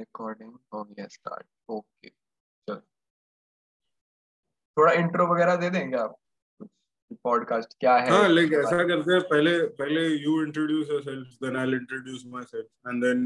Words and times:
Recording 0.00 0.52
हो 0.74 0.84
गया 0.84 1.06
start 1.08 1.46
okay 1.68 2.08
चल. 2.08 2.80
थोड़ा 4.76 4.92
इंट्रो 4.94 5.26
वगैरह 5.34 5.56
दे 5.56 5.70
देंगे 5.70 5.96
आप? 5.98 6.16
पॉडकास्ट 7.24 7.74
क्या 7.80 7.96
है? 7.96 8.10
हाँ 8.10 8.28
लाइक 8.28 8.52
ऐसा 8.54 8.82
करते 8.88 9.12
हैं 9.12 9.20
पहले 9.30 9.52
पहले 9.78 10.06
you 10.08 10.42
introduce 10.42 10.90
yourself 10.90 11.28
then 11.44 11.56
I 11.56 11.66
will 11.66 11.74
introduce 11.74 12.22
myself 12.44 12.88
and 12.88 13.02
then 13.04 13.24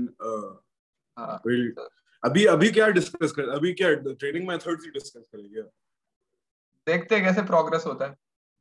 हाँ 1.16 1.40
विल 1.46 1.74
अभी 2.22 2.44
अभी 2.46 2.70
क्या 2.72 2.86
डिस्कस 2.90 3.32
कर 3.32 3.48
अभी 3.54 3.72
क्या 3.80 3.94
ट्रेनिंग 3.94 4.46
मेथड्स 4.48 4.84
ही 4.84 4.90
डिस्कस 4.90 5.24
करेंगे 5.32 5.62
देखते 6.86 7.14
हैं 7.14 7.24
कैसे 7.24 7.42
प्रोग्रेस 7.46 7.84
होता 7.86 8.06
है. 8.06 8.16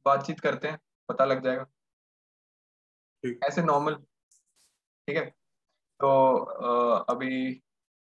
बातचीत 0.06 0.40
करते 0.40 0.68
हैं 0.68 0.80
पता 1.10 1.26
लग 1.26 1.44
जाएगा. 1.44 1.64
ठीक। 3.24 3.40
ऐसे 3.48 3.62
नॉर्मल 3.64 3.96
ठीक 3.96 5.18
है? 5.18 5.26
तो 6.00 6.10
अभी 7.10 7.62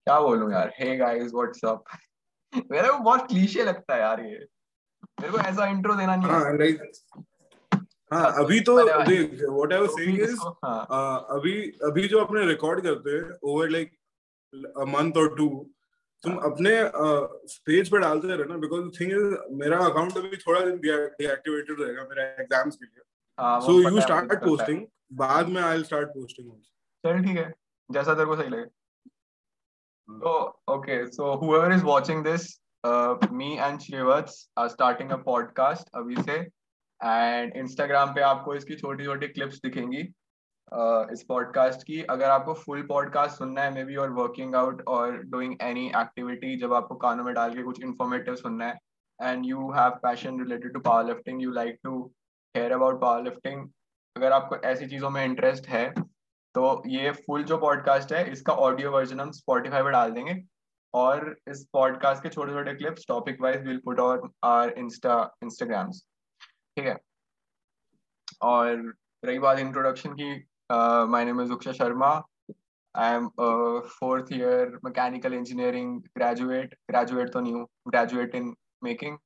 क्या 0.08 0.18
बोलूँ 0.20 0.50
यार? 0.52 0.72
हे 0.78 0.96
गाइस 0.96 1.32
व्हाट्स 1.34 1.64
अप 1.64 1.84
मेरे 2.52 2.88
को 2.88 2.98
बहुत 2.98 3.26
क्लीशे 3.28 3.64
लगता 3.64 3.94
है 3.94 4.00
यार 4.00 4.20
ये। 4.20 4.38
मेरे 5.20 5.32
को 5.32 5.38
ऐसा 5.38 5.66
इंट्रो 5.70 5.94
देना 5.94 6.14
नहीं 6.16 6.30
हाँ 6.30 6.52
लाइक 6.58 6.82
हाँ 8.12 8.30
अभी 8.42 8.60
तो 8.68 8.76
देख 9.08 9.42
what 9.42 9.72
I 9.72 9.80
was 9.80 9.90
saying 9.96 10.20
is 10.20 10.38
अभी 11.36 11.52
अभी 11.88 12.06
जो 12.08 12.20
अपने 12.20 12.44
रिकॉर्ड 12.46 12.80
करते 12.82 13.16
हैं 13.16 13.36
ओवर 13.52 13.68
लाइक 13.70 13.92
अ 14.54 14.84
मंथ 14.92 15.20
और 15.22 15.34
टू 15.36 15.48
तुम 16.24 16.32
हाँ। 16.32 16.50
अपने 16.50 16.70
पेज 17.66 17.90
पे 17.90 17.98
डालते 17.98 18.28
रहे 18.28 18.48
ना 18.48 18.56
बिकॉज़ 18.64 18.88
थिंग 19.00 19.12
इज़ 19.12 19.36
मेरा 19.58 19.78
अकाउंट 19.86 20.16
अभी 20.18 20.36
थोड़ा 20.46 20.60
दिन 20.60 20.78
डीएक्टिवेटेड 20.80 21.80
रहेगा 21.80 22.06
मेरा 22.08 22.24
एग्ज़ाम्स 22.42 22.76
के 22.76 22.84
लिए। 22.84 23.02
हाँ 23.38 23.60
सो 23.60 23.78
यू 23.80 24.00
स्टार्ट। 24.00 24.32
पोस्टिंग 24.44 24.80
बाद 25.20 25.48
में 25.48 25.62
आई 25.62 25.72
विल 25.72 25.84
स्टार्ट 25.84 26.08
पोस्टिंग 26.16 26.50
चल 27.04 27.22
ठीक 27.24 27.36
है। 27.36 27.52
जैसा 27.90 28.14
तेरे 28.14 28.26
को 28.26 28.36
सही 28.36 28.48
लगे। 28.48 28.64
तो 30.08 30.30
okay 30.70 30.94
so 31.06 31.24
whoever 31.40 31.70
is 31.72 31.82
watching 31.84 32.22
this 32.22 32.44
uh, 32.84 33.14
me 33.30 33.58
and 33.58 33.80
Shrivatz 33.80 34.36
are 34.56 34.68
starting 34.68 35.10
a 35.12 35.18
podcast 35.18 35.90
अभी 35.94 36.16
से 36.22 36.36
एंड 37.00 37.56
इंस्टाग्राम 37.56 38.14
पे 38.14 38.20
आपको 38.20 38.54
इसकी 38.54 38.74
छोटी 38.74 39.04
छोटी 39.04 39.28
क्लिप्स 39.28 39.60
दिखेंगी 39.64 40.02
uh, 40.02 41.12
इस 41.12 41.24
पॉडकास्ट 41.28 41.82
की। 41.82 42.00
अगर 42.10 42.30
आपको 42.30 42.54
फुल 42.54 42.82
पॉडकास्ट 42.82 43.38
सुनना 43.38 43.62
है 43.62 43.74
मे 43.74 43.84
बी 43.84 43.96
और 43.96 44.10
वर्किंग 44.12 44.54
आउट 44.54 44.82
और 44.88 45.16
डूइंग 45.34 45.54
एनी 45.62 45.86
एक्टिविटी 45.96 46.56
जब 46.56 46.74
आपको 46.74 46.94
कानों 46.94 47.24
में 47.24 47.32
डाल 47.34 47.54
के 47.54 47.62
कुछ 47.62 47.82
इन्फॉर्मेटिव 47.82 48.36
सुनना 48.36 48.66
है 48.66 48.78
and 49.20 49.46
you 49.46 49.70
have 49.72 49.90
passion 50.02 50.40
related 50.40 50.72
to 50.74 50.80
power 50.80 51.06
lifting 51.06 51.42
you 51.42 51.50
like 51.52 51.78
to 51.84 52.02
hear 52.54 52.72
about 52.72 53.00
power 53.00 53.22
lifting 53.22 53.68
अगर 54.16 54.32
आपको 54.32 54.56
ऐसी 54.68 54.86
चीज़ों 54.86 55.10
में 55.10 55.24
इंटरेस्ट 55.24 55.68
है 55.68 55.92
तो 56.58 56.82
ये 56.86 57.10
फुल 57.16 57.42
जो 57.44 57.56
पॉडकास्ट 57.58 58.12
है 58.12 58.30
इसका 58.32 58.52
ऑडियो 58.52 58.90
वर्जन 58.90 59.20
हम 59.20 59.30
स्पॉटिफाई 59.30 59.82
पर 59.82 59.90
डाल 59.90 60.10
देंगे। 60.10 60.34
और 60.94 61.36
इस 61.48 61.62
पॉडकास्ट 61.72 62.22
के 62.22 62.28
छोटे 62.28 62.52
छोटे 62.52 62.72
clips 62.74 63.04
topic 63.08 63.42
wise 63.42 63.66
will 63.66 63.76
put 63.84 64.00
on 64.00 64.30
our 64.44 64.70
insta 64.78 65.18
Instagrams 65.42 66.00
ठीक 66.76 66.86
है? 66.86 66.96
और 68.42 68.94
रही 69.24 69.38
बात 69.38 69.58
इंट्रोडक्शन 69.58 70.14
की 70.20 70.30
my 71.10 71.24
name 71.24 71.40
is 71.40 71.52
Uksha 71.52 71.72
Sharma 71.72 72.10
I 72.94 73.14
am 73.14 73.28
fourth 73.88 74.32
year 74.32 74.78
mechanical 74.84 75.34
engineering 75.34 76.00
graduate 76.16 76.74
graduate 76.90 77.32
तो 77.32 77.40
नहीं 77.40 77.52
हूँ 77.52 77.66
ग्रेजुएट 77.88 78.34
इन 78.34 78.54
मेकिंग 78.84 79.18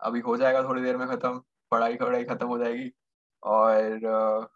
अभी 0.00 0.20
हो 0.20 0.36
जाएगा 0.36 0.62
थोड़ी 0.62 0.82
देर 0.82 0.96
में 0.96 1.06
खत्म 1.08 1.40
पढ़ाई 1.70 1.96
पढ़ाई 1.96 2.24
खत्म 2.24 2.46
हो 2.46 2.58
जाएगी। 2.58 2.90
और 3.42 3.80
uh, 4.16 4.46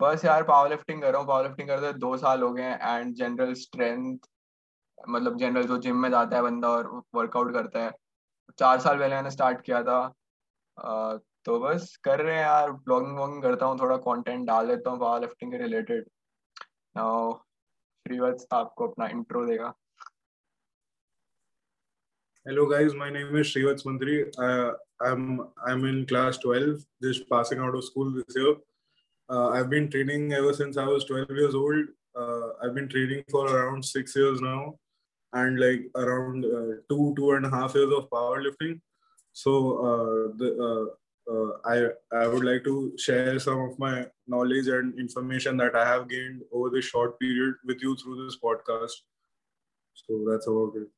बस 0.00 0.24
यार 0.24 0.42
पावर 0.44 0.70
लिफ्टिंग 0.70 1.02
कर 1.02 1.10
रहा 1.12 1.20
हूँ 1.20 1.28
पावर 1.28 1.46
लिफ्टिंग 1.48 1.68
करते 1.68 1.92
दो 1.98 2.16
साल 2.18 2.42
हो 2.42 2.52
गए 2.52 2.72
एंड 2.82 3.14
जनरल 3.16 3.52
स्ट्रेंथ 3.60 4.28
मतलब 5.08 5.38
जनरल 5.38 5.66
जो 5.66 5.78
जिम 5.78 5.96
में 6.02 6.10
जाता 6.10 6.36
है 6.36 6.42
बंदा 6.42 6.68
और 6.68 6.90
वर्कआउट 7.14 7.52
करता 7.52 7.84
है 7.84 7.92
चार 8.58 8.80
साल 8.80 8.98
पहले 8.98 9.14
मैंने 9.14 9.30
स्टार्ट 9.30 9.60
किया 9.62 9.82
था 9.82 10.00
तो 11.46 11.58
बस 11.60 11.96
कर 12.04 12.20
रहे 12.20 12.34
हैं 12.34 12.42
यार 12.42 12.70
ब्लॉगिंग 12.86 13.18
वॉगिंग 13.18 13.42
करता 13.42 13.66
हूँ 13.66 13.78
थोड़ा 13.80 13.96
कंटेंट 14.06 14.46
डाल 14.46 14.68
देता 14.68 14.90
हूँ 14.90 15.00
पावर 15.00 15.20
लिफ्टिंग 15.20 15.52
के 15.52 15.58
रिलेटेड 15.58 16.06
नाउ 16.96 17.32
श्रीवत्स 18.06 18.46
आपको 18.52 18.88
अपना 18.88 19.08
इंट्रो 19.08 19.46
देगा 19.46 19.74
Hello 22.46 22.64
guys, 22.70 22.92
my 22.94 23.06
name 23.10 23.34
is 23.34 23.48
Shrivats 23.48 23.84
Mantri. 23.84 24.16
Uh, 24.38 24.74
I'm 25.04 25.22
I'm 25.68 25.80
in 25.84 25.96
class 26.06 26.36
12, 26.38 26.84
just 27.02 27.24
passing 27.28 27.58
out 27.58 27.74
of 27.74 27.82
school 27.84 28.12
this 28.12 28.36
year. 28.36 28.52
Uh, 29.29 29.49
I've 29.49 29.69
been 29.69 29.89
training 29.89 30.33
ever 30.33 30.53
since 30.53 30.77
I 30.77 30.85
was 30.85 31.05
12 31.05 31.29
years 31.31 31.55
old. 31.55 31.85
Uh, 32.15 32.47
I've 32.61 32.75
been 32.75 32.89
training 32.89 33.23
for 33.29 33.45
around 33.47 33.83
six 33.85 34.15
years 34.15 34.41
now, 34.41 34.75
and 35.33 35.59
like 35.59 35.83
around 35.95 36.45
uh, 36.45 36.81
two 36.89 37.13
two 37.15 37.31
and 37.31 37.45
a 37.45 37.49
half 37.49 37.75
years 37.75 37.93
of 37.93 38.09
powerlifting. 38.09 38.81
So 39.31 39.53
uh, 39.89 40.33
the, 40.35 40.49
uh, 40.67 41.33
uh, 41.33 41.51
I 41.65 41.75
I 42.23 42.27
would 42.27 42.43
like 42.43 42.65
to 42.65 42.93
share 42.97 43.39
some 43.39 43.61
of 43.61 43.79
my 43.79 44.05
knowledge 44.27 44.67
and 44.67 44.99
information 44.99 45.55
that 45.57 45.75
I 45.75 45.85
have 45.85 46.09
gained 46.09 46.41
over 46.51 46.69
this 46.69 46.85
short 46.85 47.17
period 47.19 47.55
with 47.65 47.81
you 47.81 47.95
through 47.95 48.25
this 48.25 48.37
podcast. 48.43 48.91
So 49.93 50.25
that's 50.27 50.47
about 50.47 50.75
it. 50.81 50.89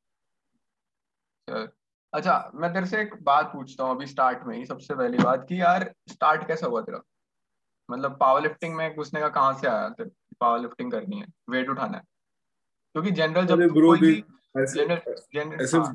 चल। 1.50 1.68
अच्छा 2.14 2.52
मैं 2.56 2.74
तेरे 2.74 2.86
से 2.86 3.02
एक 3.02 3.16
बात 3.24 3.46
पूछता 3.54 3.84
हूँ 3.84 3.96
अभी 3.96 4.06
स्टार्ट 4.08 4.44
में 4.48 4.58
ही 4.58 4.66
सबसे 4.66 4.96
पहली 4.96 5.18
बात 5.18 5.46
कि 5.50 5.62
यार 5.62 5.94
स्टार्ट 6.10 6.48
कैसा 6.48 6.68
हुआ 6.68 6.82
तेरा 6.82 7.02
मतलब 7.91 8.17
पावर 8.21 8.43
लिफ्टिंग 8.43 8.75
में 8.77 8.97
घुसने 8.97 9.21
का 9.21 9.29
कहाँ 9.29 9.59
से 9.61 9.69
आया 9.69 9.95
पावर 10.41 10.61
लिफ्टिंग 10.61 10.93
करनी 10.93 11.21
है 11.21 11.27
वेट 11.51 11.69
उठाना 11.69 11.97
है 11.99 12.05
क्योंकि 12.95 13.11
जनरल 13.11 13.47
जब 13.47 13.67
तू 13.69 13.87
कोई 13.87 14.01
भी 14.01 14.25
ऐसे 14.63 14.85
जनरल 15.35 15.67
हाँ, 15.77 15.95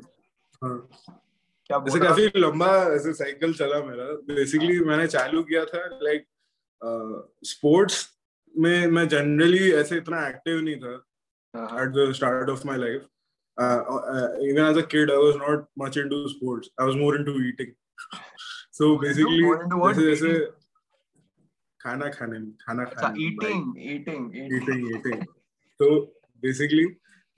हाँ 0.62 1.20
क्या 1.66 1.78
ऐसे 1.88 1.98
काफ़ी 2.00 2.30
लंबा 2.36 2.68
ऐसे 2.94 3.12
साइकिल 3.14 3.54
चला 3.54 3.82
मेरा 3.84 4.04
बेसिकली 4.34 4.78
मैंने 4.84 5.06
चालू 5.06 5.42
किया 5.42 5.64
था 5.64 5.86
लाइक 6.02 6.26
स्पोर्ट्स 7.44 8.08
में 8.54 8.86
मैं 8.86 9.08
जनरली 9.08 9.72
ऐसे 9.72 9.96
इतना 9.96 10.26
एक्टिव 10.28 10.60
नहीं 10.60 10.76
था 10.76 11.02
start 12.12 12.48
of 12.48 12.64
my 12.64 12.76
life. 12.76 13.02
Uh, 13.58 13.80
uh, 13.88 14.28
even 14.42 14.64
as 14.64 14.76
a 14.76 14.82
kid, 14.82 15.10
I 15.10 15.16
was 15.16 15.36
not 15.36 15.66
much 15.76 15.96
into 15.96 16.28
sports. 16.28 16.70
I 16.78 16.84
was 16.84 16.96
more 16.96 17.14
into 17.16 17.36
eating. 17.36 17.74
so 18.72 18.98
basically, 18.98 19.40
more 19.40 19.62
into 19.62 19.76
what? 19.76 19.96
खाना 21.84 22.08
खाने 22.08 22.38
में 22.38 22.52
खाना 22.60 22.84
खाने 22.86 23.30
तो 25.80 25.88
बेसिकली 26.42 26.84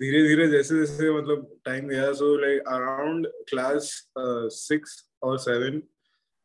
धीरे 0.00 0.22
धीरे 0.22 0.46
जैसे 0.48 0.78
जैसे 0.78 1.10
मतलब 1.12 1.46
टाइम 1.64 1.88
गया 1.88 2.12
so 2.12 2.34
like 2.36 2.68
around 2.68 3.26
class 3.48 3.90
six 4.54 4.96
और 5.22 5.38
seven 5.38 5.80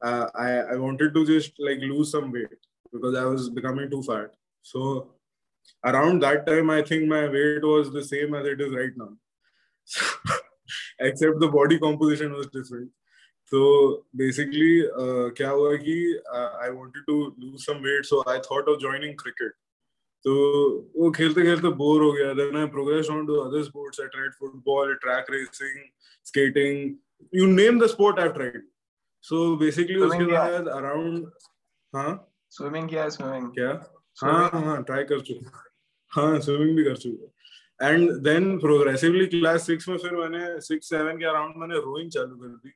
I 0.01 0.51
I 0.51 0.77
wanted 0.77 1.13
to 1.13 1.25
just 1.25 1.61
like 1.61 1.79
lose 1.83 2.05
some 2.07 2.31
weight 2.31 2.57
because 2.93 3.17
I 3.17 3.25
was 3.25 3.49
becoming 3.51 3.89
too 3.91 4.01
fat 4.01 4.31
so 4.65 4.83
around 5.83 6.21
that 6.21 6.45
time 6.45 6.71
I 6.71 6.81
think 6.91 7.09
my 7.09 7.27
weight 7.29 7.63
was 7.63 7.89
the 7.97 8.01
same 8.05 8.35
as 8.35 8.47
it 8.47 8.61
is 8.61 8.75
right 8.75 8.97
now 8.97 9.15
except 11.07 11.39
the 11.39 11.49
body 11.51 11.77
composition 11.77 12.31
was 12.31 12.47
different 12.47 12.89
तो 13.51 13.61
basically 14.15 14.81
uh, 14.81 15.35
क्या 15.37 15.49
हुआ 15.49 15.75
कि 15.85 15.95
I 16.33 16.69
wanted 16.69 17.03
to 17.07 17.15
lose 17.39 17.59
some 17.65 17.77
weight 17.85 18.05
so 18.05 18.23
I 18.29 18.39
thought 18.51 18.69
of 18.69 18.77
joining 18.79 19.15
cricket 19.21 19.51
तो 20.25 20.33
वो 20.95 21.09
खेलते 21.11 21.41
खेलते 21.41 21.67
bore 21.77 22.01
हो 22.03 22.11
गया. 22.11 22.33
Then 22.33 22.57
I 22.57 22.65
progress 22.75 23.09
on 23.09 23.25
to 23.27 23.35
other 23.35 23.63
sports 23.63 24.01
I 24.01 24.07
tried 24.07 24.33
football 24.39 24.93
track 25.05 25.31
racing 25.31 25.83
skating 26.25 26.95
you 27.33 27.45
name 27.47 27.79
the 27.79 27.87
sport 27.95 28.19
I 28.19 28.29
tried 28.39 28.67
so 29.23 29.55
basically 29.57 29.95
उसके 30.07 30.25
बाद 30.25 30.67
around 30.67 31.25
हाँ? 31.93 32.11
Swimming 32.51 32.89
किया 32.89 33.07
स्विमिंग 33.09 33.49
क्या? 33.53 33.69
हाँ 34.17 34.49
हाँ 34.65 34.81
ट्राई 34.83 35.03
कर 35.11 35.19
चुका 35.29 35.63
हाँ. 36.11 36.39
स्विमिंग 36.39 36.75
भी 36.77 36.83
कर 36.83 36.95
चुका 36.97 37.87
and 37.89 38.11
then 38.23 38.57
progressively 38.59 39.25
class 39.27 39.65
six 39.67 39.87
में 39.89 39.97
फिर 39.97 40.15
मैंने 40.15 40.59
सिक्स 40.61 40.89
सेवन 40.89 41.17
के 41.17 41.25
अराउंड 41.25 41.55
मैंने 41.57 41.75
रोइंग 41.75 42.09
चालू 42.11 42.35
कर 42.35 42.47
दी. 42.47 42.73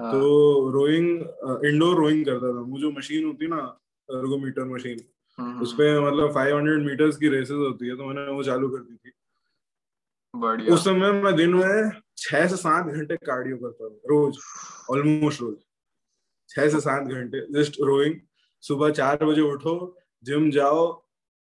हाँ, 0.00 0.12
तो 0.12 0.70
रोइंग 0.70 1.64
इंडोर 1.66 1.96
रोइंग 1.96 2.24
करता 2.24 2.48
था। 2.48 2.60
वो 2.60 2.78
जो 2.80 2.90
मशीन 2.90 3.24
होती 3.26 3.44
है 3.44 3.50
ना 3.50 3.62
एर्गोमीटर 4.08 4.64
मशीन 4.64 5.00
हम्म, 5.38 5.60
उसपे 5.62 5.88
मतलब 6.00 6.32
500 6.34 6.84
मीटर्स 6.84 7.16
की 7.16 7.28
रेसेस 7.28 7.56
होती 7.56 7.88
है 7.88 7.96
तो 7.96 8.04
मैंने 8.06 8.30
वो 8.32 8.42
चालू 8.44 8.68
कर 8.68 8.78
दी 8.78 8.94
थी। 8.96 9.12
बढ़िया। 10.34 10.74
उस 10.74 10.84
समय 10.84 11.12
मैं 11.12 11.34
दिन 11.36 11.54
में 11.54 11.90
छह 12.16 12.46
से 12.48 12.56
सात 12.56 12.86
घंटे 12.86 13.16
कार्डियो 13.16 13.56
करता 13.56 13.88
था 13.88 13.94
रोज 14.10 14.38
ऑलमोस्ट 14.90 15.40
रोज। 15.40 15.56
छह 16.50 16.68
से 16.68 16.80
सात 16.80 17.08
घंटे 17.08 17.46
जस्ट 17.52 17.76
रोइंग 17.82 18.14
सुबह 18.62 18.90
चार 18.90 19.24
बजे 19.24 19.40
उठो 19.42 19.74
जिम 20.24 20.50
जाओ 20.50 20.86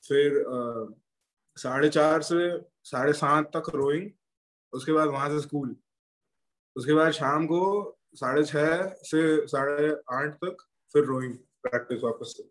फिर 0.04 0.44
साढ़े 1.58 1.90
चार 1.90 2.22
से 2.22 2.50
साढ़े 2.84 3.14
सात 3.14 3.52
तक 3.56 3.70
रोइंग 3.76 4.10
उसके 4.74 4.92
बाद 4.92 5.08
वहाँ 5.10 5.30
से 5.30 5.40
स्कूल 5.42 5.76
उसके 6.76 6.94
बाद 6.94 7.12
शाम 7.12 7.46
को 7.46 7.62
साढ़े 8.16 8.44
छह 8.44 8.88
से 9.04 9.22
साढ़े 9.48 9.90
आठ 10.14 10.34
तक 10.36 10.64
फिर 10.96 11.04
रोइंग 11.06 11.34
प्रैक्टिस 11.64 12.04
वापस 12.04 12.34
से। 12.38 12.44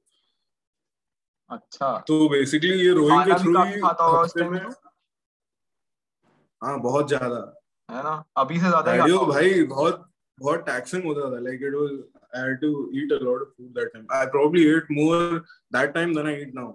अच्छा। 1.51 1.97
तो 2.09 2.29
बेसिकली 2.29 2.75
ये 2.81 2.93
रोइंग 2.95 3.23
के 3.25 3.39
थ्रू 3.43 3.63
ही 3.65 3.81
उस 3.81 3.97
हफ़्ते 4.01 4.49
में। 4.49 4.61
हाँ 6.63 6.79
बहुत 6.83 7.09
ज़्यादा। 7.09 7.41
है 7.89 8.03
ना? 8.05 8.23
अभी 8.37 8.61
से 8.61 8.69
ज़्यादा 8.69 8.97
भाई 9.27 9.63
बहुत 9.65 10.07
बहुत 10.39 10.61
टैक्सिंग 10.67 11.05
होता 11.05 11.31
था। 11.31 11.39
Like 11.41 11.63
it 11.63 11.75
was 11.75 11.91
I 12.37 12.43
had 12.43 12.61
to 12.61 12.91
eat 12.99 13.13
a 13.13 13.17
lot 13.23 13.41
of 13.43 13.49
food 13.49 13.71
that 13.79 13.93
time 13.93 14.07
I 14.13 14.27
probably 14.27 14.67
ate 14.69 14.91
more 14.91 15.39
that 15.77 15.93
time 15.95 16.15
than 16.15 16.27
I 16.27 16.41
eat 16.43 16.55
now 16.55 16.73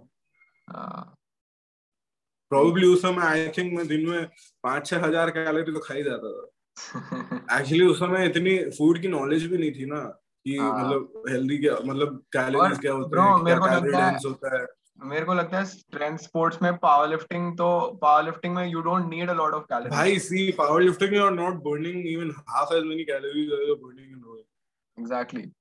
probably 2.51 2.88
उस 2.88 3.01
समय 3.01 3.25
आई 3.25 3.47
थिंक 3.57 3.73
मैं 3.77 3.88
दिन 3.88 4.09
में 4.09 4.25
पाँच 4.63 4.88
छह 4.88 5.05
हज़ार 5.05 5.29
कैलोरी 5.31 5.73
तो 5.73 5.79
खा 5.79 5.93
ही 5.93 6.03
जाता 6.03 6.31
था। 6.31 6.47
एक्चुअली 6.77 7.86
उस 7.86 8.00
समय 8.00 8.25
इतनी 8.25 8.57
फ़ूड 8.69 9.00
की 9.01 9.07
नॉलेज 9.07 9.45
भी 9.51 9.57
नहीं 9.57 9.72
थी 9.72 9.86
ना 9.86 10.00
कि 10.45 10.57
हाँ। 10.57 10.72
मतलब 10.80 11.24
हेल्दी 11.30 11.57
क्या 11.57 11.75
मतलब 11.86 12.22
कैलोरीज 12.33 12.80
क्या 12.80 12.94
होते 12.94 13.19
हैं 13.19 13.44
मेरे 13.44 13.60
को 13.60 13.68
लगता 13.68 14.06
है 14.06 14.18
होता 14.25 14.56
है। 14.57 14.66
मेरे 15.00 15.25
को 15.25 15.33
लगता 15.33 15.57
है 15.57 15.66
स्ट्रेंथ 15.66 16.18
स्पोर्ट्स 16.18 16.62
में 16.62 16.75
पावर 16.77 17.07
लिफ्टिंग 17.10 17.51
तो 17.57 17.68
पावर 18.01 18.24
लिफ्टिंग 18.24 18.56
में 18.56 18.66
you 18.68 18.81
don't 18.81 19.10
need 19.10 19.30
a 19.30 19.33
lot 19.33 19.54
of 19.54 19.63
calories 19.63 19.94
भाई 19.94 20.19
see 20.19 20.51
power 20.51 20.81
lifting 20.81 21.13
you 21.13 21.24
are 21.24 21.31
not 21.31 21.54
burning 21.63 22.07
even 22.07 22.33
half 22.50 22.74
as 22.74 22.83
many 22.83 23.04
calories 23.04 23.51
as 23.54 23.68
you 23.69 23.75
burning 23.75 24.12
in 24.12 24.22
rowing 24.25 25.00
exactly 25.00 25.51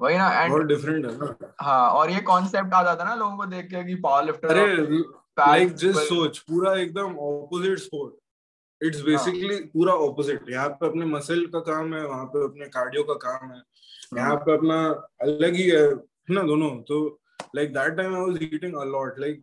वही 0.00 0.16
ना 0.18 0.30
and 0.42 0.52
बहुत 0.52 0.66
different 0.66 1.06
है 1.06 1.16
ना। 1.18 1.54
हाँ 1.60 1.90
और 1.90 2.10
ये 2.10 2.20
कॉन्सेप्ट 2.20 2.74
आ 2.74 2.82
जाता 2.82 3.04
है 3.04 3.08
ना 3.08 3.14
लोगों 3.14 3.36
को 3.36 3.46
देख 3.46 3.66
के 3.66 3.84
कि 3.84 3.94
पावर 3.94 4.24
लिफ्टर 4.24 4.56
अरे 4.56 4.76
लाइक 5.40 5.74
जस्ट 5.74 5.98
सोच 6.00 6.38
पूरा 6.38 6.74
एकदम 6.74 7.16
ऑपोजिट 7.26 7.78
स्पोर्ट 7.78 8.14
इट्स 8.80 9.00
बेसिकली 9.02 9.56
पूरा 9.72 9.92
ऑपोजिट 10.04 10.50
यहाँ 10.50 10.68
पे 10.70 10.86
अपने 10.86 11.04
मसल 11.06 11.44
का 11.46 11.60
काम 11.62 11.94
है 11.94 12.04
वहाँ 12.06 12.24
पे 12.26 12.44
अपने 12.44 12.66
कार्डियो 12.68 13.02
का 13.04 13.14
काम 13.24 13.50
है। 13.50 13.62
यहाँ 14.16 14.36
पे 14.36 14.52
अपना 14.52 14.78
अलग 15.22 15.54
ही 15.54 15.68
है 15.70 15.88
ना 16.30 16.42
दोनों। 16.44 16.70
तो 16.82 17.00
like 17.56 17.72
that 17.72 17.96
time 17.96 18.14
I 18.14 18.20
was 18.20 18.38
eating 18.42 18.74
a 18.74 18.84
lot 18.86 19.18
like 19.20 19.42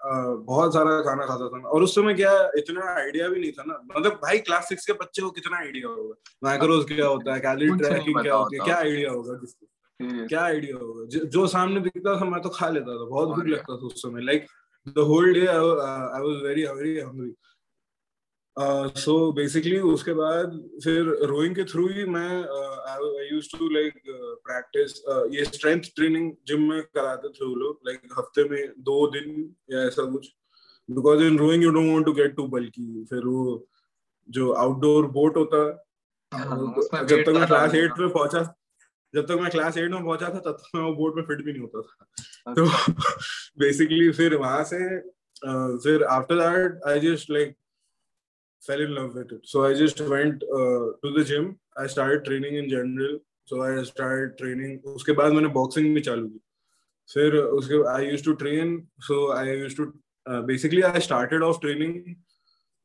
बहुत 0.00 0.74
सारा 0.74 1.00
खाना 1.02 1.26
खाता 1.26 1.48
था 1.48 1.68
और 1.68 1.82
उस 1.82 1.94
समय 1.94 2.14
क्या 2.14 2.32
इतना 2.56 2.88
आइडिया 2.94 3.28
भी 3.28 3.40
नहीं 3.40 3.52
था 3.52 3.62
ना। 3.66 3.80
मतलब 3.90 4.18
भाई 4.22 4.38
क्लास 4.38 4.68
सिक्स 4.68 4.86
के 4.86 4.92
बच्चे 4.94 5.22
को 5.22 5.30
कितना 5.30 5.56
आइडिया 5.58 5.88
होगा? 5.88 6.14
माइक्रोज 6.44 6.84
क्या 6.86 7.06
होता 7.06 7.34
है 7.34 7.40
कैलोरी 7.40 7.78
ट्रैकिंग 7.78 8.20
क्या 8.20 8.34
होती 8.34 8.56
है? 8.56 8.64
क्या 8.64 8.76
आइडिया 8.76 9.10
होगा 9.10 9.34
किसको? 9.34 9.66
क्या 10.28 10.42
आइडिया 10.42 10.76
होगा? 10.76 11.04
जो 11.06 11.46
सामने 11.46 11.80
दिखता 11.80 12.20
था 12.20 12.24
मैं 12.30 12.40
तो 12.42 12.48
खा 12.48 12.68
लेता 12.68 12.98
था। 12.98 13.04
बहुत 13.04 13.28
भूख 13.28 13.46
लगता 13.46 13.76
था 13.76 13.86
उस 13.86 14.02
समय। 14.02 14.22
Like 14.22 14.46
the 14.86 15.06
whole 15.08 15.32
day 15.34 15.46
I 15.46 15.56
was 15.56 16.42
very 16.42 16.66
very 16.66 16.98
hungry 17.00 17.30
so 18.58 19.32
basically 19.32 19.78
उसके 19.78 20.12
बाद 20.14 20.52
फिर 20.84 21.08
रोइंग 21.22 21.54
के 21.56 21.64
थ्रू 21.64 21.86
ही 21.88 22.04
मैं 22.04 22.28
I 22.90 23.28
use 23.32 23.48
to 23.58 23.68
like 23.68 24.00
practice 24.44 24.92
ये 25.34 25.44
स्ट्रेंथ 25.44 25.82
ट्रेनिंग 25.96 26.32
जिम 26.46 26.62
में 26.62 26.82
कराते 26.82 27.28
थे 27.28 27.44
वो 27.44 27.54
लोग 27.54 27.80
लाइक 27.86 28.00
हफ़्ते 28.18 28.48
में 28.48 28.72
दो 28.78 29.06
दिन 29.06 29.54
या 29.70 29.80
ऐसा 29.80 30.04
कुछ। 30.10 30.28
Because 30.88 31.22
in 31.22 31.38
rowing 31.38 31.62
you 31.64 31.70
don't 31.70 31.90
want 31.92 32.06
to 32.06 32.12
get 32.12 32.36
to 32.36 32.46
बल्कि 32.46 33.06
फिर 33.10 33.26
वो 33.26 33.66
जो 34.28 34.52
आउटडोर 34.52 35.06
बोट 35.06 35.36
होता 35.36 35.64
है 35.66 35.82
हाँ, 36.40 37.06
जब 37.06 37.22
तक 37.22 37.28
मैं 37.28 37.46
क्लास 37.46 37.74
एट 37.74 37.98
में 37.98 38.08
पहुँचा 38.08 38.54
जब 39.14 39.26
तक 39.26 39.40
मैं 39.40 39.50
क्लास 39.50 39.76
एट 39.76 39.90
में 39.90 40.04
पहुँचा 40.04 40.28
था 40.28 40.38
तब 40.38 40.50
तक 40.50 40.70
मैं 40.74 40.82
वो 40.82 40.94
बोट 40.94 41.16
में 41.16 41.22
फिट 41.22 41.44
भी 41.44 41.52
नहीं 41.52 41.62
होता 41.62 41.80
था। 41.80 42.54
तो 42.54 42.64
बेसिकली 43.58 44.10
फिर 44.12 44.34
वहाँ 44.36 44.64
से 44.64 44.78
uh, 45.00 45.78
फिर 45.84 46.04
after 46.04 46.34
that 46.34 46.80
I 46.88 47.00
just 47.00 47.30
like 47.30 47.56
fell 48.66 48.80
in 48.80 48.94
love 48.94 49.14
with 49.14 49.32
it. 49.32 49.40
So 49.44 49.64
I 49.64 49.74
just 49.74 50.00
went 50.00 50.42
uh, 50.42 50.86
to 51.02 51.12
the 51.16 51.24
gym. 51.24 51.58
I 51.76 51.86
started 51.86 52.24
training 52.24 52.56
in 52.56 52.68
general. 52.68 53.18
So 53.46 53.62
I 53.62 53.82
started 53.84 54.36
training. 54.38 54.80
उसके 54.96 55.12
बाद 55.20 55.32
मैंने 55.32 55.52
boxing 55.54 55.94
भी 55.94 56.00
चालू 56.08 56.28
की. 56.28 56.40
फिर 57.14 57.36
उसके 57.36 57.82
I 57.94 58.00
used 58.10 58.24
to 58.24 58.36
train. 58.36 58.86
So 59.08 59.32
I 59.32 59.44
used 59.52 59.76
to 59.76 59.92
uh, 60.26 60.42
basically 60.42 60.84
I 60.84 60.98
started 60.98 61.42
off 61.42 61.60
training 61.60 62.16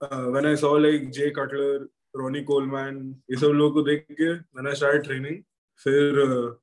uh, 0.02 0.26
when 0.26 0.46
I 0.46 0.56
saw 0.56 0.72
like 0.72 1.12
Jay 1.12 1.31
Cutler, 1.31 1.90
Ronnie 2.14 2.44
Coleman 2.44 2.98
ये 3.31 3.40
सब 3.40 3.54
लोगों 3.60 3.74
को 3.74 3.86
देख 3.90 4.06
के 4.22 4.68
I 4.68 4.74
started 4.74 5.04
training. 5.04 5.44
फिर 5.84 6.20
uh, 6.26 6.56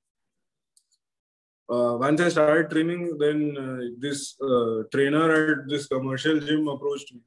uh, 1.69 1.97
once 1.97 2.21
I 2.21 2.29
started 2.29 2.71
training, 2.71 3.19
then 3.19 3.57
uh, 3.59 3.81
this 3.99 4.37
uh, 4.41 4.85
trainer 4.93 5.31
at 5.33 5.69
this 5.69 5.87
commercial 5.89 6.39
gym 6.39 6.69
approached 6.69 7.13
me. 7.15 7.21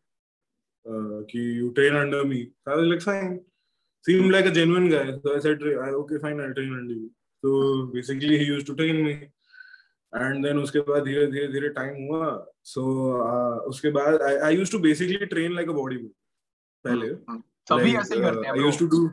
Uh, 0.86 1.22
you 1.28 1.74
train 1.74 1.96
under 1.96 2.26
me. 2.26 2.52
I 2.68 2.76
was 2.76 2.88
like, 2.88 3.02
fine. 3.02 3.42
Seemed 4.06 4.32
like 4.32 4.46
a 4.46 4.52
genuine 4.52 4.90
guy. 4.90 5.14
So 5.24 5.36
I 5.36 5.40
said, 5.40 5.62
okay, 5.62 6.18
fine, 6.20 6.40
I'll 6.40 6.54
train 6.54 6.74
under 6.74 6.94
you. 6.94 7.12
So 7.44 7.92
basically, 7.94 8.38
he 8.38 8.46
used 8.46 8.68
to 8.68 8.76
train 8.76 9.04
me. 9.04 9.30
And 10.14 10.46
then 10.46 10.58
उसके 10.58 10.80
बाद 10.80 11.04
धीरे 11.04 11.26
धीरे 11.32 11.48
धीरे 11.54 11.70
time 11.70 12.06
हुआ 12.06 12.28
सो 12.66 12.82
uh, 12.82 13.68
उसके 13.70 13.90
बाद 13.98 14.22
I 14.22 14.56
used 14.56 14.72
to 14.72 14.80
basically 14.80 15.26
train 15.26 15.56
like 15.56 15.70
a 15.70 15.74
body 15.74 15.98
पहले 16.86 17.10
सभी 17.70 17.96
ऐसे 17.96 18.16
ही 18.16 18.22
करते 18.22 18.48
हैं 18.48 18.54
आई 18.54 18.60
यूज्ड 18.60 18.80
टू 18.80 18.88
डू 18.88 19.10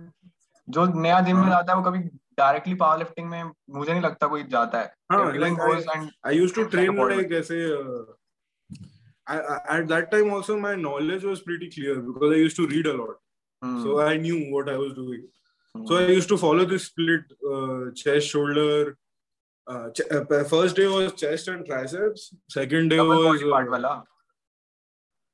जो 0.68 0.86
नया 1.00 1.20
जिम 1.26 1.36
में 1.36 1.48
जाता 1.48 1.72
है 1.72 1.78
वो 1.78 1.84
कभी 1.90 1.98
डायरेक्टली 2.38 2.74
पावर 2.74 2.98
लिफ्टिंग 2.98 3.28
में 3.30 3.42
मुझे 3.76 3.90
नहीं 3.92 4.02
लगता 4.02 4.26
कोई 4.26 4.42
जाता 4.54 4.80
है 4.80 4.94
हाँ 5.12 5.26
I 6.26 6.36
used 6.36 6.54
to 6.54 6.64
train 6.74 6.98
like 7.08 7.32
ऐसे 7.42 7.60
I, 9.28 9.60
at 9.78 9.88
that 9.88 10.10
time 10.10 10.32
also 10.32 10.58
my 10.58 10.74
knowledge 10.76 11.24
was 11.24 11.40
pretty 11.40 11.68
clear 11.68 12.00
because 12.00 12.32
I 12.32 12.36
used 12.36 12.56
to 12.56 12.66
read 12.66 12.86
a 12.86 12.92
lot. 12.92 13.16
Mm. 13.64 13.82
So 13.82 14.00
I 14.00 14.16
knew 14.16 14.52
what 14.52 14.68
I 14.68 14.76
was 14.76 14.92
doing. 14.94 15.26
Mm. 15.76 15.88
So 15.88 15.96
I 15.96 16.06
used 16.06 16.28
to 16.28 16.38
follow 16.38 16.64
this 16.64 16.86
split 16.86 17.22
uh, 17.52 17.90
chest, 17.94 18.28
shoulder. 18.28 18.96
Uh, 19.66 19.90
ch- 19.90 20.10
uh, 20.10 20.44
first 20.44 20.76
day 20.76 20.86
was 20.86 21.12
chest 21.14 21.48
and 21.48 21.66
triceps. 21.66 22.32
Second 22.48 22.90
day 22.90 22.96
double 22.96 23.24
was. 23.24 23.40
Body 23.40 23.50
part 23.50 23.70
wala. 23.70 24.04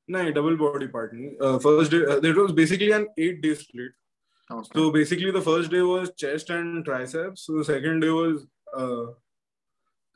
No, 0.07 0.31
double 0.31 0.57
body 0.57 0.87
part. 0.87 1.15
Uh, 1.39 1.59
first 1.59 1.91
day, 1.91 2.03
uh, 2.05 2.17
it 2.17 2.35
was 2.35 2.51
basically 2.51 2.91
an 2.91 3.07
eight 3.17 3.41
day 3.41 3.53
split. 3.53 3.91
Okay. 4.51 4.69
So 4.75 4.91
basically, 4.91 5.31
the 5.31 5.41
first 5.41 5.71
day 5.71 5.81
was 5.81 6.11
chest 6.15 6.49
and 6.49 6.83
triceps. 6.83 7.45
So 7.45 7.59
the 7.59 7.65
second 7.65 8.01
day 8.01 8.09
was 8.09 8.45
uh, 8.75 9.05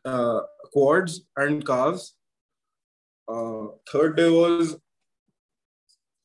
uh, 0.03 0.41
quads 0.73 1.21
and 1.35 1.65
calves 1.65 2.16
uh, 3.28 3.66
third 3.90 4.16
day 4.16 4.30
was 4.30 4.76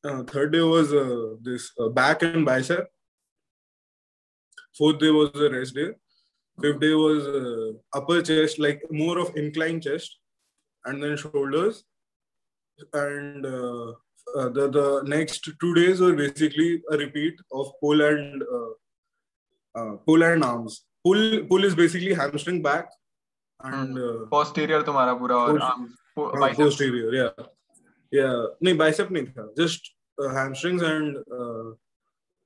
uh, 0.03 0.23
third 0.23 0.51
day 0.51 0.61
was 0.61 0.93
uh, 0.93 1.35
this 1.41 1.71
uh, 1.79 1.89
back 1.89 2.23
and 2.23 2.45
bicep. 2.45 2.87
Fourth 4.77 4.99
day 4.99 5.09
was 5.09 5.31
the 5.31 5.49
rest 5.49 5.75
day. 5.75 5.89
Fifth 6.61 6.79
day 6.79 6.93
was 6.93 7.27
uh, 7.27 7.97
upper 7.97 8.21
chest, 8.21 8.59
like 8.59 8.81
more 8.89 9.19
of 9.19 9.35
inclined 9.35 9.83
chest, 9.83 10.17
and 10.85 11.01
then 11.01 11.17
shoulders. 11.17 11.83
And 12.93 13.45
uh, 13.45 13.91
uh, 14.35 14.49
the 14.49 14.69
the 14.69 15.03
next 15.05 15.49
two 15.59 15.73
days 15.75 15.99
were 15.99 16.13
basically 16.13 16.81
a 16.91 16.97
repeat 16.97 17.35
of 17.51 17.71
pull 17.81 18.01
and 18.01 18.43
uh, 18.43 18.71
uh, 19.79 19.95
pull 20.05 20.23
and 20.23 20.43
arms. 20.43 20.85
Pull 21.03 21.45
pull 21.45 21.63
is 21.63 21.75
basically 21.75 22.13
hamstring 22.13 22.61
back 22.61 22.89
and 23.63 23.97
uh, 23.97 24.25
posterior 24.31 24.83
तुम्हारा 24.83 25.13
पूरा 25.19 25.35
और 25.35 25.61
arms 25.61 25.95
posterior 26.16 27.14
yeah 27.14 27.46
yeah 28.12 28.46
नहीं 28.62 28.76
bicep 28.78 29.10
नहीं 29.10 29.26
था 29.26 29.48
just 29.60 29.92
uh, 30.18 30.30
hamstrings 30.38 30.82
and 30.82 31.16
uh, 31.38 31.68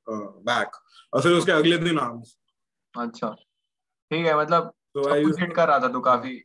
uh, 0.06 0.28
back 0.50 0.82
और 1.12 1.22
फिर 1.22 1.32
उसके 1.32 1.52
अगले 1.52 1.78
दिन 1.78 1.98
arms 1.98 2.36
अच्छा 2.94 3.30
ठीक 4.10 4.26
है 4.26 4.36
मतलब 4.38 4.72
तो 4.94 5.08
आई 5.12 5.22
यूज्ड 5.22 5.54
कर 5.54 5.68
रहा 5.68 5.78
था 5.80 5.88
तो 5.92 6.00
काफ़ी 6.00 6.42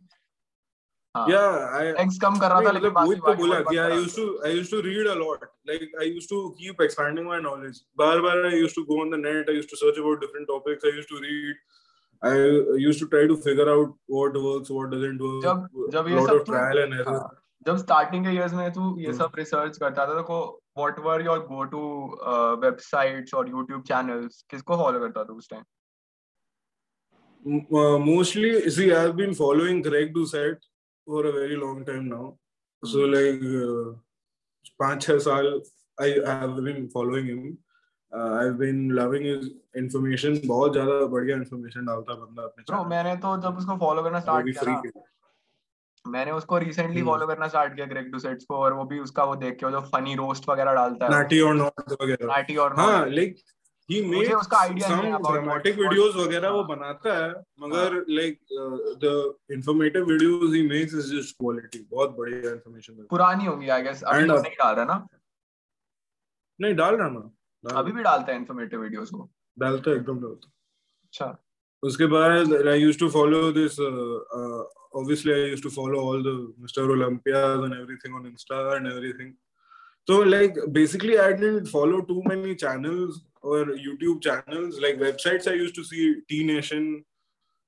yeah 1.15 1.69
i 1.77 1.85
legs 1.95 2.17
कम 2.21 2.39
कर 2.39 2.49
रहा 2.49 2.61
था 2.65 2.71
लेकिन 2.71 2.89
वही 2.89 3.15
तो 3.15 3.33
बोला 3.35 3.59
कि 3.69 3.77
i 3.77 3.89
used 3.93 4.15
to 4.15 4.25
i 4.49 4.51
used 4.57 4.73
to 4.73 4.81
read 4.81 5.07
a 5.13 5.15
lot 5.21 5.41
like 5.69 5.95
i 6.03 6.07
used 6.09 6.29
to 6.29 6.39
keep 6.59 6.83
expanding 6.85 7.27
my 7.31 7.39
knowledge 7.45 7.79
बार 8.01 8.21
बार 8.25 8.45
i 8.51 8.53
used 8.55 8.77
to 8.79 8.85
go 8.91 8.99
on 9.05 9.11
the 9.15 9.21
net 9.23 9.49
i 9.53 9.57
used 9.57 9.73
to 9.73 9.79
search 9.81 9.99
about 10.03 10.21
different 10.25 10.47
topics 10.53 10.89
i 10.91 10.93
used 10.99 11.09
to 11.09 11.19
read 11.25 11.55
I 12.23 12.39
used 12.81 12.99
to 12.99 13.05
try 13.07 13.27
to 13.27 13.35
figure 13.43 13.69
out 13.69 13.95
what 14.11 14.35
work 14.37 14.65
जब 15.43 15.67
जब 15.91 16.07
हाँ, 17.07 17.29
जब 17.65 17.77
starting 17.77 18.25
के 18.25 18.31
years 18.31 18.53
में 18.53 18.71
तू 18.71 18.95
ये 18.99 19.13
सब 19.13 19.31
रिसर्च 19.37 19.77
करता 19.77 20.05
था 20.07 20.13
देखो 20.13 20.39
what 20.77 20.99
were 20.99 21.21
your 21.25 21.39
go 21.45 21.63
to 21.71 21.81
websites 22.61 23.33
और 23.33 23.49
YouTube 23.49 23.87
चैनल्स 23.87 24.41
किसको 24.51 24.77
फॉलो 24.77 24.99
करता 24.99 25.23
था 25.23 25.33
उस 25.33 25.49
time 25.49 25.63
mostly 28.05 28.69
see 28.69 28.89
I 28.89 28.99
have 28.99 29.11
been 29.13 29.33
following 29.33 29.83
Greg 29.83 30.13
Doucette 30.13 30.65
for 31.07 31.25
a 31.25 31.31
very 31.37 31.55
long 31.55 31.85
time 31.85 32.03
now 32.05 32.31
so 32.83 33.05
like 33.07 33.39
पाँच 34.79 35.01
छह 35.03 35.17
साल 35.27 35.61
I 35.97 36.11
have 36.27 36.61
been 36.61 36.87
following 36.93 37.27
him 37.29 37.55
I 38.11 38.49
been 38.59 38.91
loving 38.93 39.25
his 39.25 39.51
information 39.77 40.39
बहुत 40.45 40.71
ज़्यादा 40.73 41.05
बढ़िया 41.05 41.37
इंफॉर्मेशन 41.37 41.85
डालता 41.85 42.13
बंदा 42.15 42.43
अपने 42.43 42.63
ब्रो 42.63 42.83
मैंने 42.85 43.15
तो 43.17 43.37
जब 43.41 43.57
उसको 43.57 43.77
फॉलो 43.77 44.03
करना 44.03 44.19
स्टार्ट 44.19 44.49
किया 44.49 45.03
मैंने 46.05 46.31
उसको 46.31 46.57
रिसेंटली 46.57 47.01
फॉलो 47.03 47.25
करना 47.27 47.47
स्टार्ट 47.47 47.75
किया 47.75 47.85
ग्रेग 47.85 48.11
डुसेट्स 48.11 48.45
को 48.45 48.55
और 48.57 48.73
वो 48.73 48.83
भी 48.83 48.99
उसका 48.99 49.23
वो 49.23 49.35
देख 49.35 49.55
के 49.55 49.71
जो 49.71 49.79
फनी 49.87 50.15
रोस्ट 50.15 50.49
वगैरह 50.49 50.73
डालता 50.73 51.05
है। 51.05 51.11
नाटी 51.11 51.39
और 51.39 51.55
नॉट 51.55 51.91
वगैरह। 52.01 52.25
नाटी 52.27 52.55
और 52.57 52.75
हाँ 52.77 53.05
लाइक 53.09 53.35
ही 53.89 54.01
मेड 54.05 54.33
उसका 54.33 54.57
आईडिया 54.57 54.87
सम 54.89 55.17
ड्रामेटिक 55.27 55.79
वीडियोस 55.79 56.15
वगैरह 56.15 56.49
वो 56.49 56.63
बनाता 56.63 57.13
है 57.17 57.29
मगर 57.59 57.95
like 58.09 58.39
the 59.03 59.33
informative 59.51 60.05
videos 60.05 60.53
he 60.55 60.67
makes 60.67 60.93
is 60.93 61.11
just 61.15 61.35
quality 61.39 61.85
बहुत 61.91 62.15
बढ़िया 62.17 62.51
इंफॉर्मेशन 62.51 63.05
पुरानी 63.09 63.45
होगी 63.45 63.69
आई 63.69 63.81
गेस 63.81 64.03
अभी 64.03 64.27
तो 64.27 64.37
नहीं 64.37 64.55
डाल 64.59 64.75
रहा 64.75 64.85
ना? 64.85 65.07
नहीं 66.59 66.75
डाल 66.75 66.95
रहा 66.95 67.09
ना 67.09 67.29
अभी 67.69 67.91
भी 67.91 68.03
डालता 68.03 68.31
है 68.31 68.37
इन्फॉर्मेटिव 68.37 68.81
वीडियोस 68.81 69.09
को 69.09 69.29
डालता 69.59 69.91
है, 69.91 69.97
एकदम 69.97 70.19
डालता 70.21 70.51
अच्छा 71.03 71.37
उसके 71.83 72.05
बाद 72.05 72.47
this. 73.53 73.79
Uh, 73.79 74.19
uh, 74.37 74.63
obviously, 74.93 75.33
I 75.33 75.45
used 75.51 75.63
to 75.63 75.69
follow 75.69 75.99
all 75.99 76.21
the 76.21 76.53
Mr. 76.59 76.89
Olympias 76.89 77.63
and 77.63 77.73
everything 77.73 78.13
on 78.13 78.25
Insta 78.25 78.75
and 78.77 78.87
everything. 78.87 79.35
So, 80.09 80.19
like, 80.19 80.57
basically, 80.71 81.19
I 81.19 81.31
didn't 81.33 81.67
follow 81.67 82.01
too 82.01 82.21
many 82.25 82.55
channels 82.55 83.21
or 83.41 83.65
YouTube 83.65 84.21
channels. 84.21 84.79
Like 84.79 84.97
websites, 84.97 85.47
I 85.47 85.53
used 85.53 85.75
to 85.75 85.83
see 85.83 86.21
T 86.27 86.43
Nation 86.43 87.05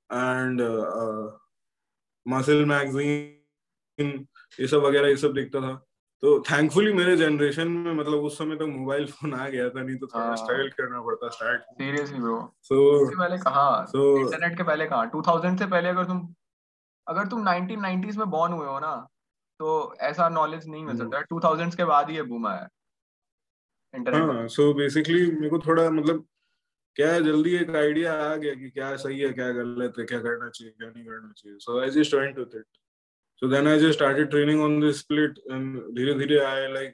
and 0.09 0.62
uh, 0.62 0.81
uh, 1.03 1.31
Muscle 2.25 2.65
Magazine. 2.65 3.39
ये 4.59 4.67
सब 4.67 4.83
वगैरह 4.83 5.07
ये 5.07 5.15
सब 5.17 5.33
देखता 5.33 5.62
था 5.62 5.73
तो 6.23 6.39
thankfully 6.39 6.93
मेरे 6.93 7.15
generation 7.17 7.67
में 7.67 7.93
मतलब 7.93 8.19
उस 8.19 8.37
समय 8.37 8.55
तक 8.55 8.63
मोबाइल 8.63 9.05
फ़ोन 9.05 9.33
आ 9.33 9.47
गया 9.49 9.69
था 9.69 9.81
नहीं 9.81 9.95
तो 9.97 10.07
थोड़ा 10.07 10.25
हाँ। 10.25 10.35
स्ट्रगल 10.35 10.69
करना 10.69 11.01
पड़ता 11.01 11.29
स्टार्ट 11.29 11.61
सीरियसली 11.61 12.19
ब्रो 12.19 12.37
सो 12.61 13.17
पहले 13.17 13.37
कहाँ? 13.37 13.85
so 13.85 14.03
इंटरनेट 14.19 14.57
के 14.57 14.63
पहले 14.63 14.85
कहाँ? 14.85 15.11
2000 15.11 15.57
से 15.59 15.65
पहले 15.65 15.89
अगर 15.89 16.05
तुम 16.05 16.35
अगर 17.07 17.27
तुम 17.27 17.49
1990s 17.49 18.17
में 18.17 18.29
बॉर्न 18.29 18.53
हुए 18.53 18.67
हो 18.67 18.79
ना 18.79 18.95
तो 19.59 19.95
ऐसा 20.01 20.29
नॉलेज 20.29 20.67
नहीं 20.67 20.85
मिल 20.85 20.95
हम्म। 20.95 21.11
सकता। 21.11 21.21
2000s 21.35 21.75
के 21.75 21.85
बाद 21.85 22.09
ही 22.09 22.15
ये 22.15 22.23
बूम 22.23 22.47
आया। 22.47 22.69
इंटरनेट 23.95 24.23
हाँ 24.23 24.47
सो 24.47 24.73
बेसिकली 24.73 25.25
मेरे 25.31 25.49
को 25.49 25.59
थोड़ा 25.59 25.89
मतलब 25.89 26.25
क्या 26.95 27.11
है 27.13 27.23
जल्दी 27.23 27.55
एक 27.55 27.75
आइडिया 27.75 28.13
आ 28.13 28.35
गया 28.35 28.53
कि 28.53 28.69
क्या 28.69 28.95
सही 28.95 29.19
है 29.19 29.33
क्या 29.33 29.51
गलत 29.51 29.93
है 29.99 30.05
क्या 30.05 30.19
करना 30.19 30.49
चाहिए 30.49 30.73
क्या 30.73 30.89
नहीं 30.89 31.05
करना 31.05 31.31
चाहिए। 31.37 31.57
So 31.59 31.81
I 31.81 31.89
just 31.89 32.13
went 32.13 32.37
with 32.39 32.55
it 32.55 32.65
so 33.43 33.50
then 33.50 33.67
I 33.67 33.79
just 33.79 33.93
started 33.93 34.29
training 34.29 34.62
on 34.62 34.79
this 34.79 35.00
split 35.00 35.38
and 35.51 35.95
धीरे 35.95 36.13
धीरे 36.13 36.39
I 36.39 36.73
like 36.73 36.93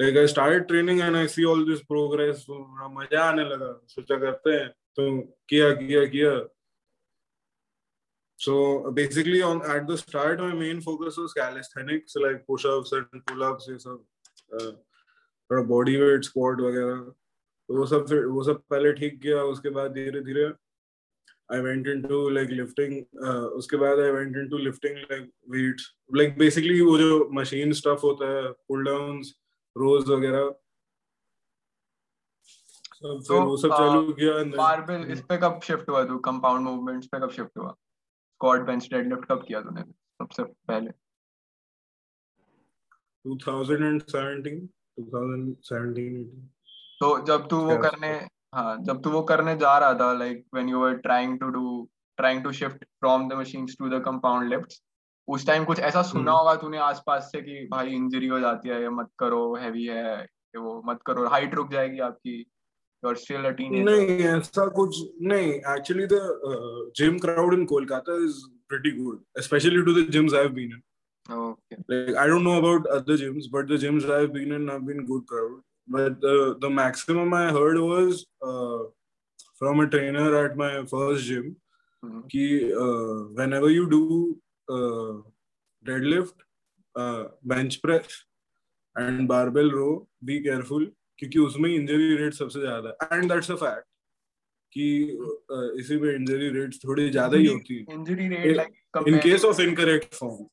like 0.00 0.16
I 0.16 0.26
started 0.26 0.66
training 0.66 1.00
and 1.00 1.16
I 1.16 1.28
see 1.28 1.44
all 1.44 1.70
this 1.70 1.80
progress 1.80 2.46
बड़ा 2.50 2.88
मज़ा 2.88 3.24
आने 3.24 3.44
लगा। 3.44 3.80
सोचा 3.88 4.18
करते 4.18 4.50
हैं। 4.50 4.68
तो 4.68 5.20
किया 5.48 5.72
किया 5.72 6.04
किया। 6.04 6.48
So 8.40 8.54
basically, 8.92 9.38
on 9.42 9.60
at 9.74 9.86
the 9.90 9.96
start, 9.96 10.40
my 10.40 10.54
main 10.54 10.80
focus 10.80 11.14
was 11.18 11.32
calisthenics, 11.36 12.16
like 12.24 12.40
push-ups 12.50 12.90
and 12.92 13.22
pull-ups, 13.28 13.68
ये 13.70 13.78
सब, 13.78 14.04
uh, 14.54 14.72
थोड़ा 15.50 15.62
body 15.62 15.94
weight 16.02 16.24
squat 16.28 16.60
वगैरह. 16.60 16.96
तो 17.68 17.76
वो 17.76 17.86
सब 17.86 18.08
फिर 18.08 18.24
वो 18.24 18.44
सब 18.44 18.62
पहले 18.70 18.92
ठीक 18.92 19.20
किया 19.22 19.42
उसके 19.42 19.70
बाद 19.70 19.92
धीरे 19.92 20.20
धीरे 20.20 20.48
I 21.50 21.60
went 21.60 21.86
into 21.86 22.28
like 22.30 22.50
lifting. 22.50 23.06
Uh, 23.22 23.46
उसके 23.58 23.76
बाद 23.76 23.98
I 23.98 24.10
went 24.10 24.36
into 24.36 24.58
lifting 24.58 24.96
like 25.10 25.28
weights, 25.46 25.84
like 26.10 26.36
basically 26.36 26.80
वो 26.82 26.98
जो 26.98 27.30
machine 27.32 27.74
stuff 27.74 28.02
होता 28.04 28.30
है, 28.30 28.52
pull 28.68 28.84
downs, 28.84 29.34
rows 29.76 30.08
वगैरह. 30.08 30.54
सब 32.96 33.18
फिर 33.18 33.36
तो, 33.36 33.42
वो 33.46 33.56
सब 33.56 33.68
uh, 33.68 33.78
चालू 33.78 34.12
किया 34.12 34.34
बारबेल 34.56 35.02
इस 35.12 35.20
पे 35.20 35.36
कब 35.38 35.60
शिफ्ट 35.64 35.88
हुआ 35.88 36.04
तू 36.04 36.18
कंपाउंड 36.26 36.64
मूवमेंट्स 36.64 37.06
पे 37.06 37.18
कब 37.20 37.30
शिफ्ट 37.30 37.58
हुआ 37.58 37.70
स्क्वाट 37.70 38.60
बेंच 38.66 38.88
डेडलिफ्ट 38.92 39.24
कब 39.32 39.44
किया 39.48 39.60
तूने 39.62 39.82
सबसे 40.20 40.42
पहले 40.70 40.90
2017 43.24 44.56
2017 44.98 46.24
तो 47.00 47.10
जब 47.26 47.46
तू 47.48 47.56
वो 47.66 47.76
करने 47.82 48.12
हाँ 48.52 48.76
जब 48.84 49.02
तू 49.02 49.10
वो 49.10 49.22
करने 49.30 49.56
जा 49.56 49.76
रहा 49.78 49.94
था 49.94 50.12
like 50.14 50.44
when 50.54 50.68
you 50.68 50.80
were 50.80 50.96
trying 50.98 51.38
to 51.40 51.48
do 51.50 51.88
trying 52.18 52.42
to 52.44 52.52
shift 52.54 52.84
from 52.84 53.28
the 53.28 53.38
machines 53.38 53.76
to 53.78 53.88
the 53.88 54.02
compound 54.04 54.48
lifts 54.50 54.82
उस 55.28 55.46
टाइम 55.46 55.64
कुछ 55.64 55.78
ऐसा 55.80 56.02
सुना 56.02 56.20
हम्म। 56.20 56.38
होगा 56.38 56.54
तूने 56.56 56.78
आसपास 56.80 57.30
से 57.32 57.40
कि 57.42 57.66
भाई 57.70 57.94
इंजरी 57.94 58.26
हो 58.26 58.40
जाती 58.40 58.68
है 58.68 58.80
ये 58.82 58.88
मत 58.90 59.08
करो 59.18 59.54
हैवी 59.60 59.84
है 59.86 60.04
ये 60.16 60.58
वो 60.58 60.82
मत 60.86 60.98
करो 61.06 61.26
हाइट 61.28 61.54
रुक 61.54 61.70
जाएगी 61.72 61.98
आपकी 62.08 62.38
you 62.38 63.08
are 63.08 63.16
still 63.16 63.44
a 63.44 63.50
teenager 63.52 63.90
नहीं 63.90 64.18
ऐसा 64.28 64.66
कुछ 64.76 65.00
नहीं 65.32 65.52
actually 65.74 66.06
the 66.12 66.20
gym 66.96 67.18
crowd 67.18 67.54
in 67.54 67.64
Kolkata 67.66 68.24
is 68.24 68.44
pretty 68.68 68.92
good 68.92 69.18
especially 69.36 69.82
to 69.84 69.92
the 69.92 70.04
gyms 70.08 70.34
i've 70.34 70.54
been 70.54 70.72
in 70.72 70.82
okay 71.26 71.76
like 71.90 72.16
i 72.22 72.26
don't 72.26 72.46
know 72.46 72.56
about 72.58 72.88
other 72.88 73.16
gyms 73.16 73.46
but 73.52 73.70
the 73.70 73.78
gyms 73.84 74.08
i've 74.16 74.32
been 74.32 74.52
in 74.52 74.68
have 74.68 74.84
been 74.86 75.04
good 75.06 75.24
crowd 75.26 75.54
but 75.88 76.20
the 76.20 76.34
the 76.60 76.68
maximum 76.70 77.34
i 77.34 77.46
heard 77.56 77.78
was 77.80 78.24
uh, 78.42 78.78
from 79.60 79.80
a 79.80 79.86
trainer 79.94 80.28
at 80.44 80.56
my 80.62 80.70
first 80.92 81.24
gym 81.28 81.54
कि 82.32 82.46
uh, 82.84 83.18
whenever 83.38 83.70
you 83.70 83.84
do 83.92 84.00
uh, 84.68 85.12
deadlift 85.84 86.44
uh, 86.96 87.24
bench 87.52 87.80
press 87.82 88.16
and 88.96 89.28
barbell 89.28 89.70
row 89.80 89.92
be 90.30 90.40
careful 90.48 90.86
क्योंकि 91.18 91.38
उसमें 91.38 91.68
injury 91.70 92.16
rate 92.16 92.34
सबसे 92.34 92.60
ज़्यादा 92.60 92.96
है 93.02 93.18
and 93.18 93.32
that's 93.32 93.50
a 93.50 93.54
fact 93.54 93.86
कि 94.72 94.86
uh, 95.52 95.68
इसी 95.80 95.96
में 96.00 96.08
injury 96.14 96.48
rates 96.58 96.84
थोड़ी 96.84 97.08
ज़्यादा 97.10 97.36
ही 97.36 97.46
होती 97.46 97.76
है 97.78 97.94
injury 97.94 98.28
rate 98.28 98.46
In- 98.46 98.56
like 98.56 99.08
in 99.08 99.18
case 99.22 99.44
of 99.44 99.60
incorrect 99.62 100.14
form 100.14 100.44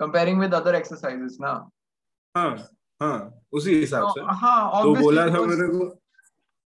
comparing 0.00 0.40
with 0.40 0.54
other 0.54 0.74
exercises 0.74 1.36
ना 1.40 1.52
हाँ 2.34 2.52
हाँ 3.00 3.42
उसी 3.52 3.74
हिसाब 3.80 4.08
से। 4.08 4.20
तो 4.20 4.26
हाँ 4.26 4.82
तो 4.82 4.94
बोला 4.94 5.26
था 5.26 5.40
मेरे 5.46 5.68
को 5.68 5.84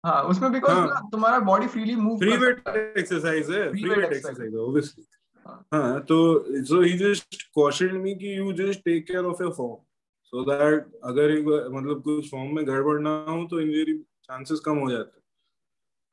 हाँ 0.03 0.23
उसमें 0.23 0.51
बिकॉज़ 0.51 0.73
हाँ। 0.73 1.09
तुम्हारा 1.11 1.39
body 1.39 1.67
freely 1.67 1.95
move 1.95 2.17
free 2.17 2.37
weight 2.37 2.67
exercise 2.97 3.49
है 3.51 3.69
फ्री 3.71 3.89
वेट 3.89 4.13
एक्सरसाइज 4.13 4.53
है 4.53 4.59
ऑब्वियसली 4.59 5.05
हाँ। 5.47 5.65
हाँ 5.73 5.99
तो 6.01 6.17
so 6.65 6.81
he 6.81 6.97
just 6.97 7.43
question 7.43 7.95
me 7.95 8.15
कि 8.15 8.37
you 8.37 8.53
just 8.53 8.79
take 8.79 9.07
care 9.07 9.25
of 9.25 9.43
your 9.43 9.51
form 9.53 9.75
so 10.23 10.43
that 10.43 10.91
अगर 11.03 11.31
मतलब 11.71 12.01
कुछ 12.01 12.31
फॉर्म 12.31 12.55
में 12.55 12.67
गड़बड़ 12.67 12.99
ना 12.99 13.25
हो 13.29 13.47
तो 13.47 13.59
इंजरी 13.59 13.97
चांसेस 14.23 14.59
कम 14.59 14.77
हो 14.77 14.91
जाते 14.91 15.21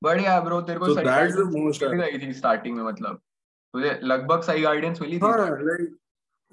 बढ़िया 0.03 0.41
ब्रो 0.41 0.61
तेरे 0.61 0.79
को 0.79 0.87
So 0.87 0.95
सही 0.95 1.05
most- 1.65 1.83
मिल 1.95 2.27
थी 2.27 2.33
स्टार्टिंग 2.33 2.77
में 2.77 2.85
मतलब। 2.85 3.17
तुझे 3.75 4.01
लगभग 4.03 4.43
सही 4.43 4.63
गाइडेंस 4.63 5.01
मिली 5.01 5.17
थी। 5.17 5.21
हाँ 5.21 5.49
लाइक 5.51 5.97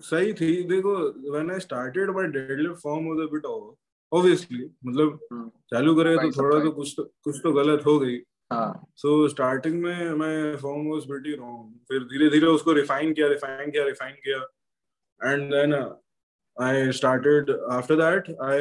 सही 0.01 0.33
थी। 0.33 0.51
देखो 0.69 0.95
when 1.31 1.51
I 1.51 1.59
started 1.59 2.09
my 2.15 2.27
deadlift 2.29 2.81
form 2.81 3.07
was 3.07 3.19
a 3.19 3.31
bit 3.31 3.45
of 3.45 3.75
obviously 4.11 4.63
मतलब 4.85 5.19
हम्म। 5.31 5.49
चालू 5.71 5.95
करे 5.95 6.15
तो 6.17 6.31
थोड़ा 6.33 6.59
तो 6.63 6.71
कुछ 6.71 6.93
तो 6.97 7.03
कुछ 7.23 7.39
तो 7.43 7.51
गलत 7.53 7.85
हो 7.85 7.97
गई। 7.99 8.17
हाँ। 8.53 8.87
सो 8.97 9.27
स्टार्टिंग 9.29 9.81
में 9.83 10.11
मैं 10.15 10.55
फॉर्म 10.57 10.87
वाज 10.89 11.07
प्रीटी 11.07 11.33
रॉन्ग 11.35 11.73
फिर 11.89 12.03
धीरे 12.11 12.29
धीरे 12.29 12.47
उसको 12.47 12.73
रिफाइन 12.73 13.13
किया 13.13 13.27
रिफाइन 13.27 13.71
किया 13.71 13.85
रिफाइन 13.85 14.13
किया। 14.25 14.37
And 15.21 15.49
then 15.51 15.73
I 16.57 16.91
started 16.93 17.51
after 17.71 17.95
that 17.95 18.29
I 18.41 18.59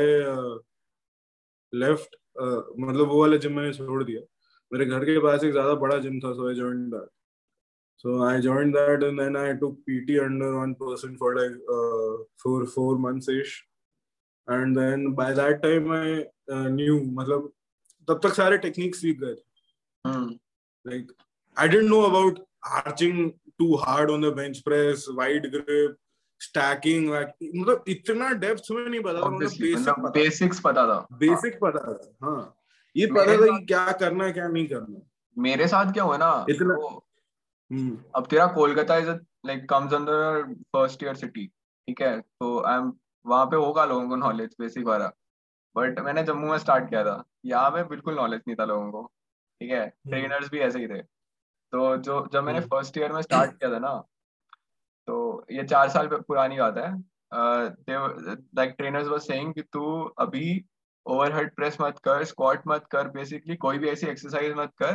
left 1.73 2.17
मतलब 2.39 3.09
वो 3.09 3.21
वाला 3.21 3.37
जिम 3.37 3.53
मैंने 3.57 3.73
छोड़ 3.75 4.03
दिया। 4.05 4.21
मेरे 4.73 4.87
घर 4.87 5.05
के 5.05 5.19
पास 5.21 5.45
एक 5.45 5.53
ज़्यादा 5.53 5.75
बड़ा 5.77 5.99
जिम 5.99 6.19
था 6.21 6.33
so 6.35 6.49
I 6.49 6.55
joined 6.55 6.95
that 6.95 7.09
so 8.07 8.23
I 8.25 8.41
joined 8.41 8.75
that 8.77 9.03
and 9.03 9.21
then 9.21 9.37
I 9.37 9.55
took 9.55 9.79
PT 9.87 10.17
under 10.19 10.47
one 10.47 10.73
person 10.73 11.17
for 11.17 11.39
like 11.39 11.55
four 12.43 12.67
four 12.67 12.99
months 12.99 13.29
ish 13.29 13.65
and 14.51 14.79
then 14.79 15.13
by 15.13 15.35
that 15.35 15.57
time 15.57 15.93
I 15.93 16.25
knew 16.51 17.01
मतलब 17.05 17.53
तब 18.09 18.21
तक 18.23 18.35
सारे 18.35 18.59
टेक्निक्स 18.59 19.01
सीख 19.01 19.21
गए 19.21 19.35
थे। 19.35 19.45
हम्म 20.09 20.35
like 20.87 21.09
I 21.57 21.65
didn't 21.71 21.91
know 21.91 22.01
about 22.07 22.37
arching 22.79 23.17
too 23.61 23.69
hard 23.77 24.11
on 24.11 24.21
the 24.25 24.31
bench 24.35 24.59
press, 24.67 25.01
wide 25.19 25.47
grip, 25.55 25.95
stacking. 26.41 27.07
Like, 27.15 27.33
मतलब 27.57 27.85
इतना 27.89 28.29
depth 28.31 28.63
में 28.71 28.89
नहीं 28.89 29.01
पता 29.01 29.23
था 29.23 29.29
मतलब 29.29 29.51
मतलब 29.79 30.13
बेसिक्स 30.13 30.61
पता 30.61 30.87
था। 30.87 30.99
बेसिक 31.13 31.59
पता 31.63 31.93
था। 31.93 32.17
हाँ। 32.25 32.57
ये 32.97 33.07
पता 33.07 33.37
था 33.37 33.59
कि 33.59 33.67
क्या 33.67 33.93
करना 33.93 34.25
है 34.25 34.33
क्या 34.33 34.49
नहीं 34.49 34.67
करना 34.67 35.01
मेरे 35.39 35.69
साथ 35.69 35.93
क्या 35.93 36.05
हुआ 36.05 36.17
ना 36.17 36.47
इतना- 36.51 37.01
अब 37.71 38.27
तेरा 38.31 38.47
Kolkata 38.55 38.97
is 38.97 39.09
like 39.47 39.69
comes 39.71 39.95
under 39.95 40.43
first 40.73 41.03
tier 41.03 41.15
city 41.17 41.47
ठीक 41.47 42.01
है? 42.01 42.21
तो 42.21 42.59
आई 42.63 42.79
एम 42.79 42.93
वहाँ 43.25 43.47
पे 43.47 43.57
होगा 43.57 43.85
लोगों 43.85 44.09
को 44.09 44.17
नॉलेज 44.17 44.55
बेसिक 44.61 44.87
वाला। 44.87 45.07
बट 45.77 45.99
मैंने 46.01 46.23
जम्मू 46.23 46.51
में 46.51 46.59
स्टार्ट 46.59 46.89
किया 46.91 47.03
था। 47.05 47.23
यहाँ 47.47 47.71
पे 47.71 47.83
बिल्कुल 47.85 48.15
नॉलेज 48.17 48.41
नहीं 48.47 48.57
था 48.57 48.65
लोगों 48.65 48.91
को 48.93 49.03
ठीक 49.61 49.71
है? 49.71 49.87
ट्रेनर्स 49.89 50.51
भी 50.51 50.59
ऐसे 50.61 50.79
ही 50.79 50.87
थे। 50.89 51.01
तो 51.03 51.97
जो 51.99 52.27
जब 52.33 52.45
मैंने। 52.45 52.61
फ़र्स्ट 52.63 52.99
ईयर 52.99 53.13
में 53.13 53.21
स्टार्ट 53.23 53.51
किया 53.53 53.73
था 53.73 53.79
ना 53.79 53.95
तो 55.09 55.47
ये 55.53 55.65
चार 55.65 55.89
साल 55.89 56.09
पुरानी 56.13 56.59
बात 56.59 56.77
है। 56.79 56.91
लाइक 58.57 58.75
ट्रेनर्स 58.79 59.09
वाज 59.09 59.21
सेइंग 59.23 59.53
कि 59.55 59.63
तू 59.63 59.83
अभी 60.19 60.65
ओवरहेड 61.07 61.55
प्रेस 61.57 61.77
मत 61.81 61.99
कर 62.05 62.25
स्क्वाट 62.25 62.63
मत 62.69 62.87
कर 62.91 63.09
बेसिकली 63.11 63.57
कोई 63.57 63.79
भी 63.79 63.89
ऐसी 63.89 64.07
एक्सरसाइज 64.07 64.55
मत 64.57 64.73
कर 64.79 64.95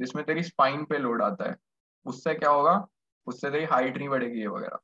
जिसमें 0.00 0.24
तेरी 0.26 0.42
स्पाइन 0.42 0.84
पे 0.84 0.98
लोड 0.98 1.22
आता 1.22 1.50
है। 1.50 1.56
उससे 2.06 2.34
क्या 2.34 2.50
होगा? 2.50 2.74
उससे 3.26 3.50
तेरी 3.50 3.64
हाइट 3.64 3.96
नहीं 3.96 4.08
बढ़ेगी 4.08 4.40
ये 4.40 4.46
वगैरह। 4.48 4.78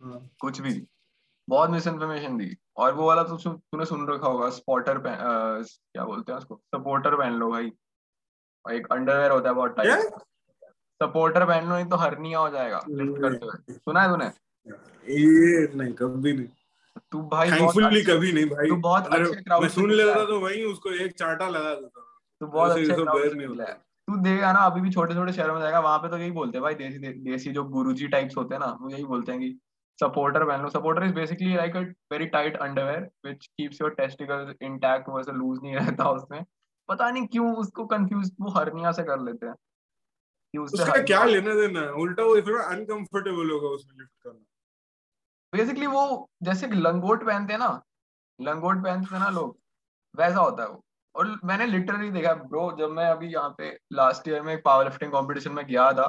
हाँ। 0.00 0.28
कुछ 0.40 0.60
भी। 0.60 0.72
बहुत 1.48 1.70
मिस 1.70 1.86
इन्फॉर्मेशन 1.86 2.36
दी। 2.38 2.56
और 2.76 2.92
वो 2.94 3.06
वाला 3.06 3.22
तो 3.22 3.36
तूने 3.36 3.84
सुन 3.84 4.06
रखा 4.08 4.26
होगा 4.26 4.48
स्पॉटर 4.50 4.98
क्या 5.04 6.04
बोलते 6.04 6.32
हैं 6.32 6.38
उसको? 6.38 6.60
सपोर्टर 6.66 7.16
पहन 7.16 7.32
लो 7.34 7.50
भाई। 7.50 7.72
और 8.64 8.74
एक 8.74 8.86
अंडरवेयर 8.92 9.30
होता 9.30 9.48
है 9.48 9.54
बहुत 9.54 9.76
टाइट 9.76 10.14
सपोर्टर 11.00 11.44
पहन 11.46 11.68
लो 11.68 11.74
नहीं 11.74 11.86
तो 11.86 11.96
हरनिया 11.96 12.38
हो 12.38 12.48
जाएगा। 12.50 12.80
लिफ्ट 12.90 13.20
करते 13.20 13.46
हुए। 13.46 13.74
सुना 13.74 14.02
है 14.02 14.08
तूने? 14.10 14.26
ये 15.12 15.66
नहीं 15.76 15.92
कभी 15.94 16.32
नहीं। 16.32 16.48
तू 17.12 17.22
भाई 17.28 17.50
थैंकफुली 17.50 18.02
कभी 18.04 18.32
नहीं 18.32 18.44
भाई। 18.46 18.68
तू 18.68 18.76
बहुत 18.76 19.06
अच्छे 19.06 19.60
मैं 19.60 19.68
सुन 19.68 19.90
लेता 19.92 20.24
तो 20.26 20.38
वहीं 20.40 20.64
उसको 20.64 20.90
एक 21.04 21.12
चांटा 21.18 21.48
लगा 21.48 21.74
देता। 21.74 22.02
तू 22.40 22.46
बहुत 22.46 22.70
अच्छे 22.70 22.86
नहीं 22.86 23.48
निकला 23.48 23.64
है। 23.64 23.80
तू 24.12 24.16
देगा 24.16 24.52
ना 24.52 24.58
अभी 24.58 24.80
भी 24.80 24.90
छोटे 24.90 25.14
छोटे 25.14 25.32
शहरों 25.32 25.54
में 25.54 25.60
जाएगा 25.60 25.80
वहाँ 25.80 25.98
पे 25.98 26.08
तो 26.08 26.18
यही 26.18 26.30
बोलते 26.30 26.58
हैं 26.58 26.62
भाई 26.62 26.74
देसी 26.74 26.98
दे, 26.98 27.12
देसी 27.12 27.52
जो 27.52 27.64
गुरुजी 27.64 28.08
टाइप्स 28.08 28.36
होते 28.36 28.54
हैं 28.54 28.60
ना 28.60 28.78
वो 28.80 28.90
यही 28.90 29.04
बोलते 29.04 29.32
हैं 29.32 29.40
कि 29.40 29.58
सपोर्टर 30.00 30.44
पहन 30.44 30.62
लो 30.62 30.68
supporter 30.68 31.04
is 31.04 31.14
basically 31.14 31.54
like 31.54 31.76
a 31.76 31.80
very 32.12 32.26
tight 32.26 32.56
underwear 32.56 33.00
which 33.26 33.46
keeps 33.46 33.80
your 33.80 33.90
testicles 33.90 34.54
intact 34.62 35.08
वैसे 35.08 35.32
लूज 35.32 35.58
नहीं 35.62 35.74
रहता 35.76 36.10
उसमें। 36.10 36.44
पता 36.88 37.10
नहीं 37.10 37.26
क्यों 37.26 37.56
उसको 37.56 37.86
कंफ्यूज 37.86 38.32
वो 38.40 38.50
हर्निया 38.50 38.92
से 38.92 39.02
कर 39.02 39.20
लेते 39.20 39.46
हैं। 39.46 39.54
कि 40.54 40.58
उसका 40.58 41.02
क्या 41.02 41.24
लेना 41.24 41.54
देना 41.54 41.80
है? 41.80 41.92
उल्टा 41.92 42.22
वो 42.22 42.36
इतना 42.36 42.62
अनकंफर्टेबल 42.62 43.50
होगा 43.50 43.68
उसमें 43.68 43.98
लिफ्ट 43.98 44.12
करना। 44.22 44.44
बेसिकली 45.52 45.86
वो 45.86 46.30
जैसे 46.42 46.66
लंगोट 46.66 47.26
पहनते 47.26 47.52
हैं 47.52 47.60
ना 47.60 47.82
लंगोट 48.40 48.82
पहनते 48.84 49.14
हैं 49.14 49.22
ना 49.22 49.28
लोग 49.30 49.58
वैसा 50.16 50.40
होता 50.40 50.62
है 50.62 50.68
वो। 50.68 50.84
और 51.14 51.38
मैंने 51.44 51.66
लिटरली 51.66 52.10
देखा 52.10 52.34
ब्रो 52.34 52.70
जब 52.78 52.90
मैं 52.90 53.06
अभी 53.06 53.28
यहाँ 53.28 53.54
पे 53.58 53.70
लास्ट 53.92 54.28
ईयर 54.28 54.42
में 54.42 54.60
पावर 54.62 54.84
लिफ्टिंग 54.84 55.12
कॉम्पिटिशन 55.12 55.52
में 55.52 55.64
गया 55.66 55.92
था 55.92 56.06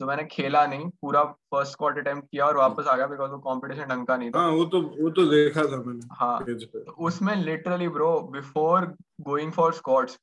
तो 0.00 0.06
मैंने 0.06 0.24
खेला 0.24 0.64
नहीं 0.66 0.88
पूरा 1.00 1.22
फ़र्स्ट 1.24 1.72
स्क्वाट 1.72 1.98
अटेम्प्ट 1.98 2.28
किया 2.30 2.46
और 2.46 2.56
वापस 2.56 2.86
आ 2.86 2.96
गया 2.96 3.06
बिकॉज़ 3.06 3.30
वो 3.30 3.38
कंपटीशन 3.40 3.84
ढंग 3.84 4.06
का 4.06 4.16
नहीं 4.16 4.30
था। 4.30 4.40
हाँ 4.40 4.50
वो 4.50 4.64
तो 4.64 4.80
वो 5.00 5.10
तो 5.10 5.24
देखा 5.26 5.62
था 5.62 5.76
मैंने 5.82 6.08
हाँ 6.12 6.44
तो 6.44 6.92
उसमें 7.06 7.34
literally 7.36 7.88
bro 7.88 8.18
before 8.32 8.86
going 9.20 9.52
for 9.52 9.72
squats 9.74 10.18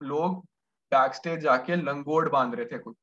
लोग 0.00 0.44
बैक 0.92 1.14
स्टेज 1.14 1.40
जाके 1.40 1.76
लंगोट 1.76 2.30
बाँध 2.30 2.54
रहे 2.54 2.66
थे 2.66 2.78
कुछ 2.78 2.96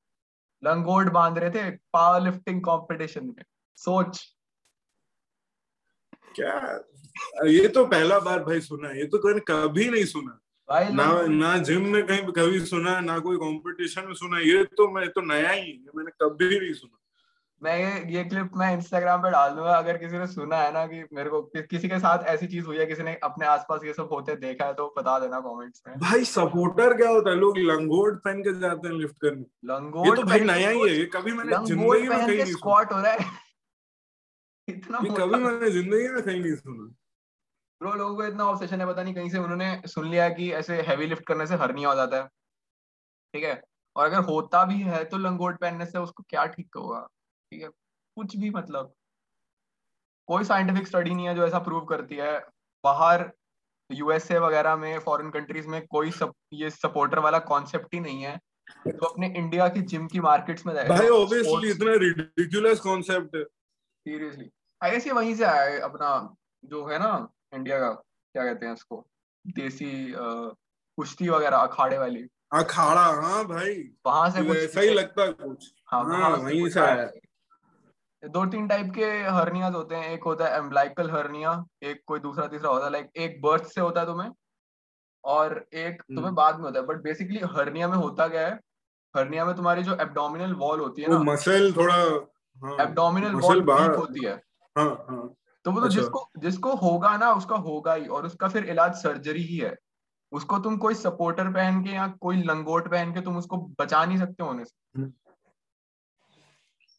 लंगोट 0.64 1.12
बाँध 1.12 1.38
रहे 1.38 1.50
थे 1.52 1.70
पावर 1.94 2.22
लिफ्टिंग 2.22 2.62
कॉम्पिटिशन 2.64 3.26
में। 3.28 3.44
सोच। 3.78 4.22
क्या? 6.36 6.56
ये 7.48 7.68
तो 7.68 7.86
पहला 7.86 8.20
बार 8.20 8.44
भाई 8.44 8.60
सुना 8.62 8.90
ये 8.90 9.06
तो 9.08 9.18
कभी 9.42 9.90
नहीं 9.90 10.06
सुना। 10.06 10.40
ना 10.80 11.28
ना 11.28 11.58
जिम 11.58 11.88
में 11.88 12.06
कहीं 12.08 12.32
कभी 12.32 12.60
सुना 12.60 13.00
ना 13.00 13.20
कोई 13.20 13.38
कंपटीशन 13.38 14.08
में 14.08 14.14
सुना 14.14 14.40
ये 14.40 14.64
तो 14.64 14.92
मैं 14.92 15.10
तो 15.10 15.22
नया 15.22 15.52
ही 15.52 15.72
है 15.72 15.90
मैंने 15.96 16.12
कभी 16.22 16.60
नहीं 16.60 16.74
सुना। 16.74 16.98
मैं 17.62 17.78
ये 17.78 18.16
ये 18.16 18.24
क्लिप 18.24 18.52
मैं 18.58 18.74
इंस्टाग्राम 18.74 19.22
पे 19.22 19.32
डाल 19.32 19.50
दूँगा 19.56 19.78
अगर 19.78 19.98
किसी 19.98 20.18
ने 20.18 20.28
सुना 20.28 20.58
है 20.58 20.74
ना 20.74 20.86
कि 20.88 21.04
मेरे 21.14 21.30
को 21.30 21.42
कि, 21.42 21.62
किसी 21.62 21.90
के 21.90 22.00
साथ 22.00 22.24
ऐसी 22.24 22.48
चीज़ 22.48 22.66
हुई 22.66 22.78
है 22.78 22.86
किसी 22.86 23.04
ने 23.04 23.16
अपने 23.24 23.46
आसपास 23.46 23.82
ये 23.86 23.94
सब 23.94 24.10
होते 24.12 24.36
देखा 24.36 24.66
है 24.66 24.74
तो 24.74 24.94
बता 24.98 25.20
देना 25.20 25.40
कमेंट्स 25.40 25.82
में। 25.88 25.98
भाई 26.00 26.24
सपोर्टर 26.24 26.94
क्या 26.98 27.10
होता 27.10 27.30
है? 27.30 27.36
लोग 27.36 27.58
लंगोट 27.58 28.24
पहन 28.24 28.42
के 28.42 28.60
जाते 28.60 28.88
हैं 28.88 28.96
लिफ्ट 28.96 29.16
करने। 29.22 29.46
लंगोट 29.66 30.08
ये 30.08 30.16
तो 30.16 30.24
भाई 30.24 30.40
नया 30.40 30.70
ही 30.70 30.80
है 30.80 30.98
ये 30.98 31.06
कभी 31.16 31.32
मैंने 31.32 31.66
ज़िंदगी 31.66 32.08
में 32.08 32.18
कहीं 32.18 32.28
नहीं 32.28 32.38
सुना। 32.38 32.52
स्क्वाट 32.52 32.94
हो 32.94 33.02
रहा 33.02 33.12
है। 33.12 33.20
इतना 34.68 35.00
कभी 35.00 35.44
मैंने 35.44 35.72
ज़िंदगी 35.72 36.08
में 36.08 36.22
कहीं 36.24 36.40
नहीं 36.42 36.56
सुना। 36.56 36.94
ब्रो 37.82 37.94
लोगों 37.94 38.16
को 38.16 38.26
इतना 38.26 38.46
ऑब्सेशन 38.46 38.82
है 38.82 38.88
पता 38.88 39.04
नहीं 39.04 39.14
कहीं 39.14 39.30
से 39.30 39.38
उन्होंने 39.38 39.82
सुन 39.88 40.10
लिया 40.10 40.30
कि 40.30 40.52
ऐसे 40.54 40.82
हैवी 40.82 41.06
लिफ्ट 41.08 41.26
करने 41.26 41.48
से 41.48 41.56
हर्निया 41.56 41.90
हो 41.90 41.96
जाता 41.96 42.18
है। 42.18 42.28
ठीक 43.34 43.44
है? 43.44 43.62
और 43.96 44.06
अगर 44.06 44.20
होता 44.26 44.64
भी 44.66 44.82
है 44.82 45.04
तो 45.04 45.18
लंगोट 45.18 45.60
पहनने 45.60 45.86
से 45.86 46.00
उसको 46.00 46.24
क्या 46.30 46.46
ठीक 46.46 46.76
होगा? 46.78 47.00
ठीक 47.52 47.62
है? 47.62 47.70
कुछ 48.18 48.36
भी 48.38 48.50
मतलब। 48.50 48.94
कोई 50.28 50.44
साइंटिफिक 50.44 50.88
स्टडी 50.88 51.14
नहीं 51.14 51.28
है 51.28 51.36
जो 51.36 51.48
ऐसा 51.48 51.60
प्रूव 51.60 51.86
करती 51.86 52.16
है। 52.16 52.38
बाहर 52.84 53.30
यूएसए 53.90 54.38
वगैरह 54.40 54.76
में 54.76 55.00
फॉरेन 55.00 55.30
कंट्रीज़ 55.32 55.68
में 55.68 55.86
कोई 55.88 56.12
सब 56.12 56.34
ये 56.54 56.70
सपोर्टर 56.70 57.20
वाला 57.20 57.40
कॉन्सेप्ट 57.50 57.94
ही 57.94 58.00
नहीं 58.00 58.24
है। 58.24 58.38
तो 58.88 59.06
अपने 59.06 59.34
इंडिया 59.38 59.68
की 59.68 59.82
जिम 59.82 60.08
की 60.08 60.20
मार्केट्स 60.20 60.66
में 60.66 60.76
भाई 60.76 61.08
ऑब्वियसली 61.10 61.72
इतना 61.72 61.94
रिडिकुलस 62.00 62.80
कॉन्सेप्ट 62.80 63.36
है। 63.36 63.44
सीरियसली 63.44 64.50
आई 64.82 64.92
गेस 64.92 65.08
ये 65.08 65.14
वहीं 65.14 65.36
से 65.36 65.44
आया 65.46 65.84
अपना 65.86 66.36
जो 66.64 66.86
है 66.86 67.00
ना 67.00 67.12
इंडिया 67.54 67.80
का 67.80 67.90
क्या 67.90 68.44
कहते 68.46 68.66
हैं 68.66 68.74
उसको 68.74 69.06
देसी 69.46 69.92
कुश्ती 70.18 71.30
वगैरह 71.30 71.58
अखाड़े 71.58 71.98
वाली। 71.98 72.24
अखाड़ा 72.54 73.02
हाँ 73.22 73.44
भाई। 73.48 73.76
वहाँ 74.06 74.30
से 74.30 74.44
कुछ 74.44 74.58
वैसा 74.58 74.82
ही 74.82 74.94
लगता 74.94 75.24
है 75.24 75.32
कुछ। 75.34 75.72
हाँ 75.92 76.04
हाँ, 76.06 76.30
वहाँ 76.30 76.70
से 76.70 76.80
आया। 76.80 77.10
दो 78.24 78.46
तीन 78.46 78.68
टाइप 78.68 78.92
के 78.96 79.06
हर्नियाज 79.36 79.74
होते 79.74 79.96
हैं। 79.96 80.10
एक 80.10 80.24
होता 80.24 80.48
है 80.48 80.58
एम्ब्लाइकल 80.58 81.10
हर्निया 81.12 81.64
एक 81.84 82.02
कोई 82.08 82.20
दूसरा 82.20 82.48
तीसरा 82.48 82.70
होता 82.70 82.86
है। 82.86 82.92
लाइक 82.92 83.10
एक 83.18 83.42
बर्थ 83.42 83.64
से 83.66 83.82
होता 83.82 84.00
है 84.02 84.06
तुम्हें 84.06 84.30
और 85.24 85.58
एक 85.74 86.02
तुम्हें 86.02 86.26
हम्म। 86.26 86.36
बाद 86.36 86.58
में 86.58 86.64
होता 86.64 86.80
है। 86.80 86.86
बट 86.86 87.02
बेसिकली 87.04 87.40
हर्निया 87.56 87.88
में 87.88 87.98
होता 87.98 88.28
क्या 88.28 88.48
है? 88.48 88.60
हर्निया 89.16 89.46
में 89.46 89.56
तुम्हारी 89.56 89.84
जो 89.84 89.96
एब्डोमिनल 90.02 90.54
वॉल 90.56 90.80
होती 90.80 91.02
है 91.02 91.10
ना 91.10 91.18
मसल 91.24 91.72
थोड़ा 91.74 91.96
हाँ 92.62 92.78
एब्डोमिनल 92.82 93.36
वॉल 93.36 93.62
वीक 93.62 93.96
होती 93.96 94.26
है। 94.26 94.34
हाँ 94.76 94.90
हाँ। 95.10 95.28
तो 95.66 95.72
वो 95.72 95.80
तो 95.80 95.86
अच्छा। 95.86 96.00
जिसको 96.00 96.30
जिसको 96.40 96.74
होगा 96.76 97.16
ना 97.18 97.32
उसका 97.34 97.56
होगा 97.60 97.94
ही 97.94 98.06
और 98.08 98.26
उसका 98.26 98.48
फिर 98.48 98.70
इलाज 98.70 98.94
सर्जरी 98.96 99.44
ही 99.44 99.58
है। 99.58 99.76
उसको 100.32 100.58
तुम 100.60 100.78
कोई 100.78 100.94
सपोर्टर 100.96 101.52
पहन 101.54 101.84
के 101.84 101.90
या 101.92 102.08
कोई 102.22 102.38
लंगोट 102.44 102.90
पहन 102.92 103.14
के 103.14 103.22
तुम 103.22 103.38
उसको 103.38 103.58
बचा 103.80 104.04
नहीं 104.06 104.18
सकते 104.18 104.44
होने 104.44 104.66
से। 104.66 105.02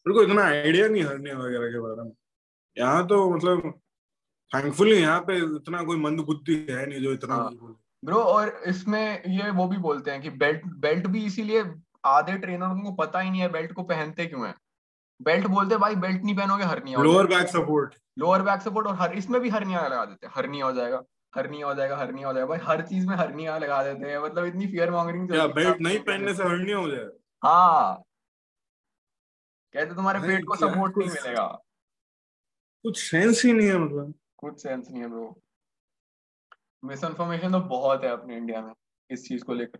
मेरे 0.07 0.15
को 0.15 0.23
इतना 0.23 0.43
आइडिया 0.45 0.89
नहीं 0.89 1.03
हरने 1.05 1.35
वगैरह 1.35 1.69
के 1.69 1.81
बारे 1.81 2.03
में। 2.03 2.13
यहाँ 2.77 3.07
तो 3.07 3.31
मतलब 3.31 3.73
थैंकफुली 4.53 4.97
यहाँ 4.97 5.21
पे 5.21 5.37
इतना 5.57 5.83
कोई 5.83 5.97
मंद 5.99 6.21
बुद्धि 6.21 6.55
है 6.71 6.87
नहीं 6.87 7.03
जो 7.03 7.13
इतना 7.13 7.35
हाँ। 7.35 7.77
ब्रो 8.03 8.19
और 8.19 8.49
इसमें 8.67 9.23
ये 9.29 9.51
वो 9.51 9.67
भी 9.69 9.77
बोलते 9.79 10.11
हैं 10.11 10.21
कि 10.23 10.31
बेल्ट 10.39 10.65
बेल्ट 10.81 11.07
भी 11.07 11.25
इसीलिए 11.27 11.65
आधे 12.07 12.37
ट्रेनरों 12.39 12.83
को 12.83 12.93
पता 12.95 13.21
ही 13.21 13.31
नहीं 13.31 13.41
है 13.41 13.49
बेल्ट 13.49 13.73
को 13.73 13.83
पहनते 13.85 14.27
क्यों 14.27 14.47
है। 14.47 14.55
बेल्ट 15.23 15.47
बोलते 15.47 15.77
भाई 15.79 15.95
बेल्ट 16.03 16.23
नहीं 16.25 16.37
पहनोगे 16.37 16.65
hernia 16.65 17.03
lower 17.03 17.27
back 17.27 17.49
support 17.49 17.95
lower 18.19 18.43
back 18.43 18.63
support 18.63 18.87
और 18.87 18.95
हर 18.97 19.15
इसमें 19.19 19.41
भी 19.41 19.49
हरनिया 19.49 19.87
लगा 19.89 20.05
देते 20.05 20.27
हैं 20.27 20.33
हरनिया 20.37 20.67
हो 20.67 20.73
जाएगा 20.73 21.03
हरनिया 21.33 21.67
हो 21.67 21.75
जाएगा 21.75 21.97
हरनिया 21.97 22.27
हो 22.29 22.33
जाएगा। 22.35 22.47
भाई 22.47 22.59
हर 22.63 22.83
चीज़ 22.87 23.07
में 23.09 23.15
हरनिया 23.17 23.59
लगा 23.59 23.83
देते 23.85 24.11
हैं 24.11 24.19
मतलब 24.19 24.45
इतनी 24.45 24.67
फियर 24.67 24.91
मॉन्गरिंग 24.91 25.31
बेल्ट 25.55 25.81
नहीं 25.81 25.99
पहनने 26.01 26.35
से 26.35 26.43
हरनिया 26.43 26.77
हो 26.79 26.89
जाए 26.91 27.07
हाँ। 27.43 28.03
कहते 29.75 29.95
तुम्हारे 29.95 30.19
पेट 30.21 30.45
को 30.45 30.57
सपोर्ट 30.57 30.99
नहीं 30.99 31.09
मिलेगा। 31.11 31.47
कुछ 32.85 33.01
सेंस 33.01 33.45
ही 33.45 33.53
नहीं 33.53 33.69
है 33.69 33.79
मतलब। 33.79 34.13
कुछ 34.37 34.63
सेंस 34.63 34.89
नहीं 34.91 35.03
है 35.03 35.09
ब्रो 35.09 35.41
मिस 36.83 37.05
इन्फॉर्मेशन 37.05 37.53
तो 37.53 37.61
बहुत 37.69 38.05
है 38.05 38.11
अपने 38.11 38.37
इंडिया 38.37 38.61
में 38.63 38.73
इस 39.11 39.27
चीज़ 39.29 39.45
को 39.45 39.55
लेकर। 39.55 39.79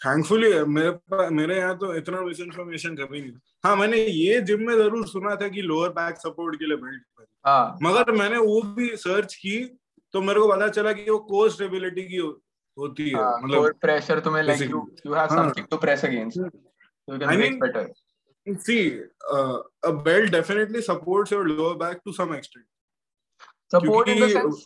थैंकफुली 0.00 0.48
मेरे 0.76 1.28
मेरे 1.34 1.56
यहाँ 1.58 1.76
तो 1.78 1.94
इतना 1.96 2.20
मिस 2.20 2.40
इन्फॉर्मेशन 2.40 2.96
कभी 2.96 3.20
नहीं 3.20 3.32
हाँ 3.64 3.76
मैंने 3.76 3.98
ये 4.06 4.40
जिम 4.48 4.66
में 4.66 4.74
ज़रूर 4.76 5.06
सुना 5.08 5.34
था 5.42 5.48
कि 5.48 5.62
लोअर 5.62 5.90
बैक 5.98 6.16
सपोर्ट 6.20 6.56
के 6.58 6.66
लिए 6.66 6.76
बेल्ट 6.76 7.02
हाँ। 7.46 7.78
मगर 7.82 8.12
मैंने 8.12 8.38
वो 8.38 8.60
भी 8.76 8.88
सर्च 8.96 9.34
की 9.34 9.58
तो 10.14 10.20
मेरे 10.22 10.40
को 10.40 10.48
पता 10.48 10.68
चला 10.68 10.92
कि 10.92 11.10
वो 11.10 11.18
कोर 11.30 11.50
स्टेबिलिटी 11.50 12.02
की 12.08 12.16
होती 12.76 13.08
है। 13.08 13.14
हाँ 13.16 13.38
मतलब 13.42 13.74
प्रेशर 13.80 14.20
तुम्हें 14.20 14.42
like 14.42 14.60
you 14.62 14.86
you 15.06 15.14
have. 15.14 15.26
Something 15.28 15.66
to 15.70 15.76
press 15.86 16.04
against 16.04 16.40
I 17.08 17.16
break 17.18 17.40
mean- 17.40 17.58
better 17.62 17.82
see 18.66 18.80
uh, 19.34 19.58
a 19.90 19.92
belt 20.06 20.30
definitely 20.32 20.80
supports 20.86 21.34
your 21.34 21.44
lower 21.50 21.74
back 21.82 22.00
to 22.08 22.12
some 22.16 22.32
extent 22.36 22.66
support 23.72 24.08
in 24.14 24.20
the 24.20 24.28
sense. 24.32 24.64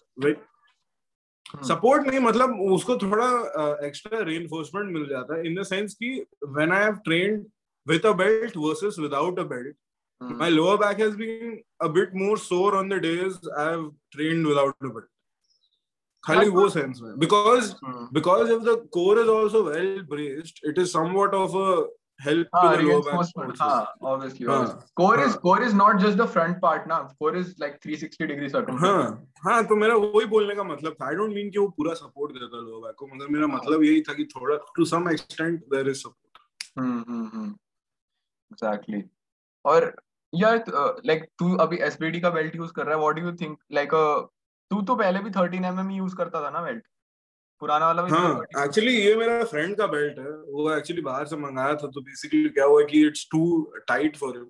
Support 1.68 2.06
नहीं 2.06 2.20
मतलब 2.20 2.60
उसको 2.72 2.96
थोड़ा 2.96 3.28
एक्स्ट्रा 3.86 4.18
रेनफोर्समेंट 4.30 4.92
मिल 4.92 5.06
जाता 5.08 5.36
है 5.36 5.46
in 5.46 5.60
the 5.60 5.62
sense 5.66 5.94
कि 5.94 6.10
when 6.46 6.72
I 6.72 6.84
have 6.84 6.96
trained 7.04 7.46
with 7.86 8.06
a 8.06 8.12
belt 8.22 8.56
versus 8.56 8.98
without 8.98 9.38
a 9.38 9.42
belt 9.54 9.76
Hmm. 10.20 10.36
my 10.36 10.46
lower 10.50 10.76
back 10.80 10.98
has 10.98 11.14
been 11.16 11.52
a 11.80 11.88
bit 11.88 12.10
more 12.14 12.36
sore 12.36 12.76
on 12.78 12.90
the 12.90 12.96
days 13.00 13.36
I 13.58 13.62
have 13.70 13.84
trained 14.14 14.46
without 14.46 14.74
a 14.80 14.88
belt. 14.88 15.06
खाली 16.24 16.48
वो 16.56 16.68
sense 16.68 17.00
में 17.02 17.14
because 17.22 17.70
Hmm. 17.84 18.02
because 18.12 18.50
if 18.56 18.66
the 18.66 18.74
core 18.96 19.14
is 19.22 19.30
also 19.34 19.62
well 19.68 19.88
braced, 20.10 20.60
it 20.72 20.80
is 20.82 20.92
somewhat 20.96 21.36
of 21.38 21.56
a 21.60 21.68
help 22.20 22.48
हाँ, 22.54 22.62
to 22.62 22.68
the 22.70 22.76
back. 22.76 22.86
reinforcement, 22.86 23.50
also. 23.50 23.64
हाँ, 23.64 23.94
obviously, 24.02 24.46
हाँ, 24.46 24.56
obviously. 24.56 24.88
Core 24.96 25.20
is 25.20 25.32
हाँ. 25.32 25.40
core 25.42 25.62
is 25.62 25.74
not 25.74 26.00
just 26.00 26.16
the 26.18 26.26
front 26.26 26.60
part 26.60 26.86
ना, 26.88 26.98
core 27.18 27.34
is 27.36 27.54
like 27.58 27.78
360 27.80 28.26
degree 28.26 28.48
circumference. 28.48 28.80
हाँ 28.80 29.26
हाँ 29.44 29.64
तो 29.66 29.76
मेरा 29.76 29.94
वही 29.96 30.26
बोलने 30.34 30.54
का 30.54 30.64
मतलब 30.64 30.96
था 31.02 31.06
आई 31.06 31.14
डोंट 31.14 31.34
मीन 31.34 31.50
कि 31.50 31.58
वो 31.58 31.68
पूरा 31.76 31.94
सपोर्ट 31.94 32.32
देता 32.32 32.56
है 32.56 32.62
लोअर 32.64 32.92
को 32.98 33.06
मतलब 33.06 33.30
मेरा 33.30 33.46
मतलब 33.46 33.84
यही 33.84 34.00
था 34.08 34.14
कि 34.14 34.24
थोड़ा 34.36 34.56
to 34.76 34.84
some 34.92 35.08
extent 35.10 35.60
there 35.74 35.88
is 35.88 35.98
support 35.98 36.78
hmm 36.78 37.04
hmm 37.08 37.26
hmm 37.34 37.54
exactly. 38.50 39.02
और 39.64 39.94
यार 40.32 40.64
लाइक 41.06 41.24
तू 41.38 41.54
अभी 41.56 41.76
एसबीडी 41.82 42.20
का 42.20 42.30
बेल्ट 42.30 42.56
यूज़ 42.56 42.72
कर 42.72 42.86
रहा 42.86 42.94
है 42.94 43.00
what 43.00 43.14
do 43.14 43.22
you 43.22 43.32
think 43.40 43.58
like 43.72 43.94
तू 44.70 44.80
तो 44.82 44.94
पहले 44.96 45.20
भी 45.20 45.30
13 45.30 45.64
एमएम 45.64 45.90
यूज़ 45.90 46.14
करता 46.16 46.42
था 46.44 46.50
ना 46.50 46.62
बेल्ट 46.62 46.82
पुराना 47.60 47.86
वाला 47.86 48.02
भी 48.02 48.10
हाँ 48.10 48.64
एक्चुअली 48.64 48.94
ये 48.94 49.14
मेरा 49.16 49.42
फ्रेंड 49.50 49.76
का 49.76 49.86
बेल्ट 49.96 50.18
है 50.18 50.30
वो 50.52 50.72
एक्चुअली 50.76 51.02
बाहर 51.02 51.26
से 51.26 51.36
मंगाया 51.36 51.74
था 51.82 51.90
तो 51.94 52.00
बेसिकली 52.00 52.48
क्या 52.48 52.64
हुआ 52.64 52.84
कि 52.90 53.06
it's 53.06 53.26
too 53.32 53.42
tight 53.88 54.16
for 54.16 54.36
him 54.36 54.48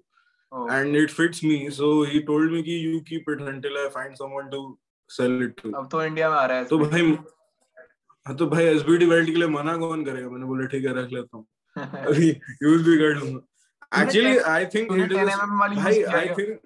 and 0.52 0.96
it 0.96 1.12
fits 1.16 1.42
me. 1.48 1.56
So 1.70 1.88
he 2.12 2.20
told 2.28 2.52
me 2.52 2.60
कि 2.68 2.76
you 2.84 3.00
keep 3.08 3.28
it 3.32 3.42
until 3.50 3.76
I 3.80 3.88
find 3.96 4.16
someone 4.20 4.48
to 4.54 4.62
sell 5.10 5.42
it 5.44 5.52
to. 5.58 5.70
अब 5.76 5.88
तो 5.92 6.02
इंडिया 6.04 6.30
में 6.30 6.36
आ 6.36 6.44
रहा 6.44 6.56
है 6.58 6.64
तो 6.64 6.78
भाई 6.78 7.12
हाँ 8.26 8.34
तो 8.36 8.46
भाई 8.46 8.64
एसबीडी 8.64 9.06
बेल्ट 9.06 9.26
के 9.26 9.34
लिए 9.34 9.48
मना 9.48 9.76
कौन 9.76 10.04
करेगा? 10.04 10.28
मैंने 10.30 10.46
बोला 10.46 10.66
ठीक 10.72 10.84
है 10.86 10.94
रख 10.94 11.12
लेता 11.12 11.36
हूँ। 11.36 11.46
अभी 12.06 12.28
यूज़ 12.62 12.82
भी 12.88 12.96
कर 12.98 13.14
लूँगा। 13.20 14.02
एक्चुअली 14.02 14.36
आई 14.38 14.66
थिंक 14.74 14.88
तूने 14.88 15.04
इट 15.04 15.12
10 15.12 15.22
इज़ 15.22 15.40
वाली 15.60 15.76
यूज़ 15.76 15.84
भाई 15.84 16.02
आई 16.20 16.34
थिंक 16.38 16.58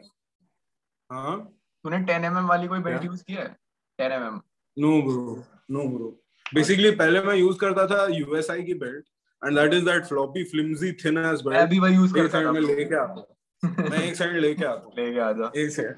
हाँ? 1.11 1.37
तूने 1.85 1.99
10 2.13 2.29
mm 2.31 2.49
वाली 2.49 2.69
कोई 2.69 2.79
बेल्ट 2.89 3.05
यूज़ 3.05 3.23
किया? 3.23 3.43
है 3.43 3.57
10 3.99 4.19
mm 4.23 4.41
no 4.77 5.01
bro 5.03 5.45
no 5.71 5.89
bro 5.89 6.09
basically 6.55 6.91
पहले 6.91 7.21
मैं 7.21 7.35
यूज़ 7.35 7.59
करता 7.59 7.87
था 7.87 8.07
यूएसआई 8.07 8.63
की 8.63 8.75
belt 8.75 9.05
and 9.43 9.59
that 9.59 9.75
is 9.75 9.85
that 9.85 10.05
floppy 10.05 10.45
flimsy 10.45 10.93
thin 10.93 11.19
as 11.19 11.25
मैं 11.25 11.45
बेल्ट 11.45 11.71
भी 11.71 11.79
वही 11.79 11.95
यूज़ 11.95 12.15
करता 12.15 12.45
था। 12.45 12.53
मैं. 12.53 12.61
लेके 12.61 12.95
आता 12.95 13.13
हूँ। 13.13 13.89
मैं 13.91 14.03
एक 14.03 14.17
साइड 14.17 14.37
लेके 14.37 14.65
आता 14.65 14.83
हूँ। 14.85 14.93
लेके 14.99 15.21
आजा 15.21 15.53
एक 15.57 15.71
साइड 15.71 15.97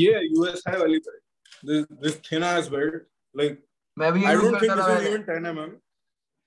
Yeah, 0.00 0.26
USI 0.38 0.76
वाली 0.82 1.00
belt. 1.06 1.22
This 1.70 1.86
this 2.02 2.18
thin 2.28 2.42
ass 2.42 2.68
belt. 2.74 3.06
Like 3.34 3.58
मैं 3.98 4.12
भी 4.12 4.22
I 4.24 4.34
don't 4.34 4.58
think 4.60 4.74
this 4.74 4.90
is 4.96 5.08
even 5.08 5.24
10 5.24 5.48
mm. 5.54 5.72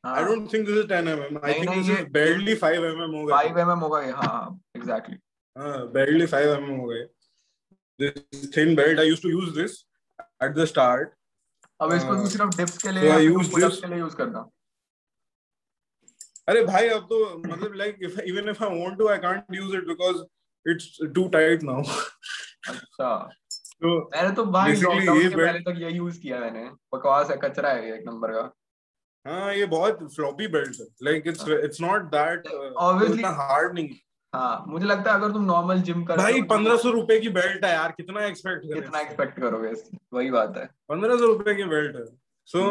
हाँ, 0.05 0.15
I 0.15 0.23
don't 0.27 0.47
think 0.53 0.67
this 0.67 0.77
is 0.83 0.87
10 0.87 1.05
mm. 1.05 1.39
I 1.43 1.53
think 1.53 1.73
this 1.75 1.89
is 1.97 2.05
barely 2.19 2.55
5 2.55 2.79
mm 2.85 3.17
होगा. 3.19 3.41
5 3.41 3.59
mm 3.65 3.81
होगा 3.81 4.01
ये 4.01 4.11
हाँ 4.21 4.59
एग्जैक्टली 4.77 5.17
हाँ, 5.57 5.91
barely 5.93 6.27
5 6.35 6.53
mm 6.55 6.79
हो 6.79 6.87
गए. 6.87 7.07
This 7.99 8.49
thin 8.55 8.75
belt, 8.75 8.99
I 8.99 9.03
used 9.03 9.21
to 9.21 9.29
use 9.29 9.53
this 9.57 9.77
at 10.41 10.55
the 10.55 10.67
start. 10.67 11.13
अब 11.81 11.93
इसको 11.93 12.13
हाँ. 12.13 12.23
तू 12.23 12.29
सिर्फ़ 12.29 12.57
डिप्स 12.57 12.77
के 12.77 12.91
लिए 12.91 13.09
या 13.09 13.17
this- 13.17 13.81
के 13.81 13.87
लिए 13.87 13.99
यूज़ 13.99 14.15
करना 14.15 14.49
अरे 16.49 16.63
भाई 16.65 16.87
अब 16.87 17.03
तो 17.09 17.17
मतलब 17.47 17.75
like 17.81 18.01
if 18.07 18.19
even 18.29 18.49
if 18.53 18.61
I 18.61 18.69
want 18.69 18.97
to, 18.99 19.09
I 19.09 19.17
can't 19.25 19.57
use 19.57 19.73
it 19.73 19.85
because 19.87 20.17
it's 20.65 20.87
too 21.17 21.29
tight 21.35 21.63
now. 21.69 21.81
अच्छा 22.71 23.11
So 23.83 23.89
मैंने 24.15 24.31
तो 24.35 24.43
भाई 24.45 24.73
लॉकडाउन 24.73 25.17
ये 25.17 25.29
के 25.29 25.35
पहले 25.35 25.59
तक 25.59 25.79
ये 25.81 25.89
यूज़ 25.91 26.19
किया 26.19 26.39
मैंने। 26.39 26.63
बकवास 26.93 27.29
है 27.29 27.37
कचरा 27.37 27.69
है 27.69 27.89
ये 27.89 27.95
एक 27.95 28.03
नंबर 28.07 28.31
का। 28.31 28.51
हाँ 29.25 29.53
ये 29.53 29.65
बहुत 29.65 29.99
floppy 30.15 30.47
belt 30.53 30.79
है. 30.79 31.13
It's 31.31 31.43
it's 31.57 31.81
not 31.81 32.09
that 32.13 32.47
uh, 32.51 32.71
Obviously- 32.85 33.25
उतना 33.25 33.71
नहीं. 33.73 33.89
हाँ। 34.33 34.63
मुझे 34.67 34.85
लगता 34.85 35.11
है 35.11 35.17
अगर 35.19 35.31
तुम 35.33 35.43
नॉर्मल 35.45 35.81
जिम 35.81 36.03
करते 36.05 36.21
भाई 36.21 36.41
तो 36.41 36.45
पंद्रह 36.47 36.77
सौ 36.77 36.91
रुपए 36.91 37.19
की 37.19 37.29
बेल्ट 37.29 37.65
है 37.65 37.71
यार 37.71 37.91
कितना 37.97 38.25
एक्सपेक्ट 38.25 38.73
कितना 38.73 38.99
एक्सपेक्ट 38.99 39.39
करोगे 39.39 39.73
वही 40.13 40.31
बात 40.31 40.57
है। 40.57 40.65
पंद्रह 40.89 41.17
सौ 41.17 41.25
रुपए 41.25 41.55
की 41.55 41.63
बेल्ट 41.73 41.95
है। 41.95 42.05
सो 42.47 42.63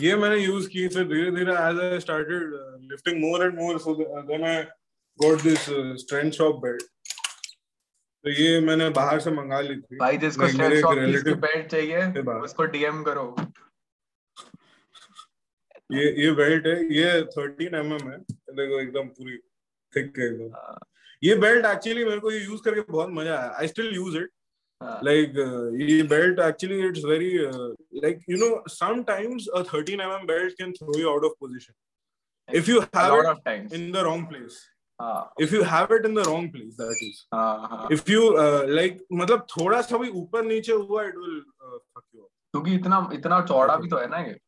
ये 0.00 0.16
मैंने 0.16 0.36
यूज़ 0.36 0.68
की 0.68 0.86
फिर 0.88 1.04
धीरे 1.08 1.30
धीरे 1.36 1.52
as 1.52 1.80
I 1.80 2.00
started 2.00 2.52
lifting 2.90 3.20
more 3.24 3.44
and 3.44 3.58
more 3.60 3.78
so 3.78 3.94
then 3.94 4.44
I 4.44 4.62
got 5.20 5.42
this 5.42 5.66
Strength 6.04 6.30
Shop 6.30 6.60
belt 6.64 6.82
तो 8.24 8.30
ये 8.30 8.60
मैंने 8.60 8.88
बाहर 8.90 9.20
से 9.20 9.30
मंगा 9.30 9.60
ली 9.60 9.76
थी। 9.76 9.96
भाई 9.96 10.16
जिसको 10.18 10.46
बेल्ट 11.38 11.74
उसको 12.44 12.64
डीएम 12.64 13.02
करो। 13.02 13.24
ये 15.92 16.04
ये 16.22 16.30
बेल्ट 16.32 16.66
है 16.66 16.76
ये 16.94 17.22
थर्टीन 17.36 17.74
एम 17.74 17.92
एम 17.92 18.10
है। 18.10 18.18
देखो 18.18 18.80
एकदम 18.80 19.08
पूरी 19.08 19.36
थिक 19.92 20.18
है 20.18 20.26
एकदम। 20.26 20.50
ये 21.22 21.34
बेल्ट 21.44 21.66
एक्चुअली 21.66 22.04
मेरे 22.04 22.20
को 22.20 22.30
ये 22.30 22.40
यूज़ 22.44 22.62
करके 22.64 22.80
बहुत 22.92 23.08
मज़ा 23.10 23.38
आया। 23.38 23.52
I 23.58 23.68
still 23.68 23.94
use 23.94 24.16
it 24.16 24.30
like 25.04 25.38
ये 25.80 26.02
belt 26.08 26.40
actually 26.40 26.78
it's 26.88 27.04
very 27.04 27.30
like 28.02 28.18
you 28.30 28.36
know 28.36 28.64
sometimes 28.68 29.46
a 29.48 29.62
M 29.76 30.00
M 30.00 30.26
belt 30.26 30.52
can 30.58 30.72
throw 30.72 30.98
you 30.98 31.08
out 31.10 31.24
of 31.24 31.32
position 31.40 32.56
if 32.56 32.70
you 32.70 32.80
have 32.80 33.12
in 33.74 33.90
the 33.92 33.96
wrong 34.08 34.28
place 34.28 34.60
in 35.00 35.04
the 35.04 35.12
wrong 35.12 35.20
place 35.22 35.38
हाँ। 35.38 35.38
If 35.40 35.52
you 35.52 35.62
have 35.62 35.90
it 35.92 36.06
in 36.06 36.14
the 36.14 36.22
wrong 36.24 36.50
place 36.52 36.76
that 36.76 36.96
is. 37.02 37.26
हाँ 37.34 37.68
हाँ। 37.70 37.88
If 37.90 38.08
you 38.08 38.36
uh, 38.36 38.64
like 38.68 38.98
मतलब 39.12 39.46
थोड़ा 39.56 39.80
सा 39.82 39.98
भी 39.98 40.08
ऊपर 40.08 40.44
नीचे 40.44 40.72
हुआ 40.72 41.02
it 41.04 41.14
will 41.14 41.38
uh, 41.38 41.78
fuck 41.94 42.04
you 42.14 42.24
क्योंकि 42.54 42.74
इतना 42.74 43.08
इतना 43.14 43.40
चौड़ा 43.46 43.76
भी 43.76 43.88
तो 43.88 43.96
है 43.98 44.08
ना 44.10 44.18
ये? 44.18 44.38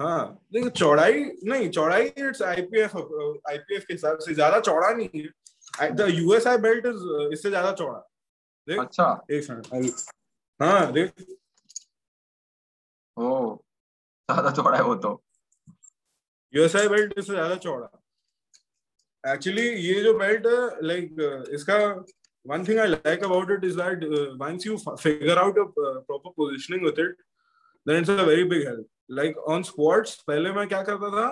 हाँ। 0.00 0.38
देखो 0.52 0.68
चौड़ाई 0.68 1.24
नहीं 1.44 1.68
चौड़ाई 1.70 2.06
इट्स 2.06 2.42
आईपीएफ 2.42 2.96
आईपीएफ 3.50 3.84
के 3.84 3.92
हिसाब 3.92 4.18
से 4.18 4.34
ज़्यादा 4.34 4.60
चौड़ा 4.60 4.90
नहीं 4.90 5.22
है। 5.22 5.90
द 5.96 6.08
यूएसआई 6.10 6.58
बेल्ट 6.58 6.86
इज़ 6.86 7.32
इससे 7.32 7.48
ज़्यादा 7.48 7.72
चौड़ा। 7.72 7.98
देख। 8.68 8.78
अच्छा। 8.80 9.26
एक 9.30 9.44
सेकंड 9.44 9.92
हाँ 10.60 10.92
देख। 10.92 11.12
ओ 13.16 13.56
ज़्यादा 14.28 14.50
चौड़ा 14.50 14.76
है 14.76 14.82
वो 14.84 14.94
तो। 14.94 15.20
यूएसआई 16.54 16.88
बेल्ट 16.88 17.18
इससे 17.18 17.32
ज़्यादा 17.32 17.54
चौड़ा। 17.54 17.88
एक्चुअली 19.26 19.68
ये 19.86 20.02
जो 20.02 20.12
बेल्ट 20.18 20.46
लाइक 20.84 21.46
इसका 21.54 21.78
one 22.46 22.64
thing 22.64 22.78
I 22.78 22.88
like 22.88 23.24
about 23.24 23.50
it 23.52 23.64
is 23.64 23.76
that 23.76 24.04
once 24.42 24.66
you 24.66 24.76
figure 24.88 25.38
out 25.38 25.58
proper 25.78 26.30
positioning 26.30 26.84
with 26.84 26.98
it 27.00 27.16
then 27.86 28.00
it's 28.00 28.10
a 28.10 28.22
very 28.22 28.44
big 28.44 28.66
help 28.68 28.86
like 29.10 29.38
on 29.54 29.62
spots 29.62 30.14
पहले 30.26 30.52
मैं 30.52 30.66
क्या 30.68 30.82
करता 30.82 31.10
था? 31.10 31.28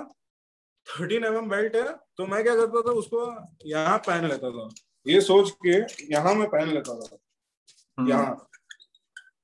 थर्टीन 0.86 1.24
एम 1.24 1.36
एम 1.36 1.48
बेल्ट 1.50 1.76
है 1.76 1.92
तो 2.16 2.26
मैं 2.26 2.42
क्या 2.44 2.54
करता 2.56 2.80
था? 2.80 2.92
उसको 2.92 3.20
यहाँ 3.66 3.98
पहन 4.06 4.26
लेता 4.28 4.50
था। 4.50 4.68
ये 5.06 5.20
सोच 5.20 5.50
के 5.66 5.78
यहाँ 6.12 6.34
मैं 6.34 6.48
पहन 6.50 6.72
लेता 6.74 6.94
था। 7.00 7.16
हम्म। 7.98 8.08
यहाँ। 8.10 8.48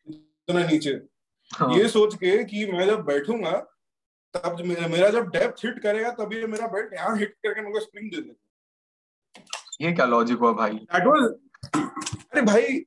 इतना 0.07 0.67
नीचे। 0.67 0.91
हाँ। 1.51 1.77
ये 1.79 1.89
सोच 1.89 2.15
के 2.15 2.43
कि 2.45 2.67
मैं 2.73 2.87
जब 2.87 3.05
बैठूँगा 3.05 3.53
तब 4.35 4.61
मेरा 4.65 5.09
जब 5.11 5.29
डेप्थ 5.31 5.65
हिट 5.65 5.79
करेगा 5.83 6.11
तभी 6.19 6.47
मेरा 6.47 6.67
बेल्ट 6.73 6.93
यहाँ 6.95 7.17
हिट 7.19 7.35
करके 7.43 7.61
मेरे 7.61 7.73
को 7.73 7.81
स्प्रिंग 7.81 8.11
दे 8.11 8.21
देगा। 8.21 8.35
ये 9.81 9.93
क्या 9.93 10.07
लॉजिक 10.07 10.39
हुआ 10.39 10.53
भाई? 10.53 10.75
दैट 10.75 11.07
वाज 11.07 11.23
अरे 12.33 12.43
भाई 12.43 12.79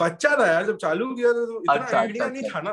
बच्चा 0.00 0.36
था 0.38 0.46
यार 0.46 0.66
जब 0.66 0.76
चालू 0.76 1.14
किया 1.14 1.32
था 1.32 1.44
तो 1.46 1.60
इतना 1.60 1.74
अच्छा, 1.74 1.98
आइडिया 1.98 2.24
अच्छा, 2.24 2.32
नहीं 2.32 2.42
अच्छा। 2.42 2.58
था 2.58 2.62
ना। 2.62 2.72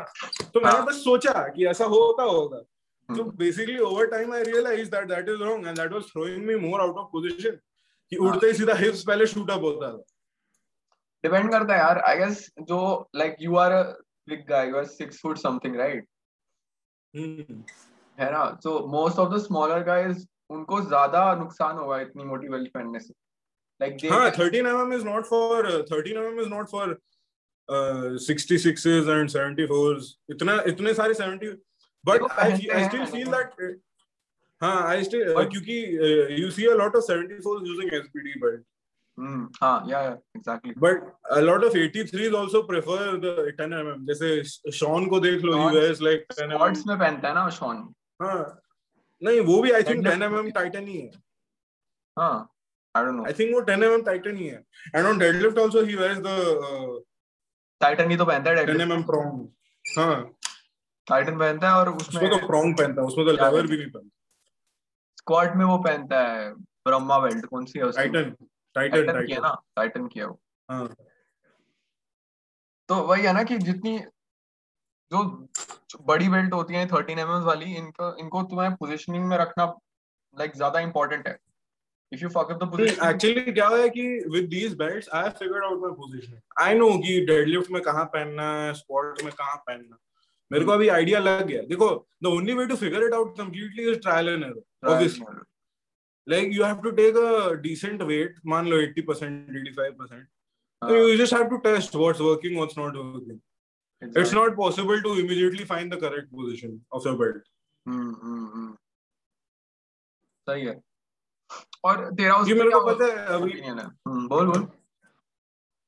तो 0.54 0.60
मैंने 0.60 0.78
हाँ। 0.78 0.86
बस 0.86 1.04
सोचा 1.04 1.48
कि 1.56 1.66
ऐसा 1.68 1.86
होता 1.94 2.24
होगा 2.24 2.60
तो 3.10 3.24
basically 3.40 3.78
over 3.88 4.08
time 4.12 4.34
I 4.34 4.44
realise 4.44 4.90
that 4.92 5.08
that 5.10 5.30
is 5.30 5.44
wrong 5.44 5.68
and 5.68 5.78
that 5.78 5.92
was 5.92 6.04
throwing 6.12 6.46
me 6.46 6.56
more 6.68 6.82
out 6.82 6.98
of 6.98 7.08
position 7.12 7.52
कि 8.12 8.16
हाँ। 8.16 8.28
उड़ते 8.28 8.48
ही 8.48 8.54
सीधा 8.54 8.74
हिप्स 8.76 9.04
पहले 9.08 9.28
शूट 9.28 9.52
अप 9.52 9.62
होता 9.64 9.92
था। 9.92 10.04
डिपेंड 11.24 11.52
करता 11.52 11.74
है 11.74 11.80
यार 11.80 12.00
आई 12.10 12.18
गेस 12.18 12.50
जो 12.62 12.80
like 13.16 13.36
you 13.42 13.56
are 13.58 13.72
a 13.72 13.84
big 14.30 14.46
guy 14.50 14.70
you 14.70 14.78
are 14.78 14.86
six 14.88 15.22
foot 15.22 15.38
something 15.38 15.76
right 15.76 16.08
है 18.20 18.32
ना 18.32 18.44
so 18.64 18.78
most 18.98 19.20
of 19.20 19.34
the 19.34 19.38
smaller 19.46 19.84
guys 19.84 20.26
उनको 20.56 20.82
ज़्यादा 20.88 21.24
नुकसान 21.36 21.78
होगा 21.78 22.00
इतनी 22.02 22.24
मोटी 22.24 22.48
बेल्ट 22.50 22.72
पहनने 22.74 23.00
से 23.00 23.14
लाइक 23.82 23.98
दे 24.02 24.10
हाँ 24.10 24.30
13 24.40 24.68
mm 24.74 24.94
is 24.98 25.04
not 25.06 25.28
for 25.32 25.66
uh, 25.72 25.82
13 25.94 26.20
mm 26.24 26.40
is 26.44 26.52
not 26.52 26.70
for 26.76 26.84
uh, 27.70 28.12
66s 28.28 29.10
and 29.16 29.34
74s 29.38 30.12
इतना 30.36 30.62
इतने 30.74 30.94
सारे 31.02 31.14
70 31.14 31.56
but 32.04 32.14
देखो, 32.14 32.28
I, 32.28 32.38
पहनते 32.38 32.68
I 32.74 32.78
हैं, 32.80 32.90
still 32.90 33.06
feel 33.16 33.32
लेकिन- 33.32 33.34
that 33.34 33.82
हाँ 34.62 34.78
I 34.94 35.02
still 35.10 35.26
uh, 35.32 35.34
But- 35.40 35.50
क्योंकि 35.52 35.78
uh, 36.08 36.38
you 36.42 36.52
see 36.60 36.70
a 36.76 36.78
lot 36.84 36.96
of 37.00 37.04
74s 37.10 37.68
using 37.74 37.90
SPD 38.04 38.40
belt 38.46 38.64
hmm 39.18 39.48
हाँ 39.62 39.86
yeah 39.90 40.00
yeah 40.02 40.10
exactly 40.38 40.74
but 40.86 41.04
a 41.34 41.42
lot 41.50 41.64
of 41.66 41.76
83s 41.82 42.34
also 42.40 42.62
prefer 42.72 43.02
the 43.26 43.34
10 43.60 43.70
mm 43.82 44.06
जैसे 44.08 44.72
Shawn 44.80 45.06
को 45.14 45.20
देख 45.26 45.44
लो 45.44 45.54
Sean- 45.54 45.70
he 45.74 45.78
wears 45.80 46.02
like 46.08 46.26
10 46.34 46.42
mm 46.46 46.54
स्क्वाड्स 46.56 46.86
में 46.88 46.98
पहनता 47.00 47.28
है 47.28 47.34
ना 47.36 47.50
शॉन 47.60 47.78
हाँ। 48.20 48.62
नहीं 49.22 49.40
वो 49.42 49.62
भी 49.62 49.72
I 49.72 49.82
think 49.84 50.06
Deadlift 50.06 50.20
10 50.20 50.32
mm 50.32 50.54
Titan 50.56 50.88
ही 50.88 50.98
है। 50.98 51.10
हाँ 52.18 52.50
I 52.96 53.04
don't 53.04 53.16
know 53.16 53.24
I 53.24 53.34
think 53.34 53.54
वो 53.54 53.62
10 53.62 53.84
mm 53.84 54.06
टाइटन 54.06 54.38
ही 54.38 54.48
है। 54.48 54.64
And 54.96 55.08
on 55.08 55.20
deadlift 55.20 55.58
also 55.58 55.86
he 55.86 55.96
wears 55.96 56.22
the 56.28 56.36
uh, 56.70 57.00
Titan 57.82 58.12
ही 58.12 58.18
तो 58.18 58.26
पहनता 58.26 58.50
है 58.50 58.56
10 58.56 58.66
डेडलिफ्ट 58.66 58.94
mm 58.94 59.06
prong 59.10 59.48
हाँ। 59.98 60.38
टाइटन 61.08 61.38
पहनता 61.40 61.70
है 61.70 61.76
और 61.76 61.90
उसमें 61.90 62.22
उसमें 62.22 62.40
तो 62.40 62.48
प्रॉन्ग 62.48 62.78
पहनता 62.78 63.02
है 63.02 63.08
उसमें 63.08 63.26
तो 63.28 63.36
क्या 63.38 63.50
लेवर 63.50 63.68
भी 63.68 63.78
नहीं 63.78 63.90
पहनता। 63.92 64.10
स्क्वाड 65.18 65.56
में 65.56 65.66
वो 65.66 65.78
पहनता 65.78 66.22
है 66.28 66.54
ब्रह्मा 66.88 67.20
बेल्ट 67.20 67.46
कौन 67.46 67.66
सी 67.66 67.80
है 67.80 67.86
उसकी? 67.86 68.02
टाइटन 68.02 68.36
टाइटन 68.76 69.06
टाइटन 69.06 69.26
की 69.26 69.34
है 69.34 69.40
टाइटन 69.40 69.42
ना 69.42 69.62
टाइटन 69.76 70.08
की 70.08 70.20
है 70.20 70.26
वो। 70.26 70.40
हाँ। 70.72 70.96
तो 72.90 72.96
वही 72.96 73.26
है 73.26 73.34
ना 73.34 73.44
कि 73.44 73.58
जितनी 73.58 73.98
जो 75.12 75.24
बड़ी 76.08 76.30
बेल्ट 76.30 76.54
होती 76.54 76.74
है 76.74 76.86
थर्टीन 76.88 77.20
एम 77.20 77.30
वाली 77.46 77.74
इनको 77.76 78.16
इनको 78.20 78.44
तुम्हें 78.52 78.76
पोजिशनिंग 78.76 79.26
में 79.26 79.38
रखना 79.38 79.66
लाइक 80.36 80.56
ज़्यादा 80.56 80.80
इंपॉर्टेंट 80.80 81.28
है। 81.28 81.38
If 82.12 82.22
you 82.24 82.30
fuck 82.30 82.52
up 82.52 82.64
the 82.64 82.70
position 82.72 83.08
actually 83.10 83.52
क्या 83.52 83.68
है 83.70 83.90
कि 83.90 84.08
with 84.34 84.50
these 84.50 84.74
belts 84.78 85.10
I 85.14 85.24
have 85.24 85.32
figured 85.40 85.64
out 85.64 85.82
my 85.82 85.92
position 86.02 86.40
I 86.64 86.76
know 86.80 86.90
कि 87.06 87.20
डेडलिफ्ट 87.26 87.72
में 87.72 87.82
कहाँ 87.82 88.06
पहनना 88.14 88.52
है 88.62 88.74
स्क्वाट 88.74 89.24
में 89.24 89.34
कहाँ 89.34 89.56
पहनना। 89.68 89.98
मेरे 90.52 90.66
को 90.66 90.72
अभी 90.72 90.88
आइडिया 91.00 91.20
लग 91.20 91.46
गया। 91.48 91.62
देखो 91.70 91.88
the 92.24 92.28
only 92.28 92.54
way 92.54 92.66
to 92.68 92.76
figure 92.76 93.04
it 93.08 93.14
out 93.14 93.38
completely 93.38 93.92
is 93.92 94.00
trial 94.00 94.30
and 94.30 94.44
error 94.44 94.90
obviously 94.94 95.26
like 96.28 96.54
you 96.54 96.64
have 96.64 96.78
to 96.84 96.92
take 96.98 97.18
a 97.22 97.32
decent 97.64 98.04
weight 98.10 98.38
मान 98.52 98.68
लो 98.68 98.78
80% 98.84 99.58
85% 99.58 100.22
so 100.82 100.96
you 101.00 101.18
just 101.20 101.36
have 101.38 101.44
to 101.52 101.60
test 101.66 101.98
what's 102.04 102.24
working 102.28 102.56
what's 102.60 102.78
not 102.80 102.96
working. 103.02 103.38
It's 104.04 104.32
not 104.32 104.50
possible 104.50 104.98
to 104.98 105.12
immediately 105.14 105.62
find 105.62 105.86
the 105.86 105.98
correct 105.98 106.28
position 106.36 106.72
of 106.72 107.02
your 107.08 107.14
belt. 107.14 107.40
Hmm 107.88 108.18
hmm 108.24 108.46
हम्म 108.46 108.76
सही 110.50 110.66
है। 110.66 110.82
और 111.84 112.14
तेरा 112.14 112.36
उस 112.36 112.48
ये 112.48 112.54
पे 112.54 112.60
मेरे 112.60 112.70
क्या 112.70 112.80
को 112.80 112.96
पता 112.96 113.06
है 113.06 113.26
अभी 113.26 113.60
है? 113.60 113.72
हम्म, 113.72 114.28
बोल 114.28 114.46
बोल। 114.46 114.68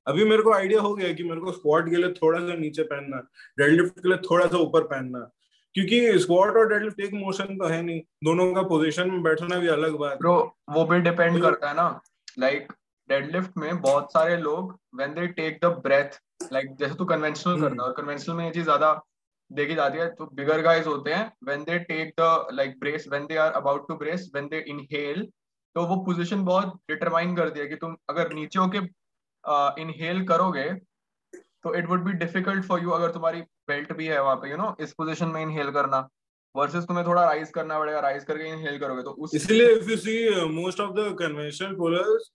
अभी 0.07 0.23
मेरे 0.23 0.43
को 0.43 0.53
आइडिया 0.53 0.81
हो 0.81 0.95
गया 0.95 1.13
कि 1.13 1.23
मेरे 1.23 1.41
को 1.41 1.51
स्क्वाट 1.51 1.89
के 1.89 1.95
लिए 1.95 2.11
थोड़ा 2.11 2.39
सा 2.39 2.53
नीचे 2.53 2.83
पहनना 2.83 3.17
डेडलिफ्ट 3.57 3.99
के 3.99 4.09
लिए 4.09 4.17
थोड़ा 4.17 4.47
सा 4.47 4.57
ऊपर 4.57 4.83
पहनना। 4.83 5.19
क्योंकि 5.73 6.19
स्क्वाट 6.19 6.55
और 6.55 6.69
डेडलिफ्ट 6.69 6.99
एक 6.99 7.13
मोशन 7.13 7.45
तो 7.45 7.65
है 7.65 7.81
नहीं। 7.81 7.99
दोनों 7.99 8.53
का 8.53 8.61
पोजीशन 8.61 9.11
में 9.11 9.23
बैठना 9.23 9.59
भी 9.59 9.67
अलग 9.67 9.93
बात। 9.93 10.17
ब्रो 10.17 10.57
वो 10.69 10.85
भी 10.85 10.99
डिपेंड 10.99 11.41
तो- 11.41 11.41
करता 11.41 11.69
है 11.69 11.75
ना। 11.75 12.01
लाइक 12.39 12.67
like, 12.67 12.79
डेडलिफ्ट 13.09 13.51
में 13.57 13.81
बहुत 13.81 14.11
सारे 14.11 14.37
लोग 14.37 14.79
when 14.95 15.13
they 15.13 15.27
take 15.27 15.59
the 15.63 15.65
breath 15.65 16.26
like 16.39 16.75
जैसे 16.75 16.95
तू 16.95 17.05
कन्वेंशनल 17.05 17.53
हम्म। 17.53 17.63
करता 17.63 17.83
है 17.83 17.87
और 17.87 17.93
कन्वेंशनल 17.95 18.35
में 18.35 18.45
ये 18.45 18.51
चीज़ 18.51 18.63
ज़्यादा 18.63 18.93
देखी 19.51 19.75
जाती 19.75 19.97
है 19.97 20.07
तो 20.11 20.25
बिगर 20.33 20.61
गाइस 20.61 20.87
होते 20.87 21.13
हैं 21.13 21.31
when 21.43 21.63
they 21.63 21.77
take 21.81 22.13
the 22.19 22.47
like 22.53 22.79
brace 22.79 23.05
when 23.09 23.25
they 23.25 23.37
are 23.37 23.51
about 23.53 23.87
to 23.87 23.95
brace 23.95 24.29
when 24.33 24.47
they 24.47 24.63
inhale 24.69 25.23
तो 25.75 25.85
वो 25.85 25.95
पोजीशन 26.05 26.43
बहुत 26.43 26.75
डिटरमाइन 26.89 27.35
करती 27.35 27.59
है 27.59 27.67
कि 27.67 27.75
तुम 27.77 27.95
अगर 28.09 28.33
नीचे 28.33 28.59
होके 28.59 28.77
इनहेल 29.81 30.25
करोगे 30.27 30.69
तो 31.63 31.73
it 31.75 31.87
would 31.89 32.03
be 32.03 32.13
difficult 32.15 32.65
for 32.65 32.81
you 32.81 32.89
अगर 32.91 33.11
तुम्हारी 33.11 33.41
बेल्ट 33.67 33.93
भी 33.93 34.07
है 34.07 34.21
वहाँ 34.21 34.35
पे 34.35 34.49
यू 34.49 34.57
नो 34.57 34.75
इस 34.79 34.93
पोजीशन 34.93 35.27
में 35.27 35.41
इनहेल 35.41 35.71
करना 35.71 36.07
वर्सेस 36.55 36.83
तुम्हें 36.83 37.05
थोड़ा 37.07 37.23
राइज 37.23 37.49
करना 37.51 37.79
पड़ेगा 37.79 37.99
राइज 37.99 38.23
करके 38.23 38.47
इनहेल 38.47 38.77
करोगे 38.79 39.03
तो 39.03 39.11
उस 39.19 39.35
इसलिए 39.35 39.71
if 39.71 39.89
you 39.89 39.97
see 39.99 40.17
most 40.51 40.79
of 40.79 40.91
the 40.91 41.15
conventional 41.19 41.75
pullers 41.75 42.31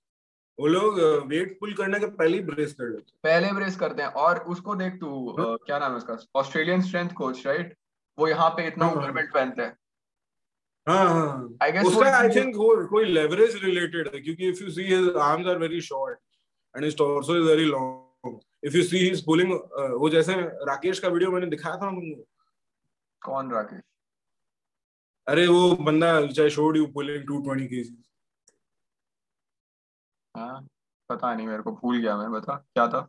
वो 0.59 0.67
लोग 0.67 0.99
वेट 1.29 1.59
पुल 1.61 1.73
करने 1.75 1.99
के 1.99 2.07
पहले 2.17 2.37
ही 2.39 2.43
ब्रेस 2.45 2.73
कर 2.73 2.85
लेते 2.85 3.11
हैं। 3.11 3.19
पहले 3.25 3.53
ब्रेस 3.53 3.77
करते 3.77 4.03
हैं। 4.03 4.09
और 4.25 4.39
उसको 4.55 4.75
देख 4.77 4.95
तू 5.01 5.11
अ, 5.29 5.57
क्या 5.67 5.79
नाम 5.79 5.91
है 5.91 5.97
उसका? 5.97 6.17
ऑस्ट्रेलियन 6.41 6.83
स्ट्रेंथ 6.83 7.11
कोच 7.21 7.47
राइट 7.47 7.77
वो 8.19 8.29
यहाँ 8.29 8.51
पे 8.51 8.67
इतना। 8.67 8.89
बेल्ट 8.95 9.33
पहनते 9.35 9.63
हैं। 9.63 9.77
आई 11.63 11.73
गेस 11.73 11.87
उसका 11.87 12.17
आई 12.19 12.29
थिंक 12.29 12.55
कोई 12.91 13.05
लेवरेज 13.05 13.55
रिलेटेड 13.65 14.09
क्योंकि 14.25 14.49
if 14.49 14.63
you 14.65 14.71
see 14.71 14.83
his 14.85 15.17
arms 15.23 15.47
are 15.49 15.59
very 15.59 15.81
short 15.81 16.19
and 16.75 16.85
his 16.85 16.97
torso 16.99 17.37
is 17.37 17.45
very 17.49 17.65
long 17.65 18.41
if 18.65 18.77
you 18.77 18.83
see 18.83 19.11
pulling 19.27 19.53
वो 20.01 20.09
जैसे 20.11 20.35
राकेश 20.71 20.99
का 21.01 21.09
वीडियो 21.09 21.31
मैंने 21.31 21.47
दिखाया 21.47 21.77
था 21.77 21.91
तुमको। 21.91 22.25
कौन 23.23 23.51
राकेश? 23.53 23.81
अरे 25.27 25.47
वो 25.47 25.77
बंदा 25.87 26.09
which 26.21 26.39
I 26.45 26.49
showed 26.55 26.77
you 26.79 26.87
pulling 26.95 27.21
220 27.27 27.67
kgs 27.73 27.91
हाँ 30.37 30.67
पता 31.11 31.35
नहीं 31.35 31.47
मेरे 31.47 31.63
को 31.63 31.73
भूल 31.73 32.01
गया 32.03 32.17
मैं 32.17 32.31
बता 32.33 32.55
क्या 32.57 32.87
था? 32.89 33.09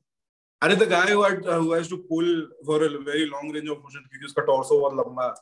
अरे 0.61 0.75
the 0.75 0.85
guy 0.85 1.05
who 1.11 1.23
had 1.23 1.45
uh, 1.45 1.59
who 1.61 1.71
has 1.73 1.87
to 1.87 1.97
pull 2.09 2.29
for 2.67 2.77
a 2.85 2.89
very 3.07 3.25
long 3.29 3.51
range 3.55 3.71
of 3.73 3.79
motion 3.85 4.07
क्योंकि 4.09 4.25
उसका 4.25 4.41
टॉर्सो 4.41 4.79
बहुत 4.79 4.93
लंबा 4.93 5.25
है। 5.27 5.33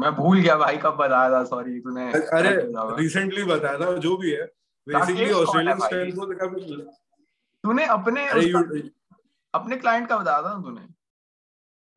मैं 0.00 0.14
भूल 0.14 0.40
गया 0.40 0.56
भाई 0.56 0.76
कब 0.76 0.96
बताया 0.96 1.30
था 1.30 1.44
सॉरी 1.44 1.80
तूने 1.80 2.10
अरे 2.12 2.50
रिसेंटली 3.02 3.42
बताया 3.44 3.78
था 3.78 3.96
जो 4.06 4.16
भी 4.16 4.30
है। 4.30 4.44
बेसिकली 4.86 5.24
है 5.24 5.32
ऑस्ट्रेलियन? 5.32 5.78
स्ट्रेंथ 5.78 6.12
को 6.16 6.26
देखा 6.26 6.46
भी- 6.46 6.80
तूने 7.64 7.84
अपने 7.86 8.26
अपने 9.54 9.76
क्लाइंट 9.76 10.08
का 10.08 10.16
बताया 10.18 10.42
था 10.42 10.54
ना 10.54 10.62
तूने? 10.62 10.80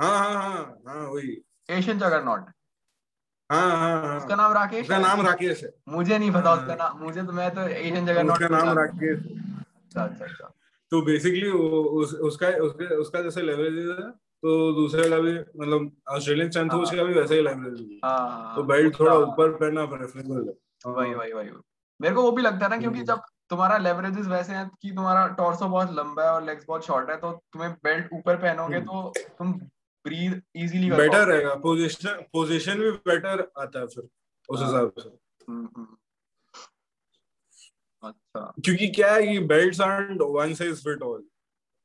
हाँ 0.02 0.18
हाँ 0.20 0.34
हाँ 0.34 0.82
हाँ 0.88 1.08
वही। 1.10 1.38
एशियन 1.70 2.00
जगरनॉट 2.00 2.46
हाँ 3.50 3.70
हाँ 3.72 4.02
हाँ। 4.02 4.18
उसका 4.18 4.36
नाम 4.36 4.54
राकेश 4.54 4.82
उसका 4.82 4.98
नाम 5.00 5.22
राकेश 5.22 5.64
है। 5.64 5.74
मुझे 5.90 6.18
नहीं 6.18 6.32
पता। 6.32 6.54
उसका 6.54 6.76
नाम। 6.76 6.98
मुझे 7.00 7.24
तो 7.24 7.32
मैं 7.34 7.50
तो 7.56 7.62
एशियन 7.62 8.06
जगरनॉट 8.06 8.42
उसका 8.42 8.48
नाम 8.58 8.78
राकेश 8.80 9.20
अच्छा 9.20 10.04
अच्छा 10.04 10.26
अच्छा। 10.26 10.52
तो 10.92 11.02
बेसिकली 11.02 11.50
उस, 11.50 12.14
उसका 12.14 12.48
उसके 12.66 12.96
उसका 12.96 13.22
जैसे 13.22 13.42
लेवरेज 13.42 13.78
है 13.90 14.10
तो 14.44 14.72
दूसरे 14.74 15.10
का 15.10 15.18
भी 15.20 15.32
मतलब 15.34 15.92
ऑस्ट्रेलियन 16.10 16.50
स्ट्रेंथ। 16.50 16.70
कोच 16.70 16.94
का 16.96 17.04
भी 17.04 17.14
वैसा 17.14 17.34
ही 17.36 17.42
लेवरेज 17.42 17.80
तो 18.56 18.64
बेल्ट 18.64 19.00
थोड़ा 19.00 19.14
ऊपर 19.14 19.52
पहनना 19.54 19.86
प्रेफरेबल 19.86 20.48
है। 20.48 20.94
वही 20.94 21.14
वही 21.14 21.32
वही। 21.34 21.50
मेरे 22.00 22.16
को 22.16 22.22
वो 22.22 22.32
भी 22.32 22.42
लगता 22.42 22.66
है 22.66 22.70
ना 22.70 22.78
क्योंकि 22.78 22.98
हम्म। 22.98 23.08
जब 23.08 23.22
तुम्हारा 23.50 23.78
लेवरेजेस 23.78 24.28
वैसे 24.28 24.54
हैं 24.54 24.70
कि 24.82 24.92
तुम्हारा 24.92 25.28
टॉर्सो 25.38 25.68
बहुत 25.68 25.94
लंबा 25.94 26.24
है 26.24 26.30
और 26.30 26.44
लेग्स 26.44 26.66
बहुत 26.68 26.86
शॉर्ट 26.86 27.10
है 27.10 27.16
तो 27.18 27.32
तुम्हें 27.54 27.72
बेल्ट 27.84 28.10
ऊपर 28.14 28.36
पहनोगे 28.36 28.80
तो 28.82 29.12
तुम 29.38 29.54
ब्रीथ 30.06 30.42
इजीली 30.56 30.92
बेटर 30.92 31.26
रहेगा। 31.28 31.54
पोजीशन 31.56 32.22
पोजीशन 32.34 32.80
भी 32.80 32.92
बेटर 32.92 33.48
आता 33.58 33.80
है 33.80 33.88
फिर 33.88 34.08
उस 34.50 34.60
हाँ। 34.60 34.68
हिसाब 34.68 34.92
से। 35.00 35.10
हम्म, 35.50 35.70
हम्म। 35.78 35.96
अच्छा। 38.04 38.54
क्योंकि 38.66 38.88
क्या 38.88 39.14
है 39.14 39.28
कि 39.28 39.40
belts 39.40 39.82
one 39.82 40.54
size 40.54 40.84
fit 40.84 41.02
all 41.02 41.24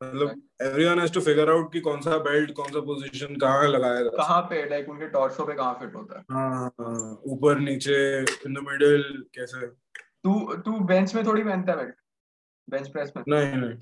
मतलब 0.03 0.43
everyone 0.63 0.99
has 1.01 1.13
to 1.13 1.21
figure 1.21 1.51
out 1.51 1.73
कि 1.73 1.81
कौन 1.81 2.01
सा 2.01 2.17
बेल्ट 2.19 2.53
कौन 2.53 2.69
सा 2.69 2.81
पोजीशन 2.81 3.37
कहाँ 3.37 3.69
लगाएगा 3.69 4.11
कहाँ 4.11 4.41
पे 4.43 4.69
लाइक 4.71 4.89
उनके 4.89 5.09
टॉर्सो 5.09 5.45
पे 5.47 5.55
कहाँ 5.55 5.75
फिट 5.75 5.95
होता 5.95 6.19
है। 6.19 6.25
हाँ 6.31 6.65
हाँ, 6.81 7.21
ऊपर 7.25 7.59
नीचे 7.59 8.21
इन 8.47 8.55
द 8.55 8.59
मिडिल 8.59 9.25
कैसे? 9.35 9.67
तू 9.67 10.57
तू 10.57 10.79
बेंच 10.81 11.15
में 11.15 11.25
थोड़ी 11.27 11.45
पहनता 11.45 11.73
है 11.73 11.79
बेल्ट 11.79 11.95
बेंच 12.69 12.89
प्रेस 12.89 13.13
में? 13.17 13.25
नहीं 13.29 13.57
नहीं। 13.57 13.79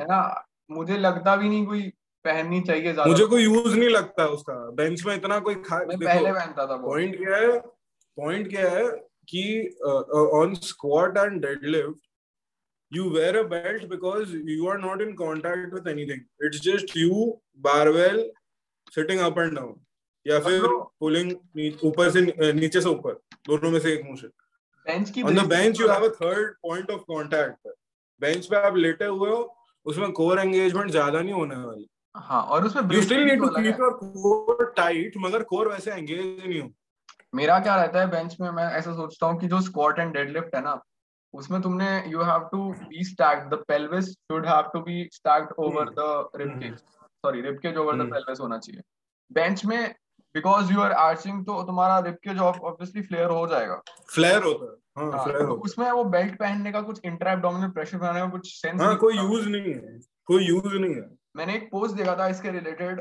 है 0.00 0.04
ना? 0.04 0.46
मुझे 0.70 0.98
लगता 0.98 1.36
भी 1.36 1.48
नहीं 1.48 1.66
कोई 1.66 1.92
पहननी 2.24 2.60
चाहिए 2.60 2.92
ज़्यादा। 2.92 3.10
मुझे 3.10 3.26
कोई 3.26 3.42
यूज़ 3.44 3.76
नहीं 3.76 3.88
लगता 3.88 4.26
उसका। 4.36 4.54
बेंच 4.76 5.04
में 5.06 5.14
इतना 5.14 5.38
कोई 5.48 5.54
खा 5.68 5.78
मैं 5.88 5.98
पहले 5.98 6.32
पहनता 6.32 6.66
था 6.66 6.76
पॉइंट 6.82 7.16
क्या 7.18 7.36
है 7.36 7.58
पॉइंट 8.18 8.48
क्या 8.50 8.70
है 8.70 8.84
कि 9.28 9.44
on 10.40 10.54
squat 10.62 11.16
and 11.18 11.40
deadlift 11.46 12.00
you 12.92 13.04
wear 13.12 13.36
a 13.38 13.42
belt 13.50 13.84
because 13.90 14.32
you 14.46 14.64
are 14.70 14.78
not 14.80 15.02
in 15.02 15.12
contact 15.18 15.70
with 15.76 15.86
anything. 15.92 16.18
It's 16.46 16.58
just 16.64 16.90
you 16.94 17.20
barbell 17.66 18.18
sitting 18.96 19.22
up 19.26 19.38
and 19.44 19.56
down 19.58 19.70
या 20.26 20.40
फिर 20.40 20.66
पुलिंग 21.00 21.30
ऊपर 21.84 22.10
से 22.10 22.20
नीचे 22.52 22.80
से 22.80 22.88
ऊपर 22.88 23.12
दोनों 23.48 23.70
में 23.70 23.78
से 23.80 23.92
एक 23.92 24.04
मोशन 24.04 24.28
बेंच 24.86 25.10
की 25.10 25.22
ऑन 25.22 25.34
द 25.34 25.46
बेंच 25.48 25.80
यू 25.80 25.86
तो- 25.86 25.94
have 25.94 26.04
a 26.08 26.12
third 26.16 26.52
point 26.66 26.90
of 26.90 27.00
contact 27.12 27.68
bench 28.20 28.46
पे 28.46 28.56
आप 28.56 28.76
लेटे 28.76 29.04
हुए 29.04 29.30
हो 29.30 29.40
उसमें 29.86 30.12
कोर 30.12 30.38
एंगेजमेंट 30.38 30.90
ज़्यादा 30.90 31.20
नहीं 31.20 31.32
होने 31.32 31.56
वाली। 31.56 31.88
हाँ 32.14 32.42
और 32.42 32.64
उसमें 32.64 32.94
you 32.94 33.02
still 33.02 33.24
need 33.24 33.38
to 33.38 33.48
keep 33.48 33.80
your 33.80 33.90
core 33.90 34.72
tight 34.76 35.12
मगर 35.16 35.42
कोर 35.42 35.68
वैसे 35.68 35.92
एंगेज 35.92 36.46
नहीं 36.46 36.60
हो। 36.60 36.70
मेरा 37.34 37.58
क्या 37.58 37.76
रहता 37.76 38.00
है 38.00 38.10
बेंच 38.10 38.36
में 38.40 38.50
मैं 38.50 38.64
ऐसा 38.64 38.94
सोचता 38.94 39.26
हूँ 39.26 39.40
कि 39.40 39.46
जो 39.46 39.60
स्क्वाट 39.60 39.98
एंड 39.98 40.12
डेडलिफ्ट 40.14 40.54
है 40.54 40.62
ना 40.62 40.82
उसमें 41.34 41.62
तुमने 41.62 42.10
you 42.10 42.22
have 42.22 42.48
to 42.52 42.72
be 42.72 43.04
stacked 43.04 43.54
the 43.54 43.54
pelvis 43.68 44.10
should 44.12 44.46
have 44.46 44.62
to 44.62 44.80
be 44.80 45.08
stacked 45.12 45.52
over 45.58 45.88
the 45.98 46.28
sorry 47.24 47.40
over 47.76 47.96
the. 47.96 48.10
Pelvis 48.10 48.40
होना 48.40 48.58
चाहिए। 48.58 48.82
बेंच 49.32 49.64
में 49.64 49.94
बिकॉज़ 50.34 50.72
यू 50.72 50.80
आर 50.80 50.92
आर्चिंग 50.92 51.44
तो 51.46 51.62
तुम्हारा 51.62 51.98
रिब 51.98 52.14
केज 52.14 52.38
ऑब्वियसली 52.38 53.02
फ्लेयर 53.02 53.30
हो 53.30 53.46
जाएगा। 53.46 53.82
फ्लेयर 54.14 54.42
होता 54.42 54.64
है। 54.64 55.04
हाँ 55.04 55.12
हाँ, 55.12 55.24
फ्लेयर 55.24 55.40
तो 55.40 55.46
होता 55.46 55.60
उसमें 55.60 55.90
वो 55.90 56.04
बेल्ट 56.04 56.38
पहनने 56.38 56.72
का 56.72 56.80
कुछ 56.80 57.00
इंटर 57.04 57.28
एब्डोमिनल 57.28 57.70
प्रेशर 57.70 57.98
बनाने 57.98 58.20
का 58.20 58.28
कुछ 58.28 58.52
सेंस 58.60 58.80
हाँ 58.80 58.96
कोई 58.96 59.16
यूज़ 59.16 59.48
नहीं 59.48 59.74
है। 59.74 59.98
कोई 60.26 60.44
यूज़ 60.44 60.76
नहीं 60.76 60.94
है। 60.94 61.21
मैंने 61.36 61.54
एक 61.54 61.70
पोस्ट 61.70 61.96
देखा 61.96 62.16
था 62.16 62.26
इसके 62.28 62.50
रिलेटेड 62.50 63.00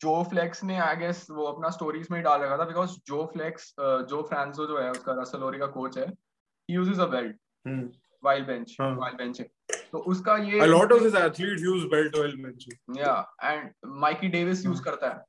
जो 0.00 0.22
फ्लेक्स 0.30 0.64
ने 0.64 0.78
आई 0.78 0.96
गेस 0.96 1.26
वो 1.30 1.44
अपना 1.44 1.70
स्टोरीज 1.70 2.08
में 2.10 2.18
ही 2.18 2.22
डाल 2.24 2.40
रखा 2.40 2.58
था 2.58 2.64
बिकॉज़ 2.64 2.96
जो 3.06 3.24
फ्लेक्स 3.32 3.74
जो 3.80 4.22
फ्रांसो 4.22 4.66
जो 4.66 4.78
है 4.78 4.90
उसका 4.90 5.20
रसलोरी 5.20 5.58
का 5.58 5.66
कोच 5.66 5.98
है 5.98 6.06
ही 6.06 6.74
uses 6.74 6.98
a 6.98 7.06
belt 7.06 7.36
hmm 7.66 7.90
while 8.24 8.44
bench 8.44 8.76
हाँ। 8.80 8.94
वाइल 8.96 9.14
बेंचिंग 9.14 9.78
तो 9.92 9.98
उसका 9.98 10.36
ये 10.36 10.60
A 10.60 10.66
lot 10.66 10.92
of 10.92 11.02
his 11.02 11.14
athletes 11.14 11.62
use 11.62 11.84
belt 11.84 12.16
हाँ। 14.74 14.84
करता 14.84 15.08
है 15.08 15.24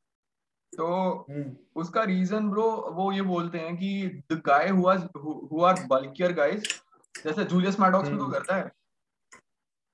तो 0.73 1.57
उसका 1.75 2.03
रीजन 2.03 2.49
ब्रो 2.49 2.69
वो 2.91 3.11
ये 3.11 3.21
बोलते 3.21 3.57
हैं 3.57 3.75
कि 3.77 4.23
the 4.31 4.41
guy 4.45 4.69
who 4.69 4.87
are 5.63 5.85
bulkier 5.87 6.33
guys 6.33 6.63
जैसे 7.15 7.43
जूलियस 7.43 7.79
मैडॉक्स 7.79 8.09
भी 8.09 8.17
तो 8.17 8.23
हम्म। 8.23 8.33
करता 8.33 8.55
है 8.55 8.71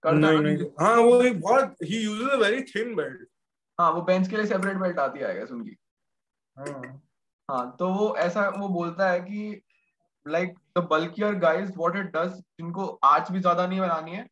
नहीं 0.03 0.39
नहीं 0.39 0.65
हाँ 0.79 0.95
वो 0.95 1.21
एक 1.21 1.39
बहुत 1.41 1.75
he 1.83 2.01
uses 2.01 2.33
a 2.33 2.37
very 2.37 2.63
thin 2.63 2.95
belt. 2.95 3.27
हाँ 3.79 3.91
वो 3.91 4.01
बेंच 4.01 4.27
के 4.27 4.35
लिए 4.35 4.45
सेपरेट 4.45 4.77
बेल्ट 4.77 4.99
आती 4.99 5.19
है 5.19 5.25
आई 5.27 5.45
उनकी 5.51 5.75
हाँ 6.57 7.01
हाँ 7.49 7.75
तो 7.79 7.89
वो 7.89 8.15
ऐसा 8.17 8.47
वो 8.49 8.67
बोलता 8.67 9.09
है 9.09 9.19
कि 9.19 9.61
like 10.25 10.53
the 10.77 10.81
bulkier 10.91 11.35
guys 11.35 11.71
what 11.77 11.95
it 11.95 12.11
does 12.15 12.33
जिनको 12.33 12.85
आर्च 13.03 13.31
भी 13.31 13.39
ज़्यादा 13.39 13.67
नहीं 13.67 13.79
बनानी 13.79 14.11
है 14.11 14.27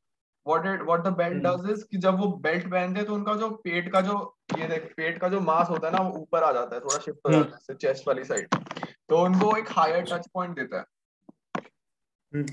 what 0.45 0.65
it 0.65 0.82
what 0.82 1.03
the 1.03 1.13
belt. 1.13 1.43
Does 1.43 1.69
is 1.71 1.84
कि 1.91 1.97
जब 1.97 2.19
वो 2.19 2.27
बेल्ट 2.38 2.69
पहनते 2.71 2.99
हैं 2.99 3.08
तो 3.08 3.13
उनका 3.13 3.36
जो 3.36 3.49
पेट 3.63 3.91
का 3.91 4.01
जो 4.01 4.17
ये 4.58 4.67
देख 4.67 4.93
पेट 4.97 5.19
का 5.21 5.30
जो 5.30 5.39
मास 5.41 5.69
होता 5.69 5.88
है 5.88 5.93
ना 5.93 6.01
वो 6.01 6.19
ऊपर 6.19 6.43
आ 6.43 6.51
जाता 6.51 6.75
है 6.75 6.82
थोड़ा 6.82 6.97
शिफ्ट 6.97 7.27
हो 7.27 7.32
हम्म। 7.32 7.43
जाता 7.43 7.73
है 7.73 7.77
चेस्ट 7.77 8.08
वाली 8.08 8.23
साइड 8.23 8.56
तो 9.10 9.23
उनको 9.23 9.56
एक 9.58 9.71
हायर 9.71 10.03
टच 10.03 10.27
पॉइंट 10.34 10.56
देता 10.56 10.77
है 10.77 10.86
हम्म। 12.32 12.45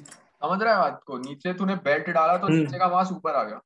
समझ 0.44 0.62
रहा 0.62 0.72
है 0.74 0.80
बात 0.80 1.02
को? 1.06 1.18
नीचे 1.18 1.52
तूने 1.54 1.74
बेल्ट 1.84 2.10
डाला 2.10 2.36
तो 2.36 2.46
हम्म। 2.46 2.56
नीचे 2.56 2.78
का 2.78 2.88
मास 2.88 3.12
ऊपर 3.12 3.34
आ 3.34 3.42
गया। 3.42 3.60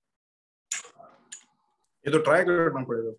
ये 2.05 2.12
तो 2.12 2.19
ट्राई 2.19 2.45
करना 2.45 2.85
पड़ेगा 2.85 3.12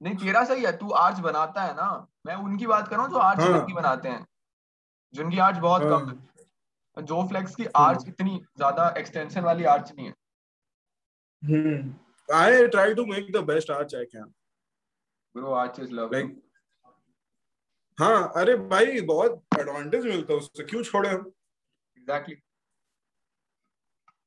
नहीं 0.00 0.14
तेरा 0.16 0.44
सही 0.44 0.64
है 0.64 0.76
तू 0.76 0.90
आर्च 0.90 1.18
बनाता 1.18 1.62
है 1.62 1.74
ना। 1.74 2.06
मैं 2.26 2.34
उनकी 2.34 2.66
बात 2.66 2.88
कर 2.88 2.96
रहा 2.96 3.04
हूँ 3.04 3.12
जो 3.12 3.18
आर्च 3.18 3.40
हाँ। 3.40 3.50
नहीं 3.52 3.74
बनाते 3.74 4.08
हैं। 4.08 4.26
जिनकी 5.14 5.38
आर्च 5.38 5.58
बहुत 5.58 5.82
हाँ। 5.82 5.90
कम 5.90 6.08
है। 6.08 6.16
हाँ 6.96 7.02
जो 7.04 7.26
फ्लेक्स 7.28 7.54
की 7.54 7.66
आर्च 7.76 8.04
इतनी 8.08 8.40
ज़्यादा 8.56 8.88
एक्सटेंशन 8.98 9.44
वाली 9.44 9.64
आर्च 9.64 9.92
नहीं 9.92 10.06
है। 10.06 10.14
I 12.28 12.66
try 12.74 12.94
to 12.94 13.04
make 13.06 13.32
the 13.32 13.42
best 13.42 13.70
arch 13.70 13.94
I 13.94 14.04
can. 14.12 14.28
Bro 15.34 15.52
arch 15.52 15.80
is 15.80 15.90
love 15.92 16.14
हाँ 17.98 18.32
अरे 18.36 18.54
भाई 18.56 19.00
बहुत 19.00 19.58
एडवांटेज 19.60 20.06
मिलता 20.06 20.32
है 20.32 20.38
उससे। 20.38 20.64
क्यों 20.64 20.82
छोड़े 20.82 21.08
हम? 21.08 21.32
एग्जैक्टली 21.98 22.34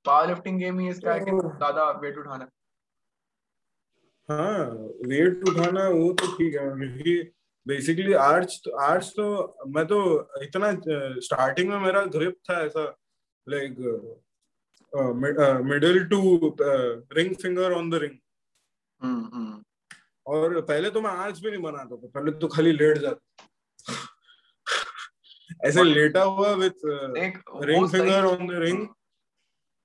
पावर 0.07 0.27
लिफ्टिंग 0.27 0.59
गेम 0.59 0.79
ही 0.79 0.89
इसका 0.89 1.13
है 1.13 1.19
कि 1.19 1.31
ज़्यादा 1.31 1.89
वेट 2.01 2.17
उठाना। 2.17 2.49
हाँ 4.29 4.65
वेट 5.07 5.47
उठाना 5.49 5.87
वो 5.89 6.11
तो 6.13 6.31
ठीक 6.37 6.55
है 6.55 6.67
क्योंकि 6.69 7.13
बेसिकली 7.65 8.13
आर्च 8.21 8.59
तो 8.65 8.75
आर्च 8.81 9.11
तो 9.17 9.25
मैं 9.67 9.85
तो 9.87 9.99
इतना 10.43 10.71
स्टार्टिंग 11.21 11.69
में 11.69 11.79
मेरा 11.79 12.03
ग्रिप 12.15 12.35
था 12.49 12.59
ऐसा 12.61 12.83
like 13.47 13.79
middle 15.65 16.03
to 16.05 16.19
ring 17.13 17.35
finger 17.35 17.73
on 17.73 17.89
the 17.89 18.01
ring 18.03 18.17
और 20.25 20.59
पहले 20.61 20.89
तो 20.89 21.01
मैं 21.01 21.11
आर्च 21.25 21.39
भी 21.39 21.51
नहीं 21.51 21.61
बनाता 21.61 21.95
था 21.95 22.07
पहले 22.09 22.31
तो 22.39 22.47
खाली 22.47 22.71
लेट 22.71 22.97
जाता 22.97 23.45
ऐसे 25.65 25.83
लेटा 25.83 26.23
हुआ 26.23 26.51
with 26.55 26.85
ring 27.65 27.87
finger 27.89 28.25
on 28.25 28.47
the 28.47 28.59
ring 28.59 28.87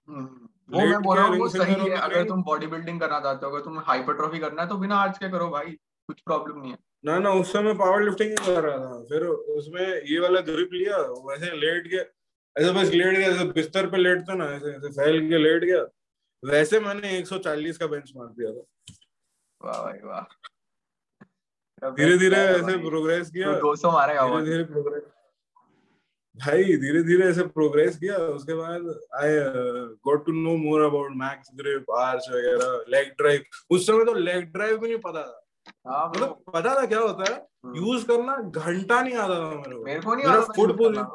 वो 0.09 0.81
मैं 0.81 1.01
बोल 1.03 1.17
रहा 1.17 1.27
हूँ 1.27 1.39
वो 1.39 1.49
सही 1.49 1.75
है 1.75 1.97
अगर 1.99 2.25
तुम 2.29 2.43
बॉडी 2.43 2.67
बिल्डिंग 2.67 3.01
करना 3.01 3.21
चाहते 3.21 3.47
हो 3.47 3.53
अगर 3.53 3.65
तुम 3.65 3.79
हाइपरट्रॉफी 3.87 4.39
करना 4.39 4.63
है 4.63 4.69
तो 4.69 4.77
बिना 4.77 5.07
के 5.09 5.31
करो 5.31 5.49
भाई 5.51 5.71
कुछ 6.09 6.21
प्रॉब्लम 6.21 6.61
नहीं 6.61 6.71
है. 6.73 6.79
ना 7.05 7.19
ना 7.19 7.31
उस 7.33 7.53
समय 7.53 7.75
पावर 7.75 8.03
लिफ्टिंग 8.03 8.31
ही 8.31 8.37
कर 8.47 8.63
रहा 8.63 8.79
था। 8.79 9.03
फिर 9.05 9.25
उसमें 9.57 10.03
ये 10.05 10.19
वाला 10.19 10.41
ग्रिप 10.41 10.71
लिया 10.73 10.97
वैसे 11.27 11.57
लेट 11.57 11.87
गया। 11.89 12.03
ऐसे 12.57 12.73
बस 12.73 12.91
लेट 12.93 13.17
गया 13.17 13.29
ऐसे 13.29 13.45
बिस्तर 13.53 13.87
पे 13.91 13.97
लेटते 13.97 14.35
ना 14.35 14.45
ऐसे 14.53 14.71
ऐसे 14.71 14.89
फैल 14.91 15.19
के 15.29 15.39
लेट 15.39 15.65
गया। 15.65 15.83
वैसे 16.43 16.81
मैंने 16.81 17.19
140 17.19 17.79
का 17.79 17.87
बेंच 17.87 18.13
मार 18.17 18.27
दिया 18.29 18.53
था। 18.53 18.63
वाह 19.61 19.83
भाई 19.83 19.99
वाह। 20.05 20.23
धीरे 21.91 22.19
धीरे 22.19 22.37
ऐसे 22.37 22.77
प्रोग्रेस 22.81 23.31
किया। 23.31 23.53
दो 23.61 23.75
सौ 23.77 23.91
मारेगा 23.93 24.27
धीरे 24.29 24.45
धीरे 24.45 24.65
प्रोग्रेस 24.65 25.03
भाई 26.37 26.77
धीरे 26.83 27.03
धीरे 27.03 27.29
ऐसे 27.29 27.43
प्रोग्रेस 27.55 27.97
किया। 27.97 28.17
उसके 28.35 28.55
बाद 28.55 28.87
I 29.15 29.35
got 30.07 30.25
to 30.27 30.33
know 30.33 30.57
more 30.59 30.83
about 30.83 31.11
max 31.17 31.51
grip 31.55 31.91
arch 31.99 32.29
वगैरह 32.31 32.85
लेग 32.89 33.09
ड्राइव 33.19 33.43
उस 33.71 33.87
समय 33.87 34.05
तो 34.05 34.15
लेग 34.21 34.53
ड्राइव 34.53 34.79
भी 34.79 34.89
नहीं 34.89 34.99
पता 34.99 35.23
था। 35.23 35.39
हाँ, 35.89 36.09
मतलब 36.09 36.43
पता 36.55 36.75
था 36.77 36.87
क्या 36.87 36.99
होता 36.99 37.33
है? 37.33 37.37
यूज़ 37.77 38.05
हम्म। 38.05 38.17
करना 38.17 38.37
घंटा 38.37 39.01
नहीं 39.03 39.15
आता 39.15 39.35
था 39.35 39.51
मेरे 39.51 39.77
को। 39.77 39.85
मेरे 39.85 40.01
को 40.01 40.15
नहीं 40.15 40.27
मेरा 40.27 40.41
फुट 40.57 40.77
पोजिशन 40.79 41.07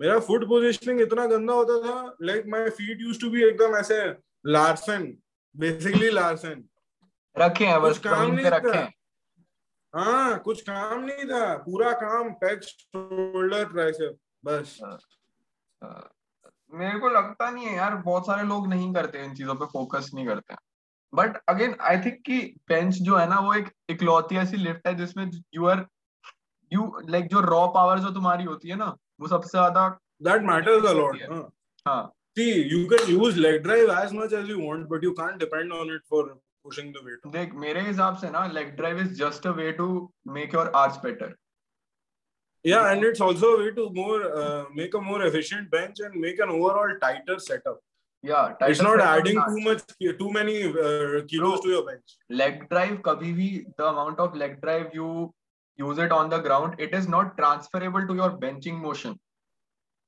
मेरा 0.00 0.18
फुट 0.26 0.44
पोजिशनिंग 0.48 1.00
इतना 1.00 1.26
गंदा 1.26 1.54
होता 1.54 1.78
था 1.86 2.16
like 2.22 2.44
my 2.48 2.68
feet 2.70 3.00
used 3.00 3.20
to 3.20 3.30
be 3.30 3.42
एकदम 3.44 3.76
ऐसे 3.76 3.98
लार्सन 4.46 5.06
बेसिकली 5.54 6.10
लार्सन 6.10 6.64
रखे 7.36 7.64
हैं 7.64 7.80
बस 7.82 7.98
काम 8.06 8.32
नहीं 8.32 8.46
रखे 8.46 8.76
हैं। 8.78 8.92
हाँ 9.94 10.38
कुछ 10.38 10.60
काम 10.62 11.04
नहीं 11.04 11.24
था। 11.24 11.56
पूरा 11.58 11.92
काम 12.00 12.30
पैक 12.40 12.62
शोल्डर 12.62 13.64
ट्राइसेप 13.64 14.16
बस। 14.44 14.78
हाँ, 14.84 14.98
हाँ। 15.82 16.10
मेरे 16.72 16.98
को 16.98 17.08
लगता 17.08 17.50
नहीं 17.50 17.66
है 17.66 17.74
यार 17.76 17.94
बहुत 17.94 18.26
सारे 18.26 18.42
लोग 18.48 18.66
नहीं 18.68 18.92
करते 18.94 19.24
इन 19.24 19.34
चीज़ों 19.34 19.54
पे 19.54 19.66
फोकस 19.66 20.10
नहीं 20.14 20.26
करते 20.26 20.54
बट 21.12 21.36
अगेन 21.48 21.74
आई 21.80 21.98
थिंक 22.00 22.20
कि 22.26 22.38
बेंच 22.68 22.94
जो 22.94 23.16
है 23.16 23.28
ना 23.28 23.38
वो 23.40 23.54
एक 23.54 23.70
इकलौती 23.90 24.36
ऐसी 24.36 24.56
लिफ्ट 24.56 24.86
है 24.86 24.94
जिसमें 24.94 25.30
यू 25.54 25.66
आर 25.66 25.86
यू 26.72 26.86
लाइक 27.08 27.26
जो 27.28 27.40
रॉ 27.40 27.66
पावर 27.74 27.98
जो 27.98 28.10
तुम्हारी 28.10 28.44
होती 28.44 28.68
है 28.68 28.76
ना 28.76 28.96
वो 29.20 29.28
सबसे 29.28 29.50
ज़्यादा 29.50 29.88
दैट 30.22 30.42
मैटर्स 30.42 30.88
अ 30.90 30.92
लॉट 30.92 31.50
हाँ। 31.86 32.12
See 32.38 32.50
you 32.70 32.80
can 32.90 33.08
use 33.12 33.38
leg 33.44 33.56
drive 33.62 33.88
as 33.92 34.12
much 34.16 34.34
as 34.40 34.50
you 34.50 34.56
want 34.64 34.88
but 34.90 35.04
you 35.06 35.12
can't 35.14 35.40
depend 35.40 35.72
on 35.72 35.88
it 35.94 36.02
for 36.08 36.20
pushing 36.64 36.92
the 36.92 37.04
weight 37.04 37.30
देख 37.36 37.54
मेरे 37.66 37.80
हिसाब 37.88 38.16
से 38.22 38.30
ना 38.30 38.46
leg 38.56 38.74
drive 38.80 39.04
is 39.04 39.12
just 39.18 39.46
a 39.46 39.52
way 39.60 39.72
to 39.82 39.88
make 40.38 40.52
your 40.58 40.66
arch 40.82 41.00
better 41.02 41.30
yeah 42.62 42.90
and 42.92 43.04
it's 43.04 43.20
also 43.20 43.52
a 43.56 43.58
way 43.60 43.70
to 43.78 43.90
more 43.90 44.20
uh, 44.40 44.64
make 44.74 44.94
a 44.94 45.00
more 45.00 45.22
efficient 45.28 45.70
bench 45.70 46.00
and 46.00 46.20
make 46.26 46.38
an 46.38 46.50
overall 46.50 46.94
tighter 47.04 47.38
setup 47.38 47.80
yeah 48.22 48.52
it's 48.68 48.82
not 48.82 49.00
adding 49.00 49.42
too 49.48 49.60
much 49.60 49.82
too 50.18 50.30
many 50.30 50.56
uh, 50.64 51.20
kilos 51.26 51.58
so, 51.58 51.62
to 51.62 51.68
your 51.68 51.84
bench 51.86 52.16
leg 52.42 52.68
drive 52.68 52.96
kabhi 53.08 53.34
bhi 53.40 53.50
the 53.78 53.86
amount 53.92 54.18
of 54.26 54.36
leg 54.44 54.60
drive 54.60 54.94
you 55.00 55.10
use 55.84 55.98
it 56.06 56.12
on 56.12 56.28
the 56.28 56.40
ground 56.46 56.86
it 56.86 56.94
is 57.00 57.08
not 57.08 57.36
transferable 57.38 58.06
to 58.06 58.14
your 58.22 58.30
benching 58.44 58.80
motion 58.88 59.18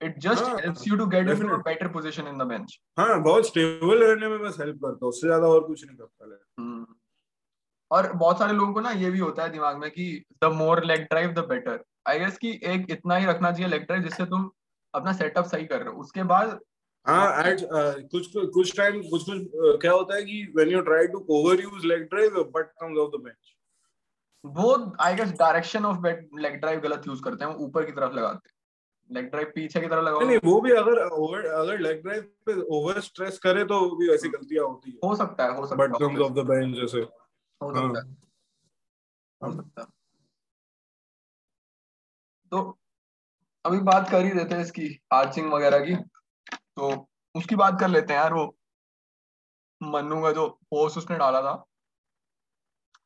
it 0.02 0.18
just 0.18 0.42
हाँ, 0.42 0.56
helps 0.58 0.86
you 0.86 0.96
to 0.96 1.06
get 1.06 1.26
definitely. 1.26 1.48
into 1.48 1.54
a 1.54 1.62
better 1.64 1.88
position 1.88 2.26
in 2.26 2.38
the 2.38 2.46
bench. 2.46 2.72
हाँ 2.98 3.20
बहुत 3.22 3.46
stable 3.46 4.04
रहने 4.04 4.28
में 4.28 4.38
बस 4.42 4.56
help 4.60 4.76
करता 4.84 5.04
है 5.04 5.08
उससे 5.08 5.26
ज़्यादा 5.26 5.46
और 5.46 5.66
कुछ 5.66 5.84
नहीं 5.86 5.96
करता 5.96 6.32
है 6.32 6.84
और 7.90 8.12
बहुत 8.12 8.38
सारे 8.38 8.52
लोगों 8.52 8.72
को 8.72 8.80
ना 8.80 8.90
ये 8.90 9.10
भी 9.10 9.18
होता 9.18 9.42
है 9.42 9.48
दिमाग 9.52 9.78
में 9.78 9.90
कि 9.90 10.04
the 10.44 10.52
more 10.54 10.84
leg 10.84 11.02
drive 11.04 11.32
the 11.32 11.46
better 11.48 11.82
I 12.08 12.18
guess 12.18 12.38
कि 12.38 12.50
एक 12.64 12.90
इतना 12.90 13.16
ही 13.16 13.26
रखना 13.26 13.50
चाहिए 13.52 13.68
लेग 13.68 13.82
ड्राइव 13.82 14.02
जिससे 14.02 14.24
तुम 14.26 14.50
अपना 14.94 15.12
सेटअप 15.12 15.44
सही 15.44 15.66
कर 15.66 15.82
रहे 15.82 15.94
हो। 15.94 16.00
उसके 16.00 16.22
बाद 16.32 16.58
हाँ 17.06 17.44
एट 17.44 17.60
कुछ 18.12 18.32
कुछ 18.54 18.76
टाइम 18.76 19.00
कुछ 19.10 19.24
कुछ 19.24 19.80
क्या 19.80 19.92
होता 19.92 20.14
है 20.14 20.22
कि 20.22 20.42
when 20.56 20.68
you 20.68 20.80
try 20.82 21.06
to 21.06 21.26
overuse 21.60 21.86
leg 21.86 22.02
drive 22.10 22.42
but 22.56 22.72
comes 22.80 22.98
off 22.98 23.10
the 23.16 23.22
bench 23.24 23.54
वो 24.44 24.74
I 25.00 25.14
guess 25.14 25.32
direction 25.38 25.84
of 25.84 26.06
leg 26.06 26.60
drive 26.60 26.80
गलत 26.80 27.06
यूज़ 27.06 27.22
करते 27.22 27.44
हैं 27.44 27.54
ऊपर 27.66 27.84
की 27.84 27.92
तरफ़ 27.92 28.14
लगाते 28.14 28.48
हैं। 28.48 28.60
लेग 29.12 29.31
ड्राइव 29.31 29.53
पीछे 29.55 29.81
की 29.81 29.87
तरफ़ 29.87 30.05
लगाओ। 30.05 30.20
नहीं 30.20 30.38
वो 30.44 30.61
भी 30.61 30.70
अगर 30.72 30.98
ओवर 31.07 31.46
अगर 31.46 31.79
लेग 31.79 32.03
ड्राइव 32.03 32.22
पे 32.46 32.61
ओवर 32.77 33.01
स्ट्रेस 33.01 33.38
करे 33.38 33.64
तो 33.64 33.81
भी 33.96 34.11
ऐसी 34.14 34.29
गलतियाँ 34.29 34.66
होती 34.66 34.90
है। 34.90 34.98
हो 35.05 35.14
सकता 35.16 35.44
है 35.44 35.57
हो 35.57 35.66
सकता 35.66 35.83
है 35.83 35.88
but 35.88 35.98
comes 35.98 36.20
off 36.20 36.33
the 36.33 36.46
bench 36.46 36.75
जैसे। 36.77 37.01
हो 37.01 37.75
सकता 37.75 38.01
है। 38.01 38.16
हो। 39.40 39.53
सकता 39.53 39.85
तो 42.53 42.79
अभी 43.64 43.79
बात 43.81 44.09
कर 44.11 44.25
ही 44.25 44.31
देते 44.31 44.55
हैं 44.55 44.62
इसकी 44.62 44.88
आर्चिंग 45.12 45.53
वगैरह 45.53 45.85
की। 45.87 45.94
तो 46.77 46.88
उसकी 47.35 47.57
बात 47.57 47.79
कर 47.81 47.88
लेते 47.88 48.12
हैं 48.12 48.20
यार 48.20 48.35
वो 48.35 48.44
मन्नू 49.81 50.20
का 50.22 50.33
जो 50.33 50.48
पोस्ट 50.70 50.98
उसने 50.98 51.16
डाला 51.18 51.40
था। 51.42 51.55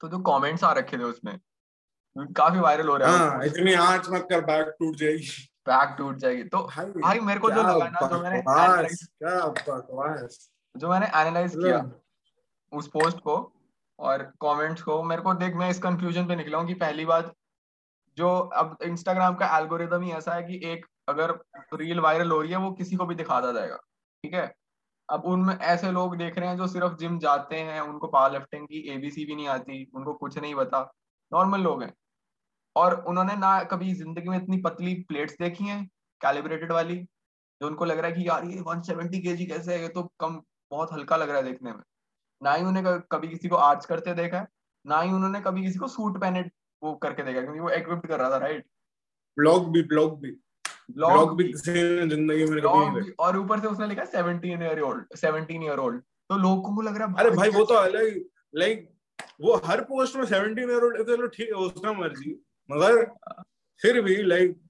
तो 0.01 0.09
जो 0.09 0.19
कमेंट्स 0.23 0.65
आ 0.65 0.73
रखे 0.73 0.99
थे 0.99 1.03
उसमें 1.03 1.39
काफ़ी 2.17 2.61
वायरल 2.61 2.89
हो 2.89 2.97
रहा 2.97 3.11
है। 3.11 3.19
हाँ, 3.19 3.45
इतनी 3.45 3.75
आँच 3.75 4.09
मत 4.11 4.27
कर 4.31 4.41
बैक 4.41 4.75
टूट 4.79 4.97
जाएगी। 4.97 5.29
बैक 5.69 5.95
टूट 5.99 6.17
जाएगी। 6.17 6.45
तो 6.45 6.59
भाई 7.03 7.21
मेरे 7.21 7.41
को 7.41 7.51
जो 7.51 7.63
लगा 7.63 7.89
ना 7.89 8.07
जो 8.09 8.23
मैंने 8.23 8.43
जो 10.75 10.89
मैंने 10.89 11.07
एनालाइज 11.07 11.55
किया 11.57 11.91
उस 12.73 12.89
पोस्ट 12.89 13.19
को 13.19 13.53
और 13.99 14.23
कमेंट्स 14.43 14.83
को 14.83 15.03
मेरे 15.03 15.23
को 15.23 15.35
देख 15.35 15.55
मैं 15.55 15.71
इस 15.71 15.79
कंफ्यूजन 15.79 16.27
पे 16.27 16.37
निकला 16.37 16.59
हूँ 16.59 16.67
कि 16.67 16.75
पहली 16.75 17.05
बात 17.07 17.33
जो 18.17 18.39
अब 18.39 18.77
इंस्टाग्राम 18.83 19.35
का 19.35 19.59
एल्गोरिदम 19.59 20.03
ही 20.03 20.13
ऐसा 20.13 20.35
है 20.35 20.43
कि 20.43 20.61
एक 20.65 20.87
अगर 21.09 21.31
रील 21.75 22.01
वायरल 22.01 22.31
हो 22.31 22.41
रही 22.41 22.51
है 22.51 22.59
वो 22.59 22.71
किसी 22.73 22.97
को 22.97 23.07
भी 23.07 23.15
दिखाता 23.15 23.53
जाएगा। 23.53 23.77
ठीक 24.25 24.35
है? 24.35 24.55
अब 25.11 25.25
उनमें 25.25 25.59
ऐसे 25.59 25.91
लोग 25.91 26.17
देख 26.17 26.39
रहे 26.39 26.49
हैं 26.49 26.57
जो 26.57 26.67
सिर्फ़ 26.67 26.95
जिम 26.97 27.19
जाते 27.19 27.57
हैं 27.57 27.81
उनको 27.81 28.07
पावर 28.07 28.33
लिफ्टिंग 28.33 28.67
की 28.67 28.89
एबीसी 28.89 29.25
भी 29.25 29.35
नहीं 29.35 29.49
आती 29.49 29.91
उनको 29.95 30.15
कुछ 30.15 30.39
नहीं 30.39 30.55
पता। 30.55 30.81
नॉर्मल 31.33 31.61
लोग 31.61 31.83
हैं। 31.83 31.93
और 32.77 32.95
उन्होंने 33.09 33.37
ना 33.37 33.63
कभी 33.65 33.93
ज़िंदगी 33.95 34.29
में 34.29 34.37
इतनी 34.37 34.57
पतली 34.63 34.95
प्लेट्स 35.09 35.37
देखी 35.41 35.65
हैं 35.65 35.85
कैलिब्रेटेड 36.21 36.73
वाली 36.73 36.97
जो 37.61 37.67
उनको 37.67 37.85
लग 37.85 37.99
रहा 37.99 38.07
है 38.07 38.13
कि 38.13 38.29
यार 38.29 38.45
ये 38.47 38.59
170 38.59 38.83
सेवेंटी 38.87 39.21
कैसे 39.47 39.73
है? 39.73 39.81
ये 39.83 39.89
तो 39.89 40.03
कम 40.21 40.41
बहुत 40.71 40.93
हल्का 40.93 41.17
लग 41.17 41.29
रहा 41.29 41.39
है 41.39 41.45
देखने 41.45 41.73
में। 41.73 41.83
ना 42.41 42.53
ही 42.53 42.65
उन्हें 42.65 42.85
कभी 43.13 43.29
किसी 43.29 43.49
को 43.49 43.57
आर्च 43.57 43.85
करते 43.87 44.15
देखा 44.15 44.39
है 44.39 44.47
ना 44.85 45.01
ही 45.01 45.13
उन्होंने 45.13 45.41
कभी 45.41 45.63
किसी 45.63 45.79
को 45.79 45.89
सूट 45.89 46.21
पहने 46.21 46.41
वो 46.83 46.93
करके 47.03 47.23
देखा 47.23 47.41
क्योंकि 47.43 47.61
वो 47.61 47.71
इक्विप्ड 47.73 48.09
कर 48.09 48.19
रहा 48.19 48.31
था 48.31 48.37
राइट 48.39 48.65
ब्लॉग 49.37 49.71
भी 49.73 49.83
ब्लॉग 49.85 50.21
भी। 50.21 50.31
ब्लॉग 50.91 51.37
भी 51.37 51.53
ज़िंदगी 51.55 52.45
में 52.45 52.61
कभी 52.63 53.11
और 53.21 53.37
ऊपर 53.39 53.61
से 53.61 53.67
उसने 53.67 53.87
लिखा 53.87 54.05
17 54.13 54.45
ईयर 54.63 54.81
ओल्ड 54.83 55.17
17 55.19 55.63
ईयर 55.65 55.79
ओल्ड 55.79 56.03
तो 56.31 56.37
लोगों 56.39 56.75
को 56.75 56.83
लग 56.83 56.97
रहा 56.97 57.09
है 57.09 57.15
अरे 57.19 57.31
भाई 57.37 57.51
वो 57.51 57.65
तो 57.65 57.75
अलग 57.77 58.21
लाइक 58.55 58.89
वो 59.41 59.55
हर 59.65 59.81
पोस्ट 59.85 60.17
में 60.17 60.25
17 60.27 60.59
ईयर 60.61 60.85
ओल्ड 60.85 61.03
चलो 61.07 61.27
ठीक 61.29 61.49
है 61.49 61.65
उसका 61.65 61.93
मर्ज़ी। 61.93 62.31
मगर 62.71 63.05
फिर 63.83 64.01
भी 64.03 64.23
लाइक 64.23 64.61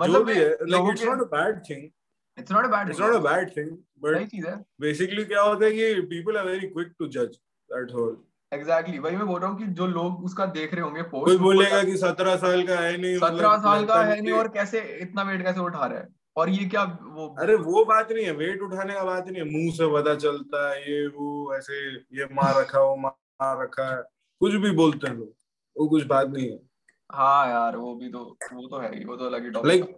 मतलब 0.00 0.24
भी 0.24 0.34
है 0.34 0.48
like 0.62 0.90
it's 0.90 1.04
not 1.04 1.20
a 1.20 1.36
bad 1.36 1.60
thing 1.70 1.90
it's 2.38 2.52
not 2.52 2.64
a 2.64 2.68
bad 2.68 2.88
it's 2.88 3.00
not 3.00 3.14
a 3.14 3.18
bad 3.18 3.56
thing 3.56 3.70
but 3.98 4.64
basically 4.80 5.24
क्या 5.24 5.42
होता 5.42 5.64
है 5.64 5.72
कि 5.72 6.00
people 6.00 6.36
are 6.36 6.46
very 6.46 6.66
quick 6.66 6.92
to 6.98 7.06
जज 7.08 7.38
दैट्स 7.70 7.94
ऑल 7.94 8.16
एग्जैक्टली 8.52 8.92
exactly. 8.92 9.04
वही 9.04 9.16
मैं 9.16 9.26
बोल 9.26 9.40
रहा 9.40 9.50
हूँ 9.50 9.58
कि 9.58 9.66
जो 9.66 9.86
लोग 9.86 10.24
उसका 10.24 10.46
देख 10.46 10.74
रहे 10.74 10.82
होंगे 10.82 11.02
पोस्ट 11.02 11.24
कोई 11.24 11.36
बोलेगा 11.38 11.84
कि 11.84 11.96
सत्रह 11.96 12.36
साल 12.36 12.66
का 12.66 12.76
है 12.76 12.96
नहीं 12.96 13.16
सत्रह 13.16 13.32
मतलब 13.32 13.62
साल 13.62 13.86
का 13.86 14.02
है 14.02 14.20
नहीं 14.20 14.32
और 14.32 14.48
कैसे 14.48 14.80
इतना 14.80 15.22
वेट 15.22 15.42
कैसे 15.42 15.60
उठा 15.60 15.86
रहा 15.86 15.98
है? 15.98 16.08
और 16.36 16.48
ये 16.48 16.64
क्या 16.64 16.82
वो 17.02 17.36
अरे 17.38 17.54
वो 17.54 17.84
बात 17.84 18.12
नहीं 18.12 18.24
है 18.24 18.32
वेट 18.32 18.62
उठाने 18.62 18.94
का 18.94 19.04
बात 19.04 19.28
नहीं 19.28 19.42
है। 19.42 19.50
मुँह 19.50 19.72
से 19.72 19.92
पता 19.94 20.14
चलता 20.14 20.70
है 20.70 20.92
ये 20.92 21.06
वो 21.06 21.54
ऐसे 21.56 21.94
ये 21.94 22.24
मार 22.32 22.60
रखा 22.60 22.80
वो 22.80 22.96
मार 22.96 23.62
रखा 23.62 23.96
है। 23.96 24.02
कुछ 24.40 24.54
भी 24.54 24.70
बोलते 24.70 25.06
हैं 25.06 25.14
लोग 25.14 25.34
वो 25.76 25.88
कुछ 25.88 26.04
बात 26.04 26.28
नहीं 26.28 26.50
है। 26.50 26.69
हाँ 27.14 27.48
यार 27.48 27.76
वो 27.76 27.94
भी 27.94 28.08
तो 28.12 28.18
वो 28.52 28.68
तो 28.68 28.78
है 28.78 28.98
ही 28.98 29.04
वो 29.04 29.16
तो 29.16 29.26
अलग 29.26 29.44
ही 29.44 29.50
टॉपिक 29.50 29.66
लाइक 29.68 29.96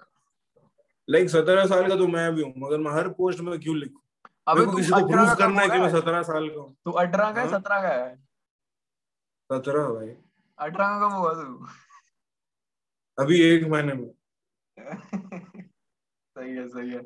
लाइक 1.09 1.31
सत्रह 1.31 1.67
साल 1.67 1.89
का 1.89 1.97
तो 1.97 2.07
मैं 2.07 2.35
भी 2.35 2.43
हूँ 2.43 2.55
मगर 2.57 2.79
मैं 2.79 2.93
हर 2.93 3.09
पोस्ट 3.09 3.41
में 3.41 3.61
क्यों 3.61 3.77
लिखूं? 3.77 4.01
अबे 4.49 4.77
किसी 4.77 4.91
को 4.91 5.09
प्रूफ 5.09 5.39
करना 5.39 5.63
है 5.63 5.69
कि 5.69 5.79
मैं 5.79 5.91
सत्रह 5.91 6.23
साल 6.23 6.49
का 6.49 6.61
हूँ। 6.61 6.77
तू 6.85 6.91
अठारह 6.91 7.33
का 7.33 7.41
है 7.41 7.49
हाँ? 7.49 7.59
सत्रह 7.59 7.83
का 7.83 7.89
है? 7.89 8.17
सत्रह 9.51 9.89
भाई। 9.89 10.09
अठारह 10.59 11.01
का 11.01 11.07
हुआ 11.07 11.33
तू। 11.35 11.67
अभी 13.19 13.43
एक 13.43 13.65
महीने 13.65 13.93
में। 13.93 14.11
सही 16.37 16.57
है 16.57 16.69
सही 16.69 16.91
है। 16.91 17.01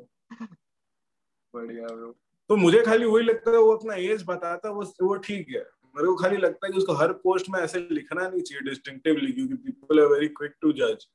बढ़िया 1.53 1.87
ब्रो। 1.87 2.11
तो 2.49 2.55
मुझे 2.55 2.81
खाली 2.81 3.05
वही 3.05 3.23
लगता 3.23 3.51
है 3.51 3.57
वो 3.57 3.75
अपना 3.75 3.95
एज 3.95 4.23
बताता 4.27 4.69
वो 4.69 4.83
वो 5.01 5.15
ठीक 5.15 5.47
है। 5.49 5.63
मेरे 5.95 6.07
को 6.07 6.15
खाली 6.15 6.37
लगता 6.37 6.67
है 6.67 6.71
कि 6.71 6.77
उसको 6.77 6.93
हर 6.93 7.13
पोस्ट 7.13 7.45
में 7.49 7.59
ऐसे 7.59 7.79
लिखना 7.91 8.27
नहीं 8.29 8.41
चाहिए 8.41 8.69
डिस्टिंक्टिवली 8.69 9.31
क्योंकि 9.31 9.53
people 9.55 9.99
are 9.99 10.07
very 10.07 10.27
quick 10.27 10.53
to 10.61 10.71
जज 10.73 11.05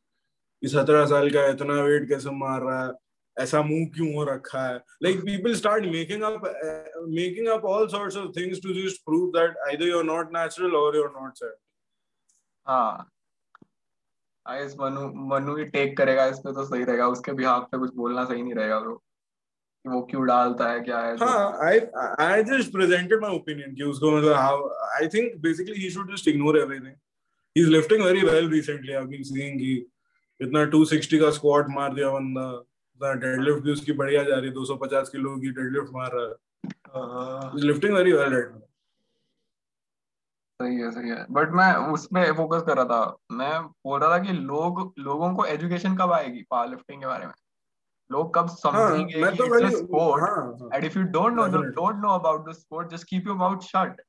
कि 0.62 0.68
सत्रह 0.68 1.06
साल 1.06 1.30
का 1.30 1.46
इतना 1.46 1.82
वेट 1.82 2.08
कैसे 2.08 2.30
मार 2.30 2.60
रहा 2.62 2.84
है? 2.86 2.92
ऐसा 3.36 3.62
मुँह 3.62 3.86
क्यों 3.94 4.14
हो 4.14 4.24
रखा 4.24 4.66
है? 4.68 4.76
Like 5.02 5.20
people 5.20 5.54
start 5.54 5.84
making 5.84 6.22
up 6.22 6.42
making 7.08 7.48
up 7.48 7.64
all 7.64 7.86
sorts 7.88 8.16
of 8.16 8.30
things 8.36 8.58
to 8.62 8.74
just 8.74 9.00
prove 9.04 9.28
that 9.38 9.56
either 9.68 9.88
you 9.88 9.98
are 9.98 10.04
not 10.04 10.36
natural 10.36 10.76
और 10.76 10.96
यू 10.96 11.04
आर 11.04 11.22
नॉट 11.22 11.34
सेट 11.36 11.56
हाँ 12.66 13.08
आइस 14.46 14.76
मनु 14.80 15.08
मनु 15.28 15.56
ही 15.56 15.64
टेक 15.64 15.96
करेगा 15.96 16.26
इस 16.26 16.38
पे 16.38 16.52
तो 16.52 16.64
सही 16.64 16.84
रहेगा। 16.84 17.08
उसके 17.08 17.32
बिहाफ 17.32 17.68
पे 17.72 17.78
कुछ 17.78 17.94
बोलना 17.94 18.24
सही 18.24 18.42
नहीं 18.42 18.54
रहेगा 18.54 18.80
ब्रो 18.80 19.02
वो 19.87 20.03
क्यों 20.03 20.26
डालता 20.26 20.68
है 20.70 20.80
क्या 20.80 20.99
है 20.99 21.16
हाँ 21.16 21.66
I 21.66 21.78
I 22.26 22.43
just 22.43 22.72
presented 22.72 23.20
my 23.22 23.35
opinion 23.37 23.74
कि 23.74 23.83
उसको 23.83 24.11
मतलब 24.16 24.33
how 24.33 24.68
I 24.68 25.09
think 25.09 25.37
basically 25.41 25.80
he 25.83 25.91
should 25.91 26.14
just 26.16 26.28
ignore 26.28 26.59
everything 26.59 26.95
he 27.57 27.62
is 27.62 27.68
lifting 27.68 28.05
very 28.05 28.20
well 28.20 28.51
recently 28.51 28.93
I 28.93 28.99
have 28.99 29.09
been 29.09 29.22
seeing 29.22 29.59
कि 29.61 29.72
इतना 30.41 30.61
260 30.70 31.20
का 31.20 31.30
स्क्वाट 31.30 31.66
मार 31.68 31.95
दिया 31.95 32.11
बंदा 32.11 32.47
द 33.01 33.16
डेडलिफ्ट 33.18 33.61
भी 33.61 33.72
उसकी 33.72 33.93
बढ़िया 33.93 34.22
जा 34.22 34.37
रही 34.37 34.49
है 34.49 34.55
250 34.55 35.09
किलो 35.09 35.37
की 35.37 35.51
डेडलिफ्ट 35.51 35.93
मार 35.93 36.11
रहा 36.14 36.26
है। 36.28 37.66
लिफ्टिंग 37.66 37.95
वेरी 37.95 38.12
वेल 38.12 38.33
राइट 38.33 38.53
सही 40.61 40.76
है 40.76 40.91
सही 40.91 41.11
है। 41.11 41.26
बट 41.30 41.51
मैं 41.51 41.72
उसमें 41.93 42.33
फोकस 42.33 42.62
कर 42.66 42.76
रहा 42.76 42.85
था 42.85 43.16
मैं 43.33 43.62
बोल 43.62 44.01
रहा 44.01 44.11
था 44.11 44.22
कि 44.22 44.33
लोग 44.33 44.93
लोगों 44.99 45.35
को 45.35 45.45
एजुकेशन 45.45 45.97
कब 45.97 46.12
आएगी 46.12 46.43
पावर 46.51 46.68
लिफ्टिंग 46.68 47.01
के 47.01 47.07
बारे 47.07 47.26
में? 47.26 47.35
लोग 48.12 48.34
कब 48.34 48.48
समझेंगे 48.60 49.20
हाँ, 49.20 49.34
तो 49.36 49.44
कि 49.44 49.50
खाली 49.50 49.76
स्पोर्ट 49.76 50.22
हाँ 50.22 50.70
and 50.74 50.84
if 50.84 50.98
you 50.98 51.04
don't 51.16 51.34
know 51.34 51.46
don't 51.60 51.96
know 51.96 52.14
about 52.14 52.48
the 52.48 52.52
sport 52.52 52.90
just 52.90 53.08
keep 53.08 53.26
your 53.26 53.36
mouth 53.36 53.70
shut 53.72 54.00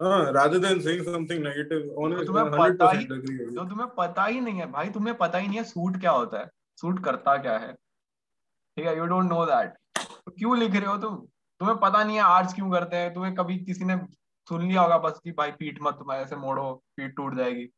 हाँ 0.00 0.18
rather 0.32 0.58
than 0.62 0.80
saying 0.82 1.00
something 1.04 1.40
negative 1.44 1.86
honestly 2.02 2.26
तुम्हें 2.26 2.50
पता 2.50 2.90
ही 2.90 2.98
100% 2.98 3.14
agree 3.14 3.36
with 3.36 3.46
you. 3.46 3.54
जो 3.54 3.64
तुम्हें 3.70 3.88
पता 3.96 4.24
ही 4.24 4.40
नहीं 4.40 4.58
है 4.58 4.70
भाई 4.72 4.90
तुम्हें 4.90 5.16
पता 5.18 5.38
ही 5.38 5.48
नहीं 5.48 5.58
है 5.58 5.64
सूट 5.64 6.00
क्या 6.00 6.10
होता 6.10 6.38
है। 6.38 6.50
सूट 6.78 7.02
करता 7.04 7.36
क्या 7.36 7.56
है। 7.58 7.72
ठीक 7.72 8.86
है 8.86 8.96
यू 8.98 9.06
डोंट 9.06 9.30
नो 9.30 9.44
दैट 9.46 9.74
तो 9.98 10.32
क्यों 10.38 10.58
लिख 10.58 10.76
रहे 10.76 10.86
हो 10.86 10.96
तुम? 10.96 11.16
तुम्हें 11.60 11.76
पता 11.78 12.04
नहीं 12.04 12.16
है 12.16 12.22
आर्ट्स 12.22 12.54
क्यों 12.54 12.70
करते 12.70 12.96
हैं। 12.96 13.12
तुम्हें 13.14 13.34
कभी 13.34 13.58
किसी 13.64 13.84
ने 13.84 13.96
सुन 14.48 14.62
लिया 14.68 14.82
होगा 14.82 14.98
बस 14.98 15.20
कि 15.24 15.32
भाई 15.32 15.50
पीठ 15.58 15.78
मत 15.82 15.94
तुम्हारे 15.94 16.22
ऐसे 16.22 16.36
मोड़ो 16.36 16.72
पीठ 16.96 17.16
टूट 17.16 17.36
जाएगी। 17.36 17.68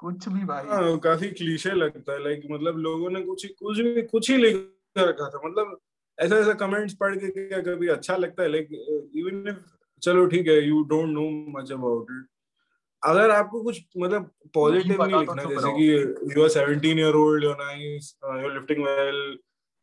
कुछ 0.00 0.28
भी 0.28 0.44
भाई। 0.44 0.66
हाँ 0.66 0.98
काफ़ी 0.98 1.28
क्लीशे 1.30 1.70
लगता 1.72 2.12
है 2.12 2.22
लाइक 2.24 2.42
मतलब 2.50 2.78
लोगों 2.78 3.10
ने 3.10 3.20
कुछ 3.22 3.46
कुछ 3.58 3.78
भी 3.80 4.02
कुछ 4.02 4.30
ही 4.30 4.36
लिख 4.36 4.56
रखा 4.98 5.28
था 5.28 5.40
मतलब 5.48 5.78
ऐसा 6.18 6.36
ऐसा 6.36 6.52
कमेंट्स 6.54 6.94
पढ़ 6.94 7.16
के 7.16 7.28
क्या 7.48 7.60
कभी 7.62 7.88
अच्छा 7.88 8.16
लगता 8.16 8.42
है? 8.42 8.48
लाइक 8.48 8.68
इवन 9.16 9.48
इफ़ 9.48 9.62
चलो 10.02 10.26
ठीक 10.26 10.48
है 10.48 10.60
you 10.68 10.82
don't 10.84 11.08
know 11.08 11.28
much 11.58 11.72
about 11.72 12.06
it 12.10 12.26
अगर 13.02 13.30
आपको 13.30 13.62
कुछ 13.62 13.80
मतलब 13.98 14.30
पॉजिटिव 14.54 15.02
नहीं 15.02 15.12
तो 15.12 15.20
लिखना 15.20 15.42
चुप 15.42 15.52
जैसे। 15.52 15.72
कि 15.78 16.36
you 16.36 16.42
are 16.42 16.48
17 16.50 16.98
year 16.98 17.14
old 17.14 17.44
you 17.44 17.50
are 17.50 17.56
nice 17.56 18.14
you 18.24 18.30
are 18.30 18.54
lifting 18.54 18.84
well 18.84 19.38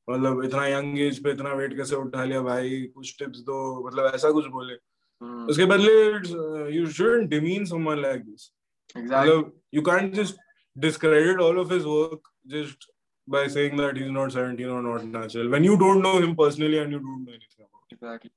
मतलब 0.08 0.44
इतना 0.44 0.66
यंग 0.68 1.00
एज 1.00 1.24
पे 1.24 1.32
इतना 1.32 1.54
वेट 1.54 1.76
कैसे 1.78 1.96
उठा 1.96 2.24
लिया 2.24 2.42
भाई 2.42 2.82
कुछ 2.96 3.16
टिप्स 3.20 3.40
दो 3.40 3.58
मतलब 3.88 4.12
ऐसा 4.16 4.32
कुछ 4.32 4.46
बोले। 4.48 4.74
हम्म, 4.74 5.46
उसके 5.48 5.66
बदले 5.66 6.74
you 6.76 6.86
shouldn't 6.92 7.30
demean 7.30 7.66
someone 7.66 8.02
like 8.02 8.22
this 8.22 8.52
exactly. 8.96 9.44
you 9.72 9.82
can't 9.82 10.14
just 10.14 10.38
discredit 10.76 11.40
all 11.40 11.60
of 11.60 11.70
his 11.70 11.86
work 11.86 12.30
just 12.48 12.88
by 13.28 13.48
saying 13.48 13.78
that 13.78 13.98
he's 13.98 14.12
not 14.12 14.32
17 14.32 14.70
or 14.70 14.82
not 14.82 15.04
natural 15.06 15.50
when 15.50 15.64
you 15.64 15.78
don't 15.78 16.02
know 16.02 16.18
him 16.20 16.36
personally 16.36 16.80
and 16.80 16.92
you 16.92 17.00
don't 17.00 17.26
know 17.26 17.34
anything 17.34 17.66
about 17.66 17.94
him. 17.94 17.98
Exactly 17.98 18.32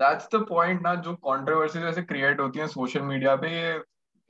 that's 0.00 0.28
the 0.34 0.44
point 0.48 0.82
ना 0.82 0.94
जो 1.06 1.14
controversies 1.26 1.84
ऐसे 1.84 2.02
create 2.02 2.40
होती 2.40 2.58
हैं 2.58 2.66
social 2.66 3.02
media 3.10 3.34
पे 3.36 3.50
ये 3.50 3.80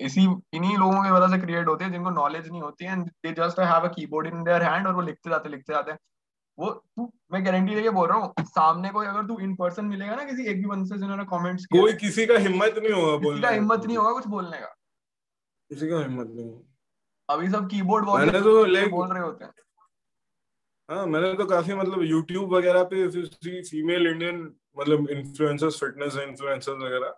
इसी 0.01 0.23
इन्हीं 0.55 0.77
लोगों 0.79 1.03
की 1.05 1.11
वजह 1.11 1.35
से 1.35 1.39
क्रिएट 1.43 1.67
होती 1.69 1.85
है 1.85 1.91
जिनको 1.93 2.11
नॉलेज 2.11 2.49
नहीं 2.51 2.61
होती 2.63 2.85
है 2.85 2.97
they 3.03 3.33
just 3.39 3.61
have 3.61 3.89
a 3.89 3.93
keyboard 3.93 4.27
in 4.27 4.43
their 4.45 4.63
hand 4.63 4.87
और 4.87 4.95
वो 4.95 5.01
लिखते 5.01 5.31
जाते 5.31 5.49
लिखते 5.49 5.73
जाते 5.73 5.91
हैं 5.91 5.99
वो 6.59 6.71
तू 6.71 7.13
मैं 7.33 7.45
गारंटी 7.47 7.75
लेके 7.75 7.91
बोल 7.91 8.09
रहा 8.09 8.19
हूँ 8.19 8.45
सामने 8.47 8.89
कोई 8.91 9.07
अगर 9.07 9.27
तू 9.27 9.39
इन 9.39 9.55
पर्सन 9.57 9.85
मिलेगा 9.85 10.15
ना 10.17 10.25
किसी 10.25 10.47
एक 10.47 10.57
भी 10.57 10.69
बंदे 10.69 10.89
से 10.89 10.99
जिन्होंने 10.99 11.25
कमेंट्स 11.25 11.67
किए 11.67 11.81
कोई 11.81 11.93
किसी 12.05 12.27
का 12.27 12.39
हिम्मत 12.47 12.75
नहीं 12.79 12.93
होगा 12.93 13.17
बोलने 13.17 13.43
का। 13.43 13.49
हिम्मत 13.49 13.87
नहीं 13.87 13.97
होगा 13.97 14.13
कुछ 14.13 14.27
बोलने 14.27 14.59
का 14.59 14.75
किसी 15.73 15.89
का 15.89 15.99
हिम्मत 15.99 16.27
नहीं 16.27 16.47
होगा 16.47 17.35
अभी 17.35 17.49
सब 17.51 17.69
कीबोर्ड 17.69 18.09
मैंने 18.09 18.41
तो 18.41 18.65
like- 18.67 18.91
बोल 18.91 19.09
रहे 19.09 19.23
होते 19.23 19.45
हैं 19.45 19.53
हाँ 20.91 21.07
मैंने 21.07 21.35
तो 21.35 21.45
काफ़ी 21.47 21.75
मतलब 21.75 22.01
YouTube 22.01 22.49
वगैरह 22.53 22.83
पे 22.83 23.09
फीमेल 23.63 24.07
इंडियन 24.07 24.41
मतलब 24.79 25.11
इन्फ्लुएंसर्स 25.11 25.81
फिटनेस 25.81 26.17
इन्फ्लुएंसर्स 26.17 26.83
वगैरह 26.83 27.15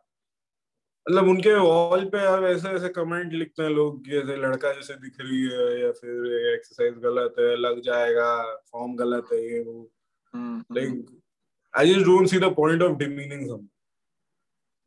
मतलब 1.06 1.28
उनके 1.28 1.54
वॉल 1.54 2.04
पे 2.04 2.18
यार 2.18 2.44
ऐसे 2.44 2.68
ऐसे 2.68 2.88
कमेंट 2.88 3.32
लिखते 3.32 3.62
हैं 3.62 3.70
लोग 3.70 4.08
ऐसे 4.08 4.36
लड़का 4.36 4.72
जैसे 4.72 4.94
दिख 4.94 5.16
रही 5.20 5.42
है 5.42 5.80
या 5.80 5.92
फिर 5.92 6.32
एक्सरसाइज 6.54 6.94
गलत 6.98 7.34
है 7.38 7.56
लग 7.56 7.80
जाएगा 7.80 8.56
फॉर्म 8.72 8.96
गलत 8.96 9.26
है 9.32 9.42
ये 9.44 9.60
वो 9.64 9.90
like 10.72 11.20
I 11.74 11.94
just 11.94 12.32
see 12.32 12.42
the 12.46 12.52
point 12.54 12.82
of 12.82 12.98
demeaning 12.98 13.46
someone. 13.46 13.70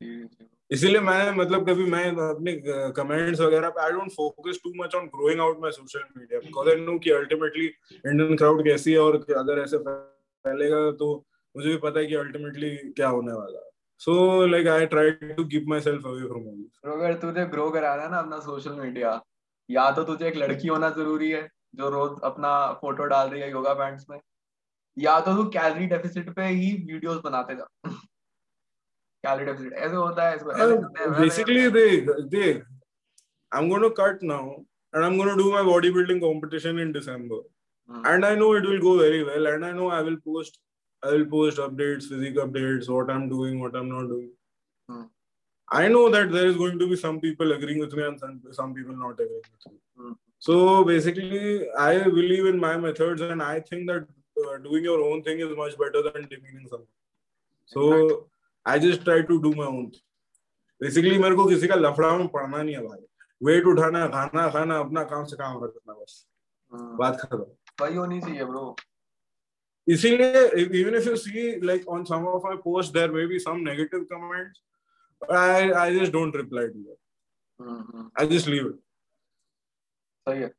seriously. 0.01 0.56
इसीलिए 0.71 0.99
मैं 1.01 1.31
मतलब 1.31 1.69
कभी 1.69 1.83
मैं 1.91 2.05
अपने 2.23 2.53
कमेंट्स 2.95 3.39
वगैरह 3.41 3.69
पे 3.69 3.81
I 3.81 3.91
don't 3.91 4.11
focus 4.11 4.59
too 4.63 4.71
much 4.77 4.95
on 4.95 5.05
growing 5.07 5.39
out 5.41 5.61
my 5.61 5.71
social 5.71 6.03
media 6.17 6.39
because 6.39 6.69
I 6.69 6.75
know 6.81 6.97
कि 6.99 7.11
अल्टीमेटली 7.11 7.65
इंडियन 7.65 8.35
क्राउड 8.37 8.63
कैसी 8.65 8.91
है 8.93 8.99
और 8.99 9.15
अगर 9.37 9.61
ऐसे 9.61 9.77
फैलेगा 9.77 10.91
तो 10.99 11.13
मुझे 11.55 11.69
भी 11.69 11.77
पता 11.77 11.99
है 11.99 12.05
कि 12.05 12.15
अल्टीमेटली 12.15 12.75
क्या 12.91 13.07
होने 13.07 13.33
वाला 13.33 13.59
है। 13.59 13.69
So 14.01 14.45
like 14.47 14.67
I 14.67 14.85
try 14.85 15.11
to 15.11 15.45
keep 15.45 15.65
myself 15.81 16.05
away 16.05 16.27
from 16.27 16.47
all 16.47 16.93
अगर 16.93 17.13
तुझे 17.21 17.45
ग्रो 17.53 17.69
कराना 17.71 18.03
है 18.03 18.09
ना 18.11 18.19
अपना 18.19 18.39
सोशल 18.39 18.79
मीडिया 18.79 19.19
या 19.69 19.89
तो 19.91 20.03
तुझे 20.03 20.27
एक 20.27 20.35
लड़की 20.37 20.67
होना 20.67 20.89
ज़रूरी 20.97 21.29
है 21.31 21.47
जो 21.75 21.89
रोज 21.89 22.19
अपना 22.23 22.51
फ़ोटो 22.81 23.05
डाल 23.05 23.29
रही 23.29 23.41
है 23.41 23.49
योगा 23.51 23.73
पैंट्स 23.73 24.05
में, 24.09 24.19
या 24.97 25.19
तो 25.19 25.35
तू 25.35 25.43
कैलोरी 25.49 25.85
डेफिसिट 25.87 26.29
पे 26.35 26.45
ही 26.45 26.71
वीडियोस 26.91 27.21
बनाते 27.23 27.55
जा। 27.55 27.67
कैलोरी 29.26 29.44
डेफिसिट 29.44 29.72
ऐसे 29.72 29.96
होता 29.96 30.28
है 30.28 30.36
इसमें 30.36 30.54
ऐसे 30.54 30.76
करते 30.76 31.02
हैं, 31.02 31.10
वैसे 31.10 31.20
बेसिकली 31.20 31.70
करते 31.70 31.72
they 31.78 32.28
they 32.34 32.62
I'm 33.52 33.68
going 33.68 33.82
to 33.82 33.90
cut 33.90 34.22
now 34.22 34.44
and 34.92 35.04
I'm 35.04 35.16
going 35.16 35.28
to 35.28 35.36
do 35.36 35.50
my 35.52 35.62
bodybuilding 35.70 36.20
competition 36.20 36.78
in 36.78 36.92
December. 36.92 37.36
हैं। 37.36 37.96
हम्म, 37.96 38.06
and 38.12 38.24
I 38.24 38.34
know 38.34 38.52
it 38.58 38.66
will 38.70 38.80
go 38.80 38.98
very 38.98 39.22
well, 39.24 39.46
and 39.52 39.66
I 39.66 39.72
know 39.72 39.90
I 39.90 40.00
will 40.02 40.16
post, 40.26 40.58
I 41.02 41.12
will 41.12 41.26
post 41.26 41.58
updates, 41.58 42.08
physique 42.08 42.36
updates, 42.36 42.88
what 42.88 43.10
I'm 43.10 43.28
doing, 43.28 43.60
what 43.60 43.76
I'm 43.76 43.88
not 43.88 44.08
doing. 44.08 44.30
Hmm. 44.88 45.04
I 45.68 45.88
know 45.88 46.08
that 46.10 46.32
there 46.32 46.46
is 46.46 46.56
going 46.56 46.78
to 46.78 46.88
be 46.88 46.96
some 46.96 47.20
people 47.20 47.52
agreeing 47.52 47.78
with 47.78 47.94
me 47.94 48.04
and 48.04 48.20
some, 48.20 48.40
some 48.50 48.74
people 48.74 48.96
not 48.96 49.12
agreeing 49.12 49.48
with 49.52 49.72
me. 49.72 49.78
Hmm. 49.96 50.12
So 50.38 50.84
basically, 50.84 51.68
I 51.78 52.02
believe 52.02 52.46
in 52.46 52.58
my 52.58 52.76
methods, 52.76 53.20
and 53.20 53.42
I 53.42 53.60
think 53.60 53.86
that 53.88 54.06
uh, 54.46 54.58
doing 54.58 54.84
your 54.84 55.00
own 55.00 55.22
thing 55.22 55.40
is 55.40 55.56
much 55.56 55.76
better 55.78 56.02
than 56.02 56.28
demeaning 56.28 56.68
someone. 56.68 56.86
So 57.66 57.88
I 57.92 58.35
just 58.85 59.03
try 59.05 59.21
to 59.21 59.41
do 59.41 59.51
my 59.55 59.65
own. 59.65 59.91
thing. 59.91 60.01
Basically, 60.81 61.17
मेरे 61.19 61.35
को 61.35 61.45
किसी 61.49 61.67
का 61.67 61.75
लफड़ा 61.75 62.17
में 62.17 62.27
पड़ना 62.33 62.61
नहीं 62.63 62.75
है 62.75 62.81
भाई 62.87 63.05
वेट 63.41 63.65
उठाना 63.67 64.07
खाना 64.15 64.47
खाना 64.51 64.77
अपना 64.79 65.03
काम 65.13 65.23
से 65.31 65.35
काम 65.37 65.63
रखना 65.63 65.93
बस 65.93 66.25
हम्म, 66.71 66.97
बात 66.97 67.19
खत्म 67.21 67.45
वही 67.81 67.95
होनी 67.95 68.19
चाहिए 68.21 68.45
ब्रो 68.45 68.75
इसीलिए 69.87 70.43
even 70.81 70.95
if 70.99 71.05
you 71.09 71.15
see 71.23 71.43
like 71.69 71.85
on 71.95 72.05
some 72.11 72.25
of 72.33 72.43
my 72.47 72.55
posts 72.65 72.93
there 72.97 73.11
may 73.17 73.25
be 73.33 73.39
some 73.47 73.63
negative 73.67 74.05
comments 74.13 74.61
but 75.21 75.31
I 75.41 75.71
I 75.83 75.85
just 75.97 76.11
don't 76.17 76.35
reply 76.41 76.65
to 76.73 76.81
them 76.87 76.97
hmm, 77.59 78.09
I 78.21 78.25
just 78.33 78.47
leave 78.53 78.67
it 78.71 78.79
सही 80.27 80.41
है 80.41 80.51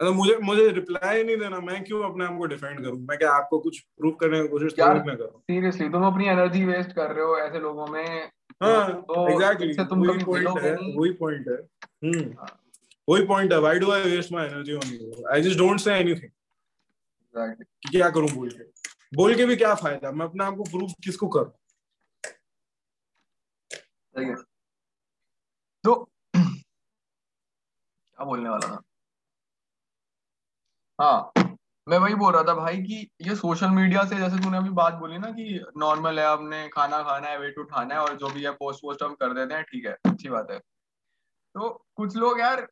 अगर 0.00 0.10
मुझे 0.10 0.36
मुझे 0.38 0.68
रिप्लाई 0.68 1.24
नहीं 1.24 1.36
देना 1.36 1.60
मैं 1.60 1.84
क्यों 1.84 2.10
अपने 2.10 2.24
आप 2.24 2.38
को 2.38 2.46
डिफेंड 2.46 2.80
करूँ? 2.80 2.98
मैं 3.00 3.18
क्या 3.18 3.32
आपको 3.32 3.58
कुछ 3.58 3.80
प्रूव 3.80 4.12
करने 4.12 4.42
की 4.42 4.48
कोशिश 4.48 4.72
थोड़ी 4.72 5.00
ना 5.00 5.14
करूँ? 5.14 5.40
सीरियसली 5.40 5.88
तुम 5.88 6.06
अपनी 6.06 6.26
एनर्जी 6.26 6.64
वेस्ट 6.64 6.92
कर 6.92 7.10
रहे 7.12 7.24
हो 7.24 7.38
ऐसे 7.38 7.58
लोगों 7.58 7.86
में। 7.86 8.30
हाँ 8.62 9.02
तो 9.02 9.28
एग्जैक्टली 9.28 9.70
इससे 9.70 9.84
तुम 9.84 10.06
वही 10.06 10.24
पॉइंट 10.24 10.58
है। 10.58 10.74
वही 10.74 11.12
पॉइंट 11.12 11.48
है। 11.48 11.56
हम्म। 11.84 12.46
वही 13.08 13.26
पॉइंट 13.26 13.52
है। 13.52 13.58
Why 13.58 13.78
do 13.78 13.90
I 13.90 14.02
waste 14.02 14.32
my 14.32 14.46
energy 14.46 14.74
on 14.74 14.86
you 14.86 15.24
I 15.32 15.42
just 15.42 15.58
don't 15.58 15.80
say 15.80 15.92
anything. 15.92 16.30
कि 17.58 17.88
क्या 17.90 18.10
करूँ 18.10 18.28
बोल 18.28 18.50
के? 18.50 18.64
बोल 19.16 19.34
के 19.34 19.46
भी 19.46 19.56
क्या 19.56 19.74
फ़ायदा? 19.74 20.12
मैं 20.12 20.26
अपने 20.26 20.44
आप 20.44 20.54
को 20.54 20.62
प्रूव 20.62 20.90
किसको 21.04 21.28
करूँ? 21.28 21.52
सही 24.16 24.26
है। 24.26 24.34
तो 25.84 25.94
क्या 26.34 28.24
बोलने 28.24 28.48
वाला 28.48 28.68
था? 28.68 28.82
हाँ 30.98 31.32
मैं 31.86 31.98
वही 31.98 32.14
बोल 32.14 32.32
रहा 32.32 32.42
था 32.42 32.54
भाई 32.54 32.76
कि 32.82 32.96
ये 33.22 33.34
सोशल 33.36 33.70
मीडिया 33.70 34.02
से 34.04 34.16
जैसे 34.16 34.38
तूने 34.38 34.56
अभी 34.58 34.70
बात 34.70 34.94
बोली 34.94 35.18
ना 35.18 35.30
कि 35.30 35.44
नॉर्मल 35.76 36.18
है 36.18 36.24
आपने 36.26 36.66
खाना 36.68 37.02
खाना 37.02 37.28
है 37.28 37.38
वेट 37.38 37.58
उठाना 37.58 37.94
है 37.94 38.00
और 38.00 38.16
जो 38.16 38.28
भी 38.28 38.42
है 38.44 38.50
पोस्ट 38.52 38.82
पोस्ट 38.82 39.02
हम 39.02 39.14
कर 39.14 39.34
देते 39.34 39.54
हैं 39.54 39.64
ठीक 39.64 39.86
है 39.86 39.96
अच्छी 40.06 40.28
बात 40.28 40.50
है 40.50 40.58
तो 41.54 41.68
कुछ 41.96 42.16
लोग 42.16 42.40
यार 42.40 42.66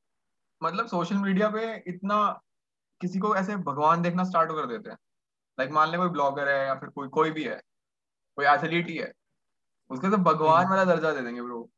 मतलब 0.60 0.86
सोशल 0.86 1.16
मीडिया 1.16 1.48
पे 1.48 1.74
इतना 1.86 2.18
किसी 3.00 3.18
को 3.18 3.34
ऐसे 3.36 3.56
भगवान 3.64 4.02
देखना 4.02 4.24
स्टार्ट 4.24 4.50
कर 4.50 4.66
देते 4.66 4.90
हैं 4.90 4.96
लाइक 5.58 5.70
मान 5.70 5.90
ले 5.90 5.98
कोई 5.98 6.08
ब्लॉगर 6.08 6.48
है 6.48 6.66
या 6.66 6.74
फिर 6.74 6.88
कोई 6.88 7.08
कोई 7.08 7.30
भी 7.30 7.44
है 7.44 7.60
कोई 8.38 8.46
एथलीट 8.46 8.88
ही 8.88 8.96
है 8.96 9.12
उसके 9.90 10.10
तो 10.10 10.16
भगवान 10.16 10.64
हम्म। 10.64 10.70
वाला 10.70 10.84
दर्जा 10.84 11.12
दे 11.12 11.22
देंगे 11.22 11.42
ब्रो 11.42 11.68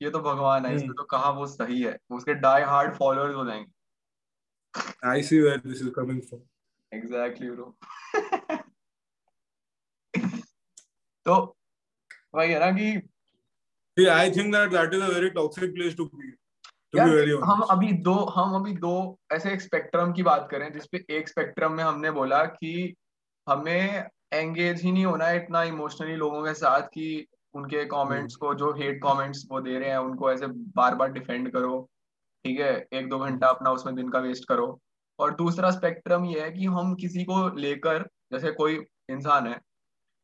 ये 0.00 0.10
तो 0.10 0.20
भगवान 0.20 0.66
है 0.66 0.74
इसमें 0.74 0.88
हम्म। 0.88 0.96
तो 0.96 1.04
कहा 1.04 1.30
वो 1.30 1.46
सही 1.46 1.82
है 1.82 1.96
उसके 2.10 2.34
डाई 2.34 2.62
हार्ड 2.62 2.94
फॉलोअर्स 2.94 3.34
हो 3.34 3.44
जाएँगे 3.44 3.81
I 5.02 5.20
see 5.20 5.42
where 5.42 5.58
this 5.58 5.80
is 5.80 5.90
coming 5.90 6.22
from. 6.22 6.40
Bro 6.92 7.74
तो 11.26 11.34
वही 12.34 12.52
है 12.52 12.58
ना 12.60 12.70
कि 12.78 13.02
See, 13.96 14.08
I 14.08 14.30
think 14.30 14.52
that 14.54 14.70
that 14.70 14.94
is 14.94 15.02
a 15.02 15.12
very 15.12 15.30
toxic 15.30 15.74
place 15.74 15.94
to 15.94 16.04
be. 16.08 16.30
To 16.92 16.98
यार 16.98 17.08
be 17.08 17.14
very 17.14 17.36
हम 17.44 17.60
अभी 17.70 17.92
दो 18.02 18.14
हम 18.36 18.54
अभी 18.54 18.72
दो 18.76 19.18
ऐसे 19.32 19.52
एक 19.52 19.60
स्पेक्ट्रम 19.60 20.12
की 20.12 20.22
बात 20.22 20.48
करें 20.50 20.72
जिसपे 20.72 21.04
एक 21.10 21.28
स्पेक्ट्रम 21.28 21.72
में 21.72 21.84
हमने 21.84 22.10
बोला 22.10 22.44
कि 22.44 22.72
हमें 23.46 24.04
एंगेज 24.32 24.82
ही 24.82 24.92
नहीं 24.92 25.04
होना 25.04 25.26
है 25.26 25.36
इतना 25.36 25.62
इमोशनली 25.62 26.16
लोगों 26.16 26.42
के 26.44 26.54
साथ 26.54 26.82
कि 26.94 27.26
उनके 27.54 27.84
कमेंट्स 27.84 28.36
को 28.36 28.54
जो 28.54 28.72
हेट 28.72 29.00
कमेंट्स 29.02 29.46
वो 29.50 29.60
दे 29.60 29.78
रहे 29.78 29.90
हैं 29.90 29.98
उनको 29.98 30.32
ऐसे 30.32 30.46
बार 30.76 30.94
बार 30.94 31.12
डिफेंड 31.12 31.50
करो 31.52 31.88
ठीक 32.44 32.60
है, 32.60 32.72
एक 32.92 33.08
दो 33.08 33.18
घंटा 33.18 33.48
अपना 33.48 33.70
उसमें 33.70 33.94
दिन 33.96 34.08
का 34.08 34.18
वेस्ट 34.20 34.48
करो। 34.48 34.78
और 35.18 35.34
दूसरा 35.34 35.70
स्पेक्ट्रम 35.70 36.24
ये 36.24 36.40
है 36.40 36.50
कि 36.52 36.64
हम 36.66 36.94
किसी 36.94 37.24
को 37.24 37.48
लेकर, 37.56 38.08
जैसे 38.32 38.50
कोई 38.52 38.74
इंसान 39.10 39.46
है, 39.46 39.60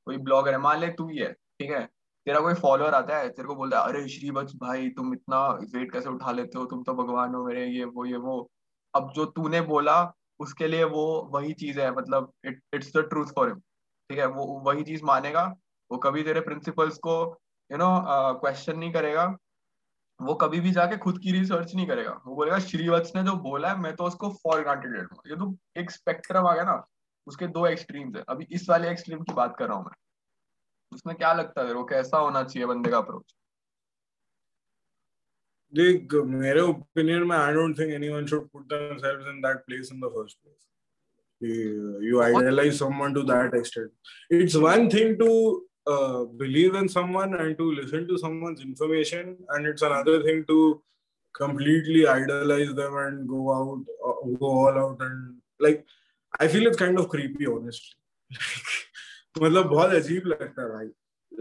कोई 0.06 0.16
ब्लॉगर 0.18 0.52
है, 0.52 0.58
मान 0.58 0.78
ले 0.80 0.88
तू 0.88 1.08
ही 1.08 1.18
है, 1.18 1.32
ठीक 1.32 1.70
है, 1.70 1.84
तेरा 2.26 2.40
कोई 2.40 2.54
फॉलोअर 2.54 2.94
आता 2.94 3.18
है, 3.18 3.28
तेरे 3.28 3.48
को 3.48 3.54
बोलता 3.54 3.80
है, 3.80 3.88
अरे 3.88 4.08
श्रीवत्स 4.08 4.54
भाई, 4.56 4.88
तुम 4.88 5.12
इतना 5.14 5.46
वेट 5.74 5.92
कैसे 5.92 6.08
उठा 6.08 6.32
लेते 6.32 6.58
हो? 6.58 6.64
तुम 6.66 6.82
तो 6.82 6.94
भगवान 6.94 7.34
हो 7.34 7.44
मेरे, 7.46 7.66
ये 7.66 7.84
वो 7.84 8.04
ये 8.04 8.16
वो। 8.16 8.48
अब 8.94 9.12
जो 9.14 9.24
तूने 9.26 9.60
बोला, 9.62 9.96
उसके 10.40 10.66
लिए 10.68 10.84
वो 10.84 11.04
वही 11.34 11.52
चीज़ 11.52 11.80
है 11.80 11.90
मतलब 11.96 12.32
it 12.46 12.60
it's 12.74 12.92
the 12.96 13.00
truth 13.10 13.26
for 13.26 13.48
him 13.48 13.58
ठीक 13.58 14.18
है, 14.18 14.26
वो, 14.26 14.44
वही 14.66 14.82
चीज़ 14.82 15.04
मानेगा, 15.04 15.44
वो 15.90 15.98
कभी 15.98 16.22
तेरे 16.22 16.40
प्रिंसिपल्स 16.40 16.98
को 16.98 17.14
यू 17.70 17.78
नो 17.78 17.88
क्वेश्चन 18.40 18.78
नहीं 18.78 18.92
करेगा। 18.92 19.26
वो 20.20 20.34
कभी 20.34 20.60
भी 20.60 20.70
जाके 20.72 20.96
खुद 20.96 21.18
की 21.22 21.32
रिसर्च 21.32 21.74
नहीं 21.74 21.86
करेगा। 21.86 22.10
वो 22.26 22.34
बोलेगा 22.36 22.58
श्रीवत्स 22.58 23.14
ने 23.16 23.22
जो 23.22 23.34
बोला 23.42 23.68
है 23.72 23.80
मैं 23.80 23.94
तो 23.96 24.04
उसको 24.04 24.30
फॉर 24.44 24.60
ग्रांटेड 24.60 24.92
ले 24.92 24.98
लूँगा। 24.98 25.30
ये 25.30 25.36
तो 25.36 25.56
एक 25.80 25.90
स्पेक्ट्रम 25.90 26.46
आ 26.46 26.54
गया 26.54 26.64
ना। 26.64 26.84
उसके 27.26 27.46
दो 27.56 27.66
एक्सट्रीम्स 27.66 28.16
है। 28.16 28.24
अभी 28.28 28.46
इस 28.50 28.68
वाले 28.68 28.90
एक्सट्रीम 28.90 29.22
की 29.22 29.32
बात 29.34 29.56
कर 29.58 29.68
रहा 29.68 29.76
हूँ 29.76 29.84
मैं। 29.84 29.96
उसमें 30.92 31.16
क्या 31.16 31.32
लगता 31.32 31.66
है 31.66 31.74
वो 31.74 31.84
कैसा 31.84 32.18
होना 32.18 32.42
चाहिए 32.42 32.66
बंदे 32.66 32.90
का 32.90 32.98
अप्रोच 32.98 33.34
देख 35.72 36.14
मेरे 36.26 36.60
ओपिनियन 36.60 37.22
में 37.28 37.36
I 37.36 37.52
don't 37.52 37.78
think 37.78 37.92
anyone 37.94 38.26
should 38.26 38.48
put 38.52 38.72
in 38.72 39.40
that 39.42 39.66
place 39.66 39.90
in 39.92 40.00
the 40.00 40.10
first 40.10 40.36
place. 40.42 40.64
you, 41.40 41.98
you 42.00 42.22
idealize 42.22 42.78
someone 42.78 43.14
to 43.14 43.22
that 43.24 43.54
extent. 43.54 43.90
It's 44.30 44.56
one 44.56 44.90
thing 44.90 45.18
to 45.18 45.67
uh, 45.87 46.23
believe 46.43 46.75
in 46.81 46.87
someone 46.89 47.33
and 47.35 47.57
to 47.57 47.71
listen 47.79 48.07
to 48.07 48.17
someone's 48.17 48.61
information 48.61 49.37
and 49.49 49.65
it's 49.71 49.81
another 49.81 50.17
thing 50.23 50.43
to 50.51 50.57
completely 51.41 52.07
idolize 52.07 52.73
them 52.81 52.95
and 53.03 53.27
go 53.27 53.41
out 53.57 53.83
uh, 54.07 54.17
go 54.43 54.49
all 54.63 54.77
out 54.83 55.01
and 55.07 55.35
like 55.59 55.85
i 56.39 56.47
feel 56.47 56.67
it's 56.67 56.77
kind 56.83 56.99
of 57.03 57.09
creepy 57.15 57.47
honestly 57.47 57.95
मतलब 59.41 59.67
बहुत 59.69 59.93
अजीब 59.93 60.27
लगता 60.27 60.61
है 60.61 60.67
भाई 60.69 60.89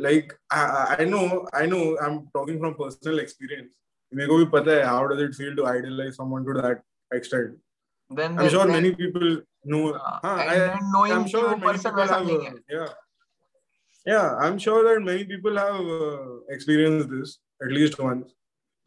like 0.05 0.31
I, 0.51 0.97
I 1.01 1.05
know 1.13 1.25
I 1.61 1.67
know 1.73 1.81
I'm 2.05 2.15
talking 2.37 2.59
from 2.61 2.75
personal 2.83 3.19
experience 3.25 3.73
मेरे 4.13 4.29
को 4.29 4.37
भी 4.39 4.45
पता 4.55 4.77
है 4.77 4.85
how 4.91 5.03
does 5.13 5.21
it 5.27 5.35
feel 5.41 5.55
to 5.61 5.67
idolize 5.73 6.17
someone 6.21 6.47
to 6.49 6.55
that 6.61 6.83
extent 7.19 7.59
then 8.21 8.39
I'm 8.39 8.49
sure 8.55 8.65
then- 8.67 8.75
many 8.79 8.95
people 9.03 9.37
know 9.75 9.83
हाँ, 9.93 10.21
हाँ, 10.25 10.39
and 10.41 10.51
I, 10.51 10.59
then 10.59 10.91
knowing 10.95 11.13
I'm 11.19 11.25
कि 11.25 11.31
sure 11.35 11.43
वो 11.43 11.51
that 11.51 11.61
many 11.67 11.73
person 11.73 11.91
people 11.91 12.03
वैसा 12.03 12.19
have 12.19 12.27
नहीं 12.27 12.47
है 12.47 12.53
uh, 12.53 12.59
yeah 12.77 12.89
Yeah 14.08 14.28
I'm 14.44 14.58
sure 14.66 14.82
that 14.88 15.02
many 15.06 15.24
people 15.32 15.58
have 15.62 15.88
uh, 16.02 16.34
experienced 16.56 17.10
this 17.14 17.38
at 17.66 17.72
least 17.78 18.00
once 18.10 18.36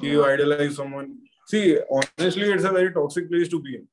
you 0.01 0.21
Yeah. 0.21 0.29
idolize 0.35 0.77
someone 0.81 1.09
see 1.53 1.65
honestly 1.97 2.47
it's 2.53 2.69
a 2.69 2.77
very 2.77 2.93
toxic 2.99 3.27
place 3.33 3.49
to 3.55 3.59
be 3.67 3.73
in 3.79 3.85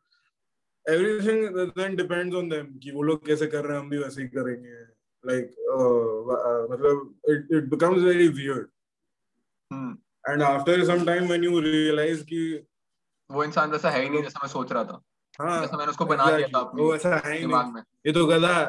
everything 0.86 1.40
then 1.80 1.98
depends 2.02 2.36
on 2.42 2.48
them 2.54 2.68
कि 2.84 2.92
वो 2.92 3.02
लोग 3.10 3.26
कैसे 3.28 3.48
कर 3.56 3.66
रहे 3.66 3.78
हैं 3.78 3.84
हम 3.84 3.90
भी 3.90 3.98
वैसे 3.98 4.22
ही 4.22 4.28
करेंगे 4.38 4.86
like 5.24 5.52
uh, 5.76 6.18
uh, 6.38 6.64
मतलब 6.72 7.14
it, 7.34 7.52
it 7.60 7.70
becomes 7.70 8.04
very 8.04 8.30
weird 8.40 8.68
hmm, 9.72 9.98
and 10.32 10.44
after 10.50 10.76
some 10.92 11.06
time 11.12 11.28
when 11.34 11.44
you 11.44 11.62
realize 11.62 12.24
कि 12.32 12.42
वो 13.30 13.44
इंसान 13.44 13.72
वैसा 13.72 13.90
है 13.90 14.02
ही 14.04 14.10
नहीं 14.10 14.22
जैसा 14.24 14.40
मैं 14.44 14.50
सोच 14.52 14.72
रहा 14.72 14.84
था 14.84 15.02
हाँ 15.40 15.60
जैसा 15.62 15.78
मैंने 15.78 15.92
उसको 15.92 16.06
बना 16.06 16.26
दिया 16.26 16.48
था 16.48 16.52
exactly, 16.52 16.68
अपने 16.68 16.84
वो 16.84 16.96
ऐसा 16.96 17.16
है 17.26 17.38
ही 17.38 17.46
नहीं 17.46 17.72
में 17.74 17.82
ये 18.08 18.14
तो 18.14 18.26
गधा 18.28 18.54
है 18.56 18.66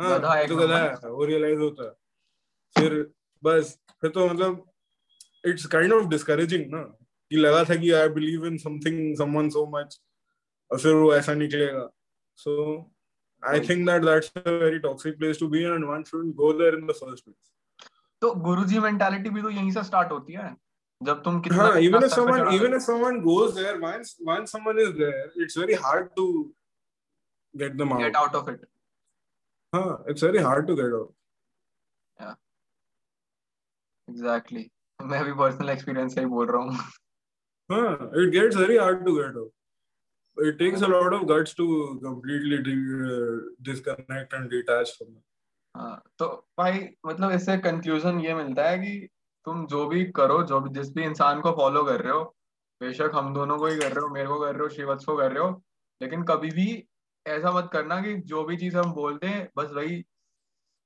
हाँ 0.00 0.18
गधा 0.18 0.34
है 0.34 0.42
ये 0.42 0.48
तो 0.48 0.56
गधा 0.56 0.78
है 0.78 1.10
वो 1.10 1.24
रियलाइज़ 1.24 1.58
होता 1.60 1.84
है 1.84 1.94
फिर 2.76 2.94
बस 3.42 3.78
फिर 4.00 4.10
तो 4.10 4.26
मतलब 4.28 4.64
इट्स 5.46 5.66
काइंड 5.66 5.92
ऑफ़ 5.92 6.06
डिस्करेजिंग 6.08 6.70
ना 6.74 6.82
कि 7.30 7.36
लगा 7.36 7.64
था 7.64 7.76
कि 7.76 7.90
I 7.92 8.08
believe 8.08 8.46
in 8.46 8.56
something 8.58 9.16
someone 9.18 9.48
so 9.56 9.66
much 9.74 10.00
और 10.70 10.78
फिर 10.78 10.94
वो 10.94 11.14
ऐसा 11.14 11.34
निकलेगा। 11.34 11.88
So 12.36 12.54
I 13.42 13.60
think 13.68 13.86
that 13.86 14.02
that's 14.04 14.32
a 14.36 14.50
very 14.50 14.78
toxic 14.78 15.18
place 15.18 15.40
to 15.40 15.48
be 15.48 15.62
and 15.64 15.84
one 15.84 16.02
shouldn't 16.10 16.34
go 16.34 16.52
there 16.52 16.74
in 16.74 16.86
the 16.86 16.92
first 17.00 17.24
place 17.24 17.52
तो 18.22 18.34
गुरुजी 18.46 18.78
मेंटालिटी 18.78 19.30
भी 19.30 19.42
तो 19.42 19.50
यहीं 19.50 19.70
से 19.72 19.82
स्टार्ट 19.84 20.12
होती 20.12 20.32
है 20.32 20.54
जब 21.00 21.22
तुम 21.24 21.40
कितना 21.40 21.62
हाँ 21.62 21.80
कितना 21.80 21.98
even 21.98 22.04
if 22.06 22.12
स्तर 22.12 22.20
पे 22.20 22.22
someone 22.22 22.40
चढ़ा 22.40 22.52
even 22.54 22.70
दो। 22.70 22.78
if 22.78 22.84
someone 22.84 23.18
goes 23.26 23.54
there 23.58 23.74
once 23.82 24.14
once 24.30 24.54
someone 24.56 24.80
is 24.84 24.94
there 25.02 25.26
it's 25.44 25.58
very 25.62 25.76
hard 25.84 26.08
to 26.16 26.24
get 27.54 27.76
them 27.80 27.92
out. 27.92 28.02
get 28.04 28.16
out 28.22 28.34
of 28.40 28.48
it. 28.54 28.64
हाँ 29.72 30.04
it's 30.12 30.26
very 30.28 30.42
hard 30.48 30.66
to 30.70 30.76
get 30.80 30.96
out. 31.00 31.12
Exactly. 34.08 34.64
मैं 35.00 35.24
भी 35.24 35.32
personal 35.32 35.70
experience 35.70 36.14
से 36.14 36.20
ही 36.20 36.26
बोल 36.26 36.46
रहा 36.46 36.62
हूँ। 36.62 38.30
gets 38.30 38.56
very 38.56 38.76
hard 38.78 39.06
to 39.06 39.14
get 39.16 39.36
out. 39.36 39.52
It 40.38 40.58
takes 40.58 40.82
a 40.82 40.88
lot 40.88 41.12
of 41.12 41.26
guts 41.26 41.54
to 41.54 41.66
completely 42.02 42.58
de- 42.62 42.98
uh, 43.06 43.38
disconnect 43.62 44.32
and 44.32 44.50
detach 44.50 44.96
from 44.96 45.16
हाँ, 45.74 46.02
तो 46.18 46.48
भाई 46.58 46.88
मतलब 47.06 47.30
इससे 47.30 47.56
कंक्लूजन 47.58 48.20
ये 48.20 48.34
मिलता 48.34 48.68
है 48.68 48.78
कि 48.78 49.08
तुम 49.44 49.66
जो 49.66 49.86
भी 49.86 50.04
करो 50.04 50.42
जो 50.42 50.60
भी 50.60 50.70
जिस 50.70 50.94
भी 50.94 51.02
इंसान 51.04 51.40
को 51.40 51.50
फॉलो 51.52 51.82
कर 51.84 52.00
रहे 52.00 52.12
हो 52.12 52.22
बेशक 52.80 53.10
हम 53.14 53.34
दोनों 53.34 53.58
को 53.58 53.66
ही 53.66 53.78
कर 53.78 53.92
रहे 53.92 54.00
हो 54.00 54.08
मेरे 54.08 54.28
को 54.28 54.40
कर 54.40 54.52
रहे 54.52 54.62
हो 54.62 54.68
श्रीवत्स 54.68 55.04
को 55.04 55.16
कर 55.16 55.32
रहे 55.32 55.42
हो 55.44 55.62
लेकिन 56.02 56.22
कभी 56.22 56.50
भी 56.50 56.88
ऐसा 57.26 57.52
मत 57.52 57.70
करना 57.72 58.00
कि 58.02 58.14
जो 58.14 58.44
भी 58.44 58.56
चीज़ 58.56 58.76
हम 58.76 58.92
बोलते 58.92 59.26
हैं 59.26 59.48
बस 59.56 59.70
वही 59.70 60.04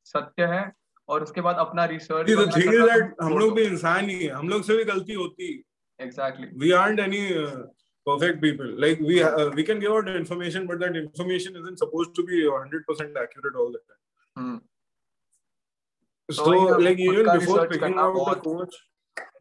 सत्य 0.04 0.46
है 0.46 0.72
और 1.12 1.22
उसके 1.22 1.40
बाद 1.46 1.56
अपना 1.66 1.84
research 1.92 2.28
See, 2.28 2.36
the 2.40 2.50
thing 2.56 2.72
is 2.72 2.90
हम 3.22 3.38
लोग 3.38 3.54
भी 3.56 3.62
इंसान 3.62 4.08
ही 4.10 4.18
हैं 4.24 4.32
हम 4.32 4.48
लोग 4.48 4.62
से 4.64 4.76
भी 4.76 4.84
गलती 4.90 5.14
होती 5.14 5.52
exactly 6.00 6.48
we 6.62 6.72
aren't 6.80 7.02
any 7.06 7.22
uh, 7.44 7.62
perfect 8.06 8.40
people 8.44 8.70
like 8.84 9.02
we 9.08 9.18
uh, 9.22 9.48
we 9.58 9.64
can 9.70 9.82
give 9.84 9.96
out 9.96 10.08
information 10.12 10.68
but 10.70 10.84
that 10.84 10.96
information 11.02 11.58
isn't 11.62 11.82
supposed 11.84 12.14
to 12.20 12.24
be 12.30 12.44
100% 12.52 13.20
accurate 13.24 13.58
all 13.64 13.74
the 13.76 13.82
time 13.88 14.00
hmm 14.38 14.60
so 16.28 16.48
ना, 16.54 16.80
like 16.86 17.04
even 17.10 17.30
before 17.38 17.68
picking 17.74 18.00
out 18.06 18.18
the 18.30 18.40
coach 18.48 18.80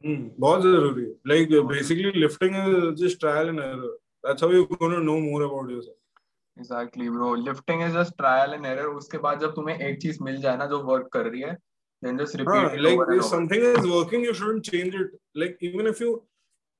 hmm, 0.05 0.21
बहुत 0.39 0.61
ज़रूरी 0.61 1.03
है 1.03 1.13
like 1.33 1.57
basically 1.73 2.13
lifting 2.25 2.61
is 2.65 3.01
just 3.01 3.21
trial 3.25 3.55
and 3.55 3.65
error 3.69 3.95
that's 4.23 4.41
how 4.41 4.51
you're 4.55 4.69
going 4.77 4.95
to 4.99 5.03
know 5.09 5.19
more 5.29 5.41
about 5.49 5.75
yourself 5.75 6.00
exactly 6.61 7.09
bro 7.17 7.33
lifting 7.49 7.83
is 7.83 7.97
just 7.97 8.17
trial 8.17 8.53
and 8.53 8.65
error 8.65 8.95
उसके 9.01 9.17
बाद 9.27 9.39
जब 9.41 9.53
तुम्हें 9.59 9.77
एक 9.89 10.01
चीज़ 10.01 10.23
मिल 10.29 10.41
जाए 10.41 10.57
ना 10.57 10.65
जो 10.73 10.81
वर्क 10.93 11.09
कर 11.13 11.29
रही 11.31 11.41
है 11.41 11.57
then 12.03 12.19
just 12.19 12.35
repeat 12.39 12.63
repeat 12.63 12.77
it 12.77 12.83
like 12.83 12.99
over 12.99 13.15
if 13.15 13.25
something 13.25 13.63
is 13.71 13.83
working, 13.87 14.23
you 14.27 14.31
shouldn't 14.37 14.67
change 14.67 14.95
it. 14.99 15.09
Like 15.41 15.59
even 15.67 15.89
if 15.89 15.99
you 16.03 16.13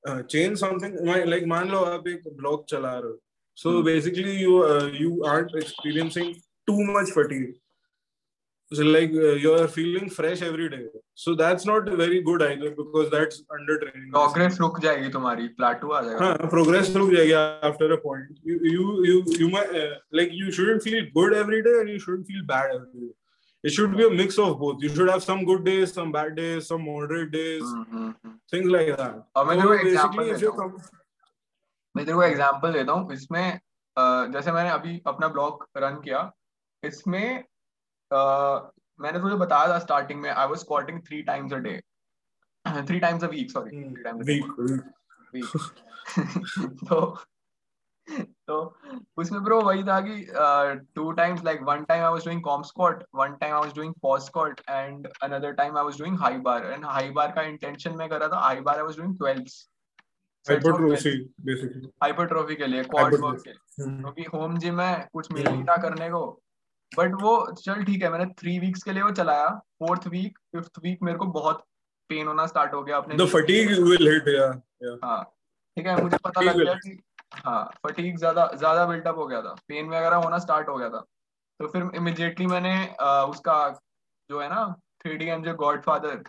uh, 0.04 0.22
change 0.34 0.58
something, 0.62 0.96
like 1.32 1.44
मान 1.52 1.68
लो 1.70 1.82
आप 1.90 2.08
एक 2.08 2.24
blog 2.40 2.64
चला 2.70 2.94
रहे 2.98 3.10
हो, 3.10 3.18
so 3.58 3.74
Hmm. 3.74 3.84
basically 3.88 4.34
you 4.40 4.56
uh, 4.70 4.88
you 5.02 5.12
aren't 5.32 5.54
experiencing 5.60 6.32
too 6.70 6.78
much 6.88 7.12
fatigue. 7.18 7.52
So 8.76 8.84
like 8.88 9.14
uh, 9.28 9.32
you 9.44 9.50
are 9.54 9.68
feeling 9.68 10.08
fresh 10.16 10.42
every 10.48 10.66
day. 10.74 10.84
So 11.22 11.34
that's 11.40 11.66
not 11.70 11.88
very 12.00 12.20
good 12.28 12.42
either 12.44 12.70
because 12.76 13.10
that's 13.14 13.40
under 13.56 13.78
training. 13.82 14.10
Progress 14.12 14.58
रुक 14.60 14.78
जाएगी 14.84 15.08
तुम्हारी 15.16 15.48
प्लेटू 15.60 15.90
आ 15.92 16.00
जाएगा 16.02 16.24
हाँ 16.26 16.50
progress 16.54 16.94
रुक 16.96 17.10
जाएगी 17.16 17.34
after 17.70 17.90
a 17.96 17.98
point. 18.04 18.38
You 18.50 18.56
you 18.74 18.86
you 19.08 19.16
you 19.42 19.50
might 19.56 19.74
uh, 19.82 19.90
like 20.20 20.32
you 20.42 20.52
shouldn't 20.58 20.86
feel 20.88 21.02
good 21.18 21.36
every 21.42 21.60
day 21.68 21.74
and 21.82 21.92
you 21.94 21.98
shouldn't 22.06 22.32
feel 22.32 22.46
bad 22.54 22.74
every 22.78 23.02
day. 23.02 23.12
It 23.64 23.74
should 23.78 23.92
be 23.98 24.04
a 24.04 24.10
mix 24.22 24.38
of 24.46 24.54
both. 24.60 24.80
You 24.84 24.88
should 24.94 25.10
have 25.14 25.22
some 25.28 25.44
good 25.52 25.60
days, 25.66 25.92
some 25.98 26.10
bad 26.18 26.34
days, 26.38 26.66
some 26.72 26.86
moderate 26.86 27.30
days. 27.34 27.62
Hmm, 27.62 27.84
hmm, 27.92 28.08
hmm. 28.24 28.34
things 28.54 28.72
like 28.76 28.88
that. 29.02 29.20
और 29.36 29.46
मैं 29.46 29.60
तेरे 29.60 29.68
को 29.68 29.76
example 29.90 30.32
देता 30.32 30.62
हूँ। 30.62 30.72
मैं 31.94 32.04
तेरे 32.06 32.16
को 32.16 32.22
example 32.22 32.72
देता 32.72 32.92
हूँ 32.92 33.12
इसमें 33.12 33.44
जैसे 34.32 34.52
मैंने 34.52 34.70
अभी 34.70 35.00
अपना 35.06 35.28
ब्लॉग 35.28 35.66
रन 35.76 36.00
किया 36.04 36.30
इसमें 36.82 37.24
अ, 37.38 37.42
मैंने 39.00 39.18
तुझे 39.18 39.36
बताया 39.36 39.68
था 39.68 39.78
स्टार्टिंग 39.78 40.20
में 40.20 40.30
I 40.30 40.46
was 40.46 40.58
squatting 40.58 41.00
three 41.02 41.22
times 41.22 41.52
a 41.52 41.58
day 41.58 41.80
three 42.82 42.98
times 43.00 43.24
a 43.24 43.28
week 43.28 43.50
sorry 43.50 43.76
Hmm, 43.76 43.94
three 43.94 44.02
times 44.02 44.26
weak. 44.26 44.44
Week 45.34 45.44
तो 46.88 47.16
तो 48.48 48.56
उसमें 49.16 49.42
ब्रो 49.42 49.60
वही 49.60 49.82
था 49.84 50.00
कि 50.00 50.14
two 50.94 51.10
times 51.12 51.44
like 51.44 51.60
one 51.62 51.84
time 51.84 52.04
I 52.04 52.10
was 52.10 52.24
doing 52.24 52.42
comp 52.42 52.62
squat 52.62 53.04
one 53.14 53.34
time 53.34 53.54
I 53.54 53.60
was 53.60 53.74
doing 53.74 53.94
pause 54.02 54.22
squat 54.22 54.60
and 54.70 55.06
another 55.22 55.52
time 55.52 55.76
I 55.78 55.84
was 55.84 55.98
doing 55.98 56.18
high 56.20 56.38
bar 56.38 56.66
and 56.66 56.84
high 56.84 57.10
bar 57.10 57.32
का 57.32 57.42
intention 57.42 57.96
मैं 57.96 58.08
कर 58.08 58.20
रहा 58.20 58.28
था 58.28 58.40
high 58.40 58.60
bar 58.60 58.76
I 58.76 58.82
was 58.82 58.96
doing 58.96 59.14
12 59.18 59.60
hypertrophy 60.46 61.10
basically 61.40 61.88
hypertrophy 62.02 62.54
के 62.56 62.66
लिए 62.66 62.82
quad 62.84 63.14
work 63.14 63.42
के 63.44 63.82
हम्म। 63.82 64.00
क्योंकि 64.02 64.22
home 64.34 64.58
gym 64.58 64.80
है 64.80 65.08
कुछ 65.12 65.32
मिल 65.32 65.48
नहीं 65.48 65.64
था 65.64 65.76
करने 65.82 66.10
को 66.10 66.22
बट 66.92 67.12
वो 67.22 67.34
चल 67.54 67.82
ठीक 67.84 68.02
है 68.02 68.10
मैंने 68.10 68.26
थ्री 68.38 68.58
वीक्स 68.58 68.82
के 68.82 68.92
लिए 68.92 69.02
वो 69.02 69.10
चलाया। 69.12 69.48
फोर्थ 69.78 70.06
वीक 70.08 70.38
फिफ्थ 70.52 70.78
वीक 70.82 70.98
मेरे 71.02 71.18
को 71.18 71.26
बहुत 71.36 71.64
पेन 72.10 72.26
होना 72.26 72.46
स्टार्ट 72.46 72.74
हो 72.74 72.82
गया 72.82 72.96
अपने 72.96 73.16
द 73.16 73.28
फटीग 73.28 73.70
विल 73.80 74.08
हिट 74.08 74.28
या 74.28 74.46
या 74.82 74.96
हाँ 75.04 75.22
ठीक 75.76 75.86
है 75.86 76.02
मुझे 76.02 76.16
पता 76.24 76.40
लग 76.40 76.56
गया 76.58 76.74
कि 76.76 76.98
हाँ 77.44 77.64
फटीक 77.86 78.16
ज़्यादा 78.18 78.46
ज़्यादा 78.54 78.84
बिल्टअप 78.86 79.18
हो 79.18 79.26
गया 79.26 79.40
था। 79.42 79.54
पेन 79.68 79.88
वगैरह 79.88 80.16
होना 80.16 80.38
स्टार्ट 80.38 80.68
हो 80.68 80.76
गया 80.76 80.88
था। 80.90 81.00
तो 81.60 81.66
फिर 81.68 81.90
इमिडिएटली 81.96 82.46
मैंने 82.46 82.74
आ, 83.00 83.22
उसका 83.24 83.56
जो 84.30 84.40
है 84.40 84.48
ना 84.48 84.64
थ्री 85.00 85.16
डी 85.16 85.26
एम 85.28 85.42
जो 85.42 85.54
godfather 85.82 86.22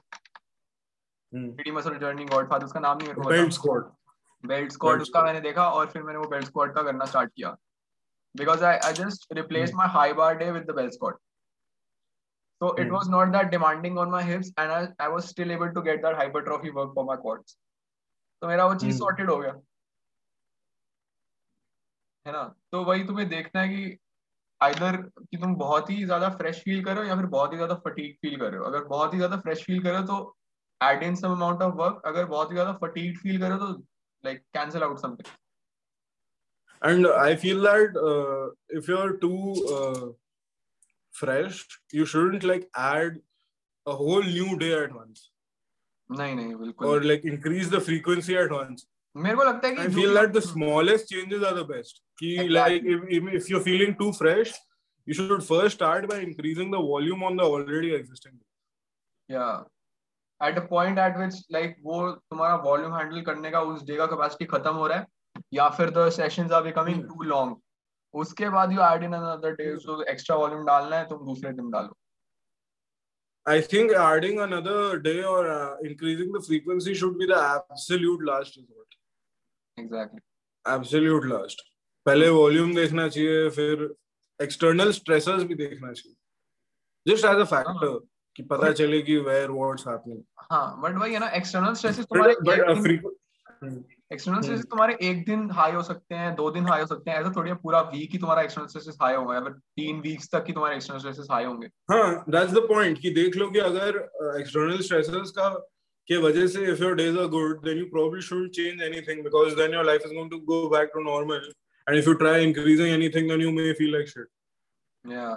three 1.33 1.63
D 1.63 1.71
muscle 1.71 1.97
journey 1.99 2.25
godfather 2.49 2.65
उसका 2.65 2.79
नाम 2.79 2.97
नहीं 2.97 3.07
मेरे 3.07 3.21
को 3.21 3.29
बेल्ट 3.29 3.53
स्क्वाड 3.53 3.83
बेल्ट 4.43 4.71
स्क्वाड 4.71 5.01
उसका 5.01 5.21
मैंने 5.23 5.41
देखा 5.41 5.67
और 5.69 5.85
फिर 5.87 6.03
मैंने 6.03 6.19
वो 6.19 6.27
बेल्ट 6.29 6.45
स्क्वाड 6.45 6.73
का 6.75 6.81
करना 6.83 7.05
स्टार्ट 7.05 7.31
किया। 7.35 7.55
Because 8.35 8.63
I 8.65 8.77
I 8.79 8.93
just 8.95 9.33
replace 9.33 9.71
Hmm. 9.71 9.75
My 9.75 9.87
high 9.93 10.13
bar 10.13 10.35
day 10.37 10.51
with 10.51 10.71
the 10.71 10.75
belt 10.75 10.93
squat 10.93 11.17
So 12.61 12.69
it 12.75 12.87
Hmm. 12.87 12.93
was 12.93 13.09
not 13.09 13.31
that 13.33 13.51
demanding 13.51 13.97
on 13.97 14.09
my 14.11 14.21
hips, 14.23 14.51
and 14.57 14.71
I, 14.71 14.87
I 14.99 15.07
was 15.09 15.25
still 15.25 15.51
able 15.51 15.73
to 15.73 15.81
get 15.81 16.01
that 16.01 16.15
hypertrophy 16.15 16.71
work 16.71 16.93
for 16.93 17.03
my 17.05 17.17
quads. 17.17 17.57
तो 18.41 18.47
मेरा 18.47 18.65
वो 18.65 18.75
चीज़ 18.75 18.95
Hmm. 18.95 18.97
Sorted 18.97 19.29
हो 19.29 19.37
गया 19.37 19.53
है 22.25 22.31
ना 22.33 22.43
तो 22.71 22.83
वही 22.83 23.03
तुम्हें 23.03 23.27
देखना 23.29 23.61
है 23.61 23.67
कि 23.69 23.97
आइदर 24.61 24.97
कि 25.21 25.37
तुम 25.37 25.55
बहुत 25.55 25.89
ही 25.89 26.03
ज़्यादा 26.05 26.29
फ्रेश 26.37 26.61
फील 26.63 26.83
करो 26.85 27.03
या 27.03 27.15
फिर 27.15 27.25
बहुत 27.27 27.51
ही 27.53 27.57
ज़्यादा 27.57 27.75
फटीक 27.87 28.17
फील 28.21 28.37
कर 28.39 28.51
रहे 28.51 28.59
हो 28.59 28.65
अगर 28.65 28.83
बहुत 28.87 29.13
ही 29.13 29.17
ज़्यादा 29.17 29.37
फ्रेश 29.37 29.63
फील 29.65 29.83
करो 29.83 30.01
तो 30.07 30.19
add 30.81 31.03
in 31.03 31.15
some 31.15 31.31
amount 31.31 31.61
of 31.61 31.73
work 31.75 32.01
अगर 32.07 32.25
बहुत 32.25 32.51
ही 32.51 32.55
ज़्यादा 32.55 32.73
फटीक 32.83 33.17
फील 33.19 33.39
करो 33.41 33.57
तो 33.57 33.71
like 34.23 34.41
cancel 34.53 34.83
out 34.83 34.99
something 34.99 35.33
And 36.82 37.06
I 37.06 37.34
feel 37.36 37.60
that 37.62 37.96
uh, 38.08 38.50
if 38.80 38.88
you're 38.88 39.16
too 39.16 39.54
uh, 39.76 40.04
fresh, 41.14 41.64
you 41.92 42.04
shouldn't 42.06 42.44
like 42.44 42.68
add 42.76 43.18
a 43.86 43.96
whole 44.02 44.22
new 44.22 44.56
day 44.58 44.74
at 44.82 44.94
once 44.94 45.24
नहीं 46.10 46.34
नहीं 46.36 46.54
बिल्कुल 46.58 46.86
or 46.88 47.00
like 47.04 47.24
increase 47.30 47.68
the 47.74 47.80
frequency 47.88 48.36
at 48.42 48.52
once. 48.58 48.86
मेरे 49.16 49.36
को 49.36 49.44
लगता 49.44 49.68
है 49.68 49.74
I 49.76 49.86
कि 49.86 49.94
feel 49.94 50.10
जो- 50.12 50.16
that 50.18 50.32
the 50.38 50.42
smallest 50.46 51.08
changes 51.14 51.42
are 51.50 51.54
the 51.58 51.64
best. 51.72 52.00
Ki, 52.20 52.30
Exactly. 52.44 52.54
Like 52.54 52.84
if, 52.94 53.02
if, 53.18 53.34
if 53.40 53.48
you're 53.50 53.64
feeling 53.66 53.94
too 54.02 54.12
fresh, 54.20 54.52
you 55.06 55.14
should 55.18 55.42
first 55.48 55.76
start 55.80 56.08
by 56.12 56.20
increasing 56.28 56.70
the 56.76 56.80
volume 56.92 57.22
on 57.30 57.36
the 57.42 57.48
already 57.56 57.92
existing. 58.00 58.38
yeah 59.28 59.58
at 60.40 60.58
a 60.58 60.60
point 60.72 60.98
at 61.04 61.16
which 61.20 61.34
like 61.54 61.72
वो 61.84 61.96
तुम्हारा 62.32 62.54
volume 62.64 62.94
handle 62.96 63.20
करने 63.28 63.50
का 63.50 63.60
उस 63.70 63.82
day 63.86 63.96
का 63.96 64.06
capacity 64.12 64.44
खत्म 64.56 64.74
हो 64.82 64.86
रहा 64.86 64.98
है 64.98 65.06
या 65.53 65.69
फिर 65.77 65.89
the 65.89 66.09
sessions 66.11 66.51
are 66.51 66.63
becoming. 66.63 67.03
Too 67.07 67.23
long 67.23 67.57
उसके 68.13 68.49
बाद 68.49 68.71
you 68.71 68.79
add 68.91 69.03
in 69.03 69.13
another 69.13 69.51
day 69.55 69.75
so 69.79 70.01
extra 70.11 70.35
volume 70.37 70.65
डालना 70.65 70.95
है 70.97 71.09
तुम 71.09 71.25
दूसरे 71.25 71.51
दिन 71.53 71.69
डालो। 71.71 71.93
I 73.45 73.59
think 73.61 73.91
adding 74.01 74.37
another 74.39 74.99
day 75.05 75.21
or 75.29 75.39
uh, 75.53 75.71
increasing 75.87 76.29
the 76.33 76.41
frequency 76.43 76.93
should 76.99 77.15
be 77.21 77.25
the 77.31 77.39
absolute 77.45 78.21
last 78.29 78.59
resort. 78.59 78.93
Exactly 79.77 80.21
absolute 80.65 81.25
last 81.25 81.61
पहले 82.05 82.29
volume 82.29 82.73
देखना 82.75 83.07
चाहिए 83.09 83.49
फिर 83.57 83.83
एक्सटर्नल 84.39 84.91
स्ट्रेसर्स 84.91 85.43
भी 85.43 85.55
देखना 85.55 85.91
चाहिए। 85.91 86.15
जस्ट 87.07 87.25
एज 87.25 87.39
अ 87.41 87.43
फैक्टर 87.53 87.99
कि 88.35 88.43
पता 88.51 88.71
चले 88.81 89.01
कि 89.09 89.17
वेयर 89.27 89.51
व्हाट्स 89.51 89.87
हैपनिंग 89.87 90.21
हाँ 90.51 90.81
बट 90.81 90.97
वही 91.01 91.13
है 91.13 91.19
ना 91.19 91.29
एक्सटर्नल 91.41 91.73
स्ट्रेसेस 91.81 92.05
तुम्हारे 92.05 92.35
बट 92.49 92.59
एक्सटर्नल 94.11 94.41
स्ट्रेसेस 94.41 94.65
तुम्हारे 94.69 94.97
एक 95.01 95.23
दिन 95.25 95.49
हाई 95.51 95.71
हो 95.71 95.81
सकते 95.83 96.15
हैं 96.15 96.33
दो 96.35 96.49
दिन 96.51 96.65
हाई 96.67 96.81
हो 96.81 96.85
सकते 96.87 97.11
हैं। 97.11 97.19
ऐसा 97.19 97.31
थोड़ी 97.35 97.49
है 97.49 97.55
पूरा 97.63 97.81
वीक 97.91 98.11
ही 98.13 98.17
तुम्हारा 98.19 98.41
एक्सटर्नल 98.41 98.67
स्ट्रेसेस 98.67 98.97
हाई 99.01 99.15
होगा 99.15 99.35
या 99.35 99.41
फिर 99.41 99.53
तीन 99.77 99.99
वीक्स 100.01 100.29
तक 100.31 100.43
ही 100.47 100.53
तुम्हारे 100.53 100.75
एक्सटर्नल 100.75 100.99
स्ट्रेसेस 100.99 101.27
हाई 101.31 101.45
होंगे। 101.45 101.67
हाँ 101.91 102.23
दैट्स 102.29 102.53
द 102.53 102.65
पॉइंट 102.67 102.99
कि 103.01 103.09
देख 103.13 103.35
लो 103.37 103.49
कि 103.51 103.59
अगर 103.61 103.97
एक्सटर्नल 104.39 104.81
स्ट्रेसर्स 104.81 105.31
का 105.31 105.49
के 106.09 106.17
वजह 106.17 106.47
से 106.47 106.65
if 106.71 106.81
your 106.83 106.95
days 106.95 107.17
are 107.19 107.27
good 107.29 107.63
then 107.65 107.77
you 107.77 107.85
probably 107.91 108.21
should 108.21 108.49
change 108.51 108.81
anything 108.81 109.23
because 109.23 109.55
then 109.55 109.73
your 109.73 109.85
life 109.85 110.01
is 110.05 110.13
going 110.13 110.31
to 110.31 110.39
go 110.51 110.67
back 110.69 110.89
to 110.93 111.03
normal 111.03 111.51
and 111.87 111.97
if 111.97 112.09
you 112.09 112.13
try 112.23 112.43
increasing 112.43 112.89
anything 112.89 113.29
then 113.29 113.41
you 113.41 113.51
may 113.51 113.71
feel 113.73 113.91
like 113.93 114.07
shit 114.09 114.27
या 115.05 115.29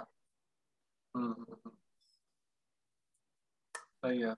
हम्म 1.15 1.71
सही 4.03 4.21
है। 4.21 4.33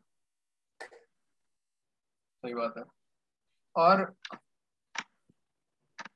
सही 2.43 2.53
बात 2.53 2.77
है। 2.77 2.84
और 3.80 4.03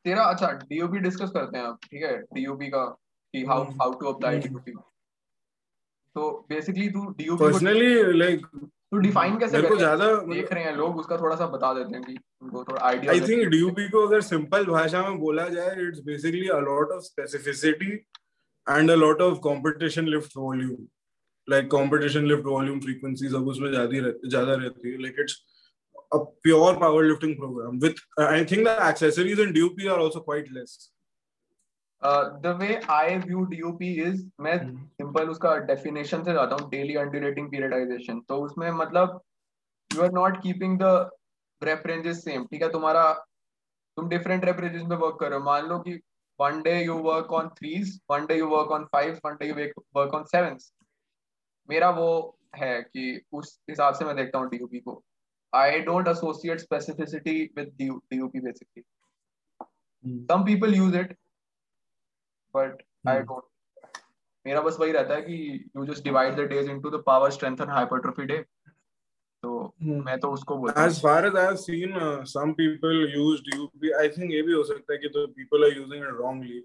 तेरा 0.06 0.24
अच्छा 0.26 0.52
DOP 0.64 1.00
discuss 1.00 1.30
करते 1.34 1.58
हैं 1.58 1.66
अब 1.66 1.78
ठीक 1.84 2.04
है? 2.04 2.18
डीओपी 2.34 2.68
का 2.70 2.86
कि 3.34 3.44
how. 3.46 3.64
How 3.74 3.94
to 4.00 4.08
apply. 4.08 4.38
DOP 4.40 4.72
तो 6.16 6.30
बेसिकली 6.50 6.88
तू 6.90 7.06
डीओपी 7.12 7.44
पर्सनली 7.44 8.18
लाइक 8.18 8.46
तू 8.92 8.98
डिफाइन 9.00 9.38
कैसे 9.40 9.58
मेरे 9.58 9.70
को 9.70 9.76
करेगा 9.76 9.96
ज़्यादा 9.96 10.34
देख 10.34 10.52
रहे 10.54 10.64
हैं 10.64 10.76
लोग 10.76 10.98
उसका 11.00 11.18
थोड़ा 11.18 11.36
सा 11.36 11.46
बता 11.48 11.74
देते 11.74 11.96
हैं 11.96 12.04
कि 12.04 12.18
उनको 12.42 12.64
थोड़ा 12.64 12.82
आइडिया 12.88 13.12
आई 13.14 13.22
थिंक 13.22 13.48
डीयूपी 13.52 13.88
को 13.90 14.06
अगर 14.08 14.22
सिंपल 14.24 14.66
भाषा 14.66 15.02
में 15.08 15.18
बोला 15.20 15.48
जाए 15.50 15.76
it's 15.88 16.00
basically 16.06 16.48
a 16.50 16.60
lot 16.68 16.92
of 16.92 17.02
specificity 17.04 17.92
and 18.68 18.92
a 18.92 18.96
lot 18.96 19.22
of 19.22 19.38
competition 19.48 20.08
lift 20.08 20.38
volume 20.38 20.86
like 21.48 21.72
competition 21.72 22.28
lift 22.28 22.46
volume 22.48 22.80
frequency 22.80 23.30
सब 23.30 23.48
उसमें 23.48 23.70
ज़्यादा 23.72 24.06
रहती 24.06 24.30
ज़्यादा 24.30 24.54
रहती 24.56 24.92
है। 24.92 25.02
Like 25.02 25.16
it's 25.20 25.42
a 26.14 26.20
pure 26.46 26.74
powerlifting 26.82 27.38
program 27.38 27.80
with 27.84 28.02
uh, 28.22 28.28
i 28.32 28.44
think 28.50 28.68
the 28.68 28.76
accessories 28.88 29.40
in 29.46 29.54
dup 29.54 29.80
are 29.94 30.02
also 30.08 30.22
quite 30.32 30.52
less. 30.58 30.76
The 32.04 32.48
way 32.60 32.76
I 32.92 33.18
view 33.18 33.42
DUP 33.52 33.92
is 34.04 34.24
मैं 34.42 34.56
simple 34.78 35.30
उसका 35.30 35.56
definition 35.68 36.24
से 36.24 36.34
जाता 36.34 36.56
हूँ 36.56 36.70
डेली 36.70 36.96
अंडुलेटिंग 37.04 37.48
पीरियडाइजेशन 37.52 38.20
तो 38.30 38.38
उसमें 38.46 38.70
मतलब 38.80 39.20
you 39.92 40.02
are 40.04 40.12
not 40.14 40.42
keeping 40.44 40.78
the 40.80 40.84
rep 41.62 41.84
ranges 41.88 42.24
same 42.24 42.46
ठीक 42.46 42.62
है? 42.64 42.70
तुम्हारा 42.72 43.14
तुम 43.98 44.10
डिफरेंट 44.10 44.46
रेप 44.46 44.58
रेंजेस 44.60 44.84
में 44.84 44.96
वर्क 44.98 45.18
कर 45.20 45.30
रहे 45.30 45.40
हो। 45.40 45.46
मान 45.46 45.68
लो 45.68 45.80
कि 45.80 45.94
one 46.40 46.62
day 46.62 46.74
you 46.84 46.98
work 47.08 47.32
on 47.34 47.48
threes 47.60 48.00
one 48.12 48.26
day 48.26 48.38
you 48.38 48.48
work 48.48 48.72
on 48.72 48.86
five 48.94 49.20
one 49.26 49.38
day 49.42 49.48
you 49.50 49.56
work 49.96 50.14
on 50.16 50.24
seven 50.34 50.58
मेरा 51.70 51.90
वो 52.02 52.10
है 52.56 52.82
कि 52.82 53.22
उस 53.34 53.60
हिसाब 53.70 53.94
से 53.96 54.06
मैं 54.06 54.16
देखता 54.16 54.40
हूँ 54.40 54.50
डीयूपी 54.50 54.80
को। 54.80 55.04
I 55.56 55.80
don't 55.88 56.08
associate 56.08 56.60
specificity 56.60 57.40
with 57.58 57.74
DUP 57.82 58.40
basically 58.40 58.84
some 60.30 60.42
people 60.46 60.74
use 60.78 60.96
it 61.02 61.12
but 62.54 62.82
i 63.12 63.14
Hmm. 63.18 63.26
don't 63.28 63.50
मेरा 64.46 64.62
बस 64.62 64.78
वही 64.80 64.92
रहता 64.92 65.16
है 65.16 65.22
कि 65.22 65.36
you 65.76 65.86
just 65.90 66.04
divide 66.08 66.36
the 66.40 66.48
days 66.54 66.70
into 66.74 66.90
the 66.96 67.00
power 67.10 67.30
strength 67.36 67.62
and 67.66 67.72
hypertrophy 67.76 68.26
day 68.32 68.40
तो 69.44 69.52
मैं 70.08 70.18
तो 70.20 70.32
उसको 70.32 70.58
बोलता 70.58 70.86
as 70.90 71.00
far 71.06 71.16
as 71.30 71.38
i 71.42 71.46
have 71.46 71.60
seen 71.62 71.96
uh, 72.02 72.18
some 72.34 72.52
people 72.60 73.00
use 73.14 73.42
dup 73.50 73.88
i 74.02 74.08
think 74.18 74.34
ये 74.34 74.42
भी 74.50 74.54
हो 74.54 74.64
सकता 74.72 74.94
है 74.94 75.00
कि 75.06 75.12
the 75.18 75.24
people 75.40 75.68
are 75.68 75.72
using 75.78 76.04
it 76.10 76.14
wrongly 76.20 76.60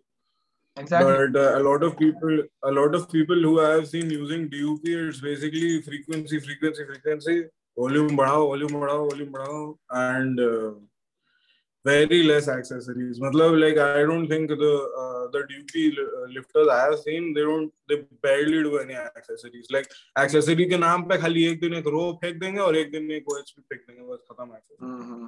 exactly 0.76 1.14
but 1.14 1.38
uh, 1.44 1.46
a 1.60 1.62
lot 1.68 1.86
of 1.88 1.96
people 2.02 2.42
a 2.72 2.74
lot 2.80 2.98
of 3.00 3.06
people 3.14 3.46
who 3.48 3.54
i 3.66 3.70
have 3.70 3.86
seen 3.94 4.12
using 4.16 4.48
dup 4.56 4.90
it's 4.96 5.22
basically 5.28 5.72
frequency 5.90 6.40
frequency 6.48 6.88
frequency 6.92 7.38
volume 7.78 8.16
बढ़ाओ 8.16 8.46
volume 8.52 8.80
बढ़ाओ 8.80 9.08
volume 9.08 9.32
बढ़ाओ 9.32 9.78
uh, 10.48 10.74
very 11.84 12.22
less 12.22 12.48
accessories 12.48 13.18
मतलब 13.20 13.52
don't 14.08 14.28
think 14.28 14.48
the 14.48 14.72
uh, 15.02 15.26
the 15.32 15.40
dup 15.50 15.74
li- 15.74 16.34
lifters 16.34 16.68
i 16.68 16.80
have 16.80 16.98
seen 16.98 17.32
they 17.34 17.44
don't 17.48 17.72
they 17.88 17.98
barely 18.22 18.62
do 18.62 18.78
any 18.78 18.94
accessories 18.94 19.68
like 19.70 19.88
accessory 20.16 20.68
के 20.68 20.78
नाम 20.78 21.02
पे 21.02 21.18
खाली 21.18 21.44
एक 21.44 21.60
दिन 21.60 21.74
एक 21.74 21.86
रो 21.86 22.12
फेंक 22.22 22.40
देंगे 22.40 22.60
और 22.60 22.76
एक 22.76 22.90
दिन 22.92 23.10
एक 23.10 23.24
OHP 23.32 23.60
फेंक 23.60 23.80
देंगे 23.80 24.02
बस 24.12 24.24
खत्म 24.30 24.58
हम्म 24.82 25.26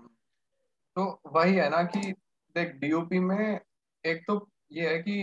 तो 0.96 1.20
वही 1.26 1.55
है 1.55 1.68
ना 1.70 1.82
कि 1.82 2.12
देख 2.57 2.74
डीओपी 2.80 3.18
में 3.18 3.61
एक 4.05 4.24
तो 4.26 4.51
ये 4.72 4.88
है 4.88 4.98
कि 5.03 5.22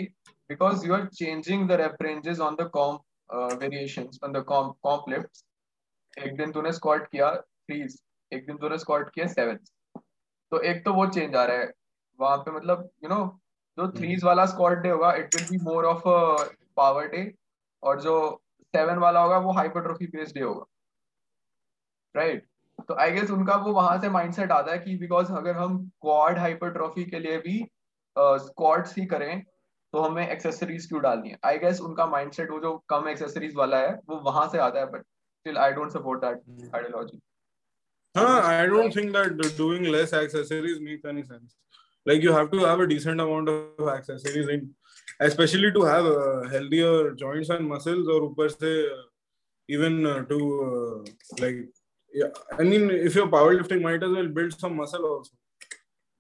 because 0.50 0.88
you 0.88 0.94
are 0.94 1.06
changing 1.06 1.68
the 1.70 1.72
references 1.72 2.40
on 2.40 2.56
the 2.56 2.70
comp 2.74 3.02
variations 3.62 4.20
on 4.24 4.34
the 4.34 4.44
comp 4.44 4.76
comp 4.84 5.10
lifts 5.10 5.44
एक 6.18 6.36
दिन 6.38 6.52
तूने 6.52 6.72
स्क्वाट 6.74 7.08
किया 7.08 7.36
थ्रीज 7.36 7.98
एक 8.32 8.46
दिन 8.48 8.58
तूने 8.58 8.78
स्क्वाट 8.78 9.10
किया 9.10 9.28
सेवन 9.28 9.60
तो 10.52 10.60
एक 10.62 10.84
तो 10.86 10.94
वो 10.94 11.06
चेंज 11.08 11.36
आ 11.36 11.44
रहा 11.44 11.58
है। 11.58 11.72
वहाँ 12.20 12.38
पे 12.38 12.52
मतलब 12.52 12.90
यू 13.04 13.10
you 13.10 13.18
नो 13.18 13.24
know, 13.24 13.38
जो 13.78 13.92
थ्रीज 13.92 14.24
वाला 14.24 14.46
स्क्वाट 14.46 14.78
डे 14.78 14.90
होगा 14.90 15.14
it 15.14 15.36
will 15.36 15.46
be 15.46 15.58
more 15.64 15.86
of 15.86 16.04
power 16.78 17.08
day 17.08 17.32
और 17.84 18.02
जो 18.02 18.16
सेवन 18.74 18.98
वाला 18.98 19.20
होगा 19.20 19.38
वो 19.38 19.52
हाइपरट्रोफी 19.52 20.06
बेस्ड 20.08 20.36
डे 20.36 20.42
होगा। 20.42 20.66
Right 22.16 22.34
right? 22.36 22.88
तो 22.88 22.96
आई 22.96 23.12
गेस 23.12 23.32
उनका 23.32 23.56
वो 23.56 23.74
वहाँ 23.74 24.00
से 24.02 24.10
माइंडसेट 24.10 24.52
आता 24.52 24.72
है 24.72 24.80
कि 24.80 24.96
बिकॉज़ 24.98 25.32
अगर 25.34 25.56
हम 25.58 25.78
क्वाड 26.02 26.38
हाइपरट्रॉफी 26.40 27.04
के 27.06 27.20
लिए 27.20 27.38
भी 27.38 27.60
स्क्वाड्स 28.16 28.98
ही 28.98 29.06
करें 29.06 29.42
तो 29.94 30.00
हमें 30.00 30.28
एक्सेसरीज 30.28 30.86
क्यों 30.86 31.02
डालनी 31.02 31.30
है? 31.30 31.38
आई 31.46 31.58
गेस 31.58 31.82
उनका 31.82 32.06
माइंडसेट 32.08 32.52
वो 32.52 32.60
जो 32.60 32.78
कम 32.90 33.08
एक्सेसरीज 33.10 33.56
वाला 33.56 33.78
है 33.78 33.94
वो 34.10 34.20
वहाँ 34.22 34.48
से 34.50 34.58
आता 34.60 34.80
है 34.80 34.86
but 34.92 35.06
still 35.48 35.58
I 35.58 35.72
don't 35.72 35.92
support 35.92 36.22
that 36.22 36.42
hmm. 36.46 36.76
ideology. 36.76 37.20
Huh, 38.16 38.42
I 38.44 38.66
don't 38.66 38.94
think 38.94 39.14
that 39.14 39.38
doing 39.58 39.84
less 39.84 40.14
accessories 40.14 40.80
makes 40.80 41.06
any 41.06 41.24
sense. 41.24 41.56
Like 42.06 42.22
you 42.22 42.32
have 42.34 42.52
to 42.52 42.60
have 42.66 42.80
a 42.80 42.88
decent 42.88 43.22
amount 43.22 43.50
of 43.50 43.88
accessories, 43.88 44.48
in, 44.50 44.70
especially 45.20 45.72
to 45.72 45.84
have 45.84 46.06
uh, 46.06 46.48
healthier 46.50 47.12
joints 47.12 47.50
and 47.50 47.68
muscles, 47.68 48.08
or 48.08 48.30
upper 48.30 48.50
say, 48.50 48.86
uh, 48.86 49.04
even 49.68 50.06
uh, 50.06 50.24
to 50.24 50.38
uh, 50.68 51.12
like, 51.44 51.58
yeah. 52.14 52.30
I 52.58 52.64
mean, 52.64 52.90
if 52.90 53.14
you're 53.14 53.28
powerlifting, 53.28 53.82
might 53.82 54.02
as 54.02 54.10
well 54.10 54.28
build 54.28 54.58
some 54.60 54.78
muscle 54.78 55.06
also. 55.06 55.32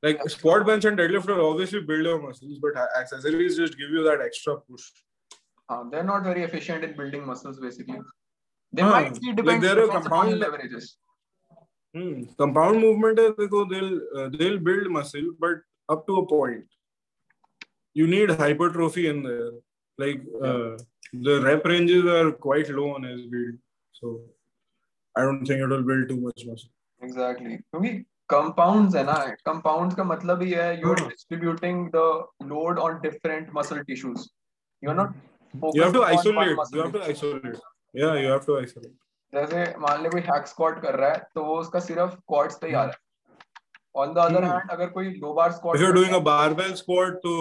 Like 0.03 0.29
squat, 0.29 0.67
bench, 0.67 0.85
and 0.85 0.99
deadlift 0.99 1.25
will 1.25 1.49
obviously 1.49 1.81
build 1.81 2.05
your 2.05 2.21
muscles, 2.21 2.59
but 2.61 2.77
accessories 2.99 3.57
just 3.57 3.79
give 3.79 3.89
you 3.89 4.03
that 4.03 4.21
extra 4.21 4.57
push. 4.57 4.91
Uh, 5.69 5.83
they're 5.89 6.03
not 6.03 6.23
very 6.23 6.43
efficient 6.43 6.83
in 6.83 6.95
building 6.95 7.25
muscles, 7.25 7.59
basically. 7.59 7.99
They 8.72 8.82
हाँ, 8.82 8.90
might 8.90 9.20
be 9.20 9.26
like 9.28 9.36
depend 9.36 9.62
they're 9.62 9.78
a 9.78 9.86
depends 9.86 10.06
upon 10.06 10.20
compound- 10.26 10.30
your 10.30 10.50
leverages. 10.50 10.84
Hmm. 11.94 12.22
Compound 12.38 12.80
movement 12.80 13.18
is 13.18 13.32
because 13.38 13.66
they'll 13.70 14.00
uh, 14.18 14.28
they'll 14.38 14.58
build 14.58 14.90
muscle, 14.90 15.26
but 15.38 15.58
up 15.88 16.06
to 16.06 16.16
a 16.20 16.26
point. 16.26 16.64
You 17.94 18.06
need 18.06 18.30
hypertrophy 18.30 19.08
in 19.08 19.22
there. 19.22 19.50
Like 19.98 20.22
uh, 20.42 20.78
the 21.12 21.42
rep 21.42 21.66
ranges 21.66 22.06
are 22.06 22.32
quite 22.32 22.70
low 22.70 22.94
on 22.94 23.02
his 23.02 23.26
build, 23.26 23.58
so 23.92 24.20
I 25.14 25.20
don't 25.22 25.44
think 25.44 25.60
it 25.60 25.66
will 25.66 25.82
build 25.82 26.08
too 26.08 26.16
much 26.20 26.46
muscle. 26.46 26.70
Exactly. 27.02 27.58
क्योंकि 27.74 27.92
compounds 28.32 28.94
है 28.96 29.02
ना 29.04 29.16
compounds 29.48 29.94
का 29.96 30.04
मतलब 30.14 30.42
ही 30.42 30.50
है 30.50 30.68
you're 30.80 30.96
हाँ. 31.00 31.10
distributing 31.10 31.82
the 31.96 32.06
load 32.54 32.78
on 32.86 33.02
different 33.02 33.52
muscle 33.52 33.84
tissues. 33.90 34.30
You're 34.82 34.94
not 34.94 35.12
You 35.74 35.82
have 35.82 35.92
to 35.92 36.00
focusing 36.06 36.32
on 36.32 36.36
one 36.36 36.48
isolate. 36.48 36.56
muscle 36.62 36.78
You 36.78 36.82
have 36.84 36.92
to 36.92 37.04
tissue. 37.06 37.34
isolate. 37.34 37.60
Yeah, 37.97 38.15
you 38.15 38.29
have 38.29 38.45
to 38.45 38.57
isolate. 38.57 38.95
जैसे 39.33 39.63
मान 39.79 40.01
ले 40.03 40.09
कोई 40.09 40.21
हैक 40.23 40.47
स्क्वाट 40.47 40.81
कर 40.81 40.95
रहा 40.95 41.09
है 41.11 41.17
तो 41.35 41.43
वो 41.43 41.55
उसका 41.59 41.79
सिर्फ़ 41.85 42.15
क्वाड्स 42.27 42.57
पे 42.57 42.67
ही 42.67 42.73
आ 42.73 42.83
रहा 42.83 42.91
है 42.91 43.05
on 43.95 44.13
the 44.13 44.17
other 44.19 44.43
Hmm. 44.43 44.51
Hand 44.51 44.71
अगर 44.71 44.89
कोई 44.89 45.09
low 45.15 45.33
bar 45.33 45.51
squat 45.51 45.77
If 45.77 45.81
you're 45.83 45.95
doing 45.95 46.13
a 46.17 46.21
barbell 46.27 46.75
squat 46.81 47.17
to 47.23 47.33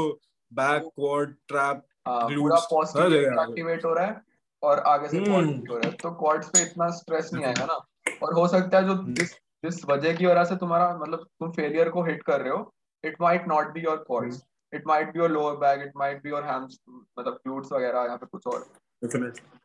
back, 0.53 0.89
quad, 0.95 1.35
trap, 1.53 1.83
glutes, 2.07 2.39
पूरा 2.39 2.57
पॉजिटिव 2.71 3.41
एक्टिवेट 3.41 3.85
हो 3.85 3.93
रहा 3.95 4.07
है 4.07 4.21
और 4.63 4.79
आगे 4.89 5.09
से 5.09 5.19
Hmm. 5.19 5.27
क्वाड्स 5.27 5.49
भी 5.51 5.67
हो 5.67 5.77
रहा 5.77 5.89
है 5.89 5.97
तो 6.03 6.11
क्वाड्स 6.23 6.49
पे 6.49 6.63
इतना 6.63 6.89
स्ट्रेस 6.97 7.31
नहीं 7.35 7.45
आएगा 7.45 7.65
ना 7.67 7.79
और 8.23 8.35
हो 8.35 8.47
सकता 8.49 8.79
है 8.79 8.87
जो 8.87 8.95
Hmm. 8.95 9.15
जिस 9.15 9.35
जिस 9.65 9.85
वजह 9.89 10.17
की 10.17 10.27
वजह 10.27 10.45
से 10.45 10.57
तुम्हारा 10.57 10.89
मतलब 10.97 11.27
तुम 11.41 11.51
फेलियर 11.53 11.89
को 11.91 12.03
हिट 12.05 12.23
कर 12.23 12.41
रहे 12.41 12.53
हो 12.53 12.73
it 13.05 13.21
might 13.21 13.47
not 13.49 13.73
be 13.73 13.81
your 13.83 13.97
quads 14.07 14.43
it 14.73 14.87
might 14.87 15.13
be 15.13 15.19
your 15.19 15.31
lower 15.31 15.57
back 15.59 15.83
it 15.83 15.93
might 15.97 16.23
be 16.23 16.31
your 16.31 16.45
hams 16.45 16.79
मतलब 16.89 17.39
ग्लूट्स 17.47 17.73
वगैरह 17.73 18.05
यहाँ 18.05 18.17
पे 18.17 18.27
कुछ 18.27 18.47
और 18.47 18.67
हाँ। 19.03 19.56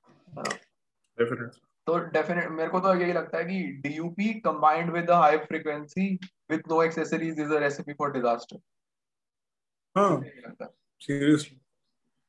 Definitely. 1.22 1.62
तो 1.88 1.98
डेफिनेट 2.16 2.50
मेरे 2.58 2.70
को 2.70 2.80
तो 2.80 2.94
यही 2.96 3.14
लगता 3.14 3.38
है 3.38 3.44
कि 3.46 3.62
DUP 3.88 4.34
combined 4.48 4.92
with 4.94 5.06
the 5.06 5.12
high 5.22 5.38
frequency 5.48 6.08
with 6.52 6.64
no 6.70 6.82
accessories 6.84 7.40
is 7.40 7.54
a 7.54 7.60
recipe 7.60 7.94
for 8.02 8.12
disaster 8.12 8.60
है 9.96 10.68
Seriously. 11.06 11.56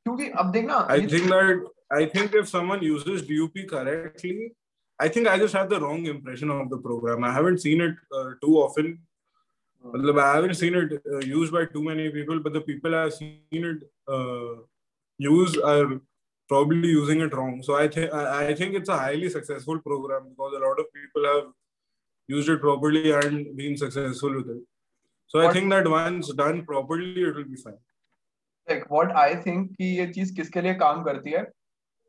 क्योंकि 0.06 0.28
अब 0.42 0.50
देखना 0.52 0.76
I 0.92 0.96
ये- 0.96 1.10
think 1.10 1.26
that 1.32 1.64
I 1.96 2.04
think 2.12 2.34
if 2.40 2.48
someone 2.50 2.82
uses 2.82 3.24
DUP 3.30 3.58
correctly, 3.72 4.36
I 4.98 5.08
think 5.16 5.28
I 5.32 5.34
just 5.42 5.56
have 5.58 5.68
the 5.72 5.80
wrong 5.82 6.06
impression 6.12 6.52
of 6.54 6.70
the 6.70 6.78
program. 6.86 7.26
I 7.30 7.32
haven't 7.32 7.60
seen 7.64 7.82
it 7.86 7.98
uh, 8.18 8.30
too 8.44 8.54
often. 8.62 8.88
Matlab, 9.84 10.20
I 10.24 10.34
haven't 10.36 10.58
seen 10.62 10.78
it 10.80 10.92
uh, 11.12 11.18
used 11.18 11.52
by 11.52 11.64
too 11.74 11.82
many 11.88 12.08
people, 12.16 12.40
but 12.46 12.56
the 12.56 12.62
people 12.70 12.94
I've 12.94 13.12
seen 13.14 13.66
it 13.72 13.84
uh, 14.16 14.54
use 15.20 15.58
are 15.72 15.86
probably 16.50 16.88
using 16.88 17.20
it 17.20 17.34
wrong. 17.34 17.62
So 17.62 17.74
I 17.76 17.88
think 17.88 18.12
I 18.12 18.48
I 18.48 18.54
think 18.54 18.74
it's 18.74 18.88
a 18.88 18.98
highly 18.98 19.30
successful 19.30 19.80
program 19.80 20.28
because 20.28 20.58
a 20.58 20.62
lot 20.66 20.82
of 20.82 20.92
people 20.98 21.30
have 21.30 21.46
used 22.28 22.48
it 22.48 22.60
properly 22.60 23.12
and 23.12 23.56
been 23.56 23.76
successful 23.76 24.36
with 24.36 24.50
it. 24.50 24.62
So 25.30 25.38
what, 25.38 25.50
I 25.50 25.52
think 25.52 25.70
that 25.70 25.88
once 25.88 26.32
done 26.34 26.64
properly, 26.64 27.22
it 27.22 27.34
will 27.40 27.50
be 27.56 27.64
fine. 27.64 27.80
Like 28.68 28.84
what 28.92 29.12
I 29.18 29.34
think 29.46 29.70
कि 29.76 29.84
ये 29.98 30.06
चीज़ 30.12 30.34
किसके 30.34 30.60
लिए 30.62 30.74
काम 30.82 31.02
करती 31.04 31.30
है 31.30 31.40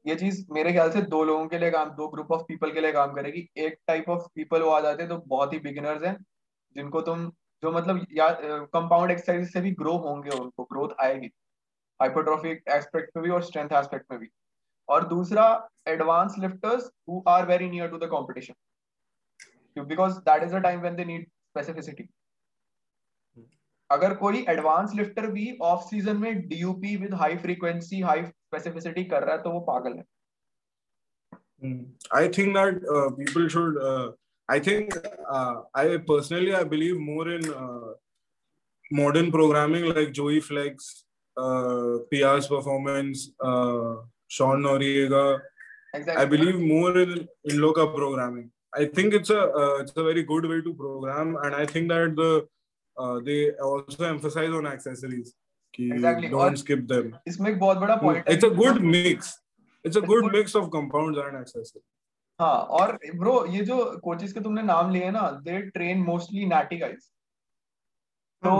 ये 0.06 0.16
चीज़ 0.16 0.44
मेरे 0.54 0.72
ख्याल 0.72 0.92
से 0.92 1.02
दो 1.14 1.24
लोगों 1.24 1.48
के 1.48 1.58
लिए 1.60 1.72
काम 1.72 1.90
दो 2.00 2.08
ग्रुप 2.08 2.32
ऑफ़ 2.32 2.42
पीपल 2.48 2.72
के 2.72 2.82
लिए 2.82 2.92
काम 2.94 3.14
करेगी 3.14 3.48
एक 3.66 3.78
टाइप 3.88 4.10
ऑफ़ 4.10 4.28
पीपल 4.36 4.62
वो 4.62 4.70
आ 4.72 4.80
जाते 4.82 5.04
हैं 5.04 5.10
तो 5.10 5.18
बहुत 5.28 5.54
ही 5.54 5.60
बिगिनर्स 5.60 6.04
हैं 6.04 6.16
जिनको 6.76 7.02
तुम 7.10 7.30
जो 7.64 7.72
मतलब 7.72 8.06
या 8.18 8.30
कंपाउंड 8.76 9.12
एक्सरसाइज 9.12 9.52
से 9.54 9.62
भी 9.62 9.72
ग्रो 9.82 9.96
होंगे 10.06 10.38
उनको 10.38 10.64
ग्रोथ 10.72 10.96
आएगी 11.04 11.28
हाइपरट्रॉफी 12.04 12.50
एस्पेक्ट 12.78 13.18
में 13.18 13.24
भी 13.24 13.30
और 13.32 13.44
स्ट्रेंथ 13.44 13.70
एस्पेक्ट 13.80 14.12
में 14.12 14.20
भी 14.20 14.30
और 14.90 15.08
दूसरा 15.08 15.46
advance 15.88 16.36
lifters 16.40 16.90
who 17.10 17.24
are 17.28 17.46
very 17.48 17.70
near 17.70 17.90
to 17.90 17.98
the 17.98 18.10
competition 18.14 19.84
because 19.86 20.18
that 20.30 20.44
is 20.44 20.56
the 20.56 20.62
time 20.64 20.82
when 20.82 20.96
they 20.96 21.06
need 21.06 21.28
specificity 21.28 22.10
अगर 23.90 24.14
कोई 24.16 24.46
एडवांस 24.50 24.94
लिफ्टर 24.96 25.28
भी 25.32 25.58
ऑफ़ 25.62 25.82
सीज़न 25.90 26.18
में 26.18 26.48
DUP 26.48 26.96
with 26.98 27.14
high 27.22 27.38
frequency 27.38 28.02
high 28.02 28.26
specificity 28.26 29.04
कर 29.06 29.24
रहा 29.24 29.36
है 29.36 29.42
तो 29.44 29.52
वो 29.52 29.60
पागल 29.72 29.98
है 29.98 30.04
Mm. 31.64 31.86
I 32.12 32.28
think 32.28 32.56
that 32.56 32.76
uh, 32.94 33.10
people 33.12 33.48
should. 33.48 33.78
Uh, 33.78 34.12
I 34.50 34.60
think 34.60 34.96
uh, 35.30 35.62
I 35.74 35.98
personally 35.98 36.54
I 36.54 36.64
believe 36.64 36.98
more 36.98 37.30
in 37.30 37.50
uh, 37.50 37.94
uh, 41.38 42.00
PR's 42.12 42.48
performance, 42.48 43.32
uh, 43.42 43.96
Sean 44.28 44.62
Noriega. 44.62 45.40
Exactly. 45.94 46.24
I 46.24 46.26
believe 46.26 46.60
more 46.60 46.98
in 46.98 47.28
in 47.46 47.62
loca 47.62 47.86
programming. 47.88 48.50
I 48.76 48.86
think 48.86 49.14
it's 49.14 49.30
a 49.30 49.42
uh, 49.62 49.78
it's 49.82 49.94
a 49.96 50.04
very 50.04 50.24
good 50.24 50.46
way 50.46 50.62
to 50.62 50.74
program, 50.74 51.36
and 51.44 51.56
I 51.56 51.66
think 51.66 51.90
that 51.90 52.16
the 52.16 52.48
uh, 52.98 53.20
they 53.20 53.52
also 53.52 54.06
emphasize 54.06 54.50
on 54.50 54.66
accessories. 54.68 55.34
Exactly. 55.80 56.30
Don't 56.30 56.58
skip 56.58 56.88
them. 56.88 57.14
इसमें 57.28 57.50
एक 57.52 57.60
बहुत 57.60 57.78
बड़ा 57.78 57.96
है 58.04 58.24
It's 58.26 58.44
a 58.44 58.50
good 58.50 58.82
mix. 58.82 59.34
It's 59.84 59.96
a 59.96 60.02
good 60.02 60.24
good- 60.24 60.32
mix 60.34 60.56
of 60.56 60.70
compounds 60.72 61.18
and 61.26 61.38
accessories. 61.38 61.88
हाँ 62.42 62.56
और 62.78 62.98
bro 63.16 63.34
ये 63.54 63.64
जो 63.66 63.76
coaches 64.04 64.32
के 64.34 64.40
तुमने 64.42 64.62
नाम 64.62 64.92
लिए 64.92 65.10
ना 65.12 65.30
they 65.46 65.62
train 65.72 66.00
mostly 66.04 66.46
natty 66.46 66.78
guys 66.78 67.04
तो 68.44 68.54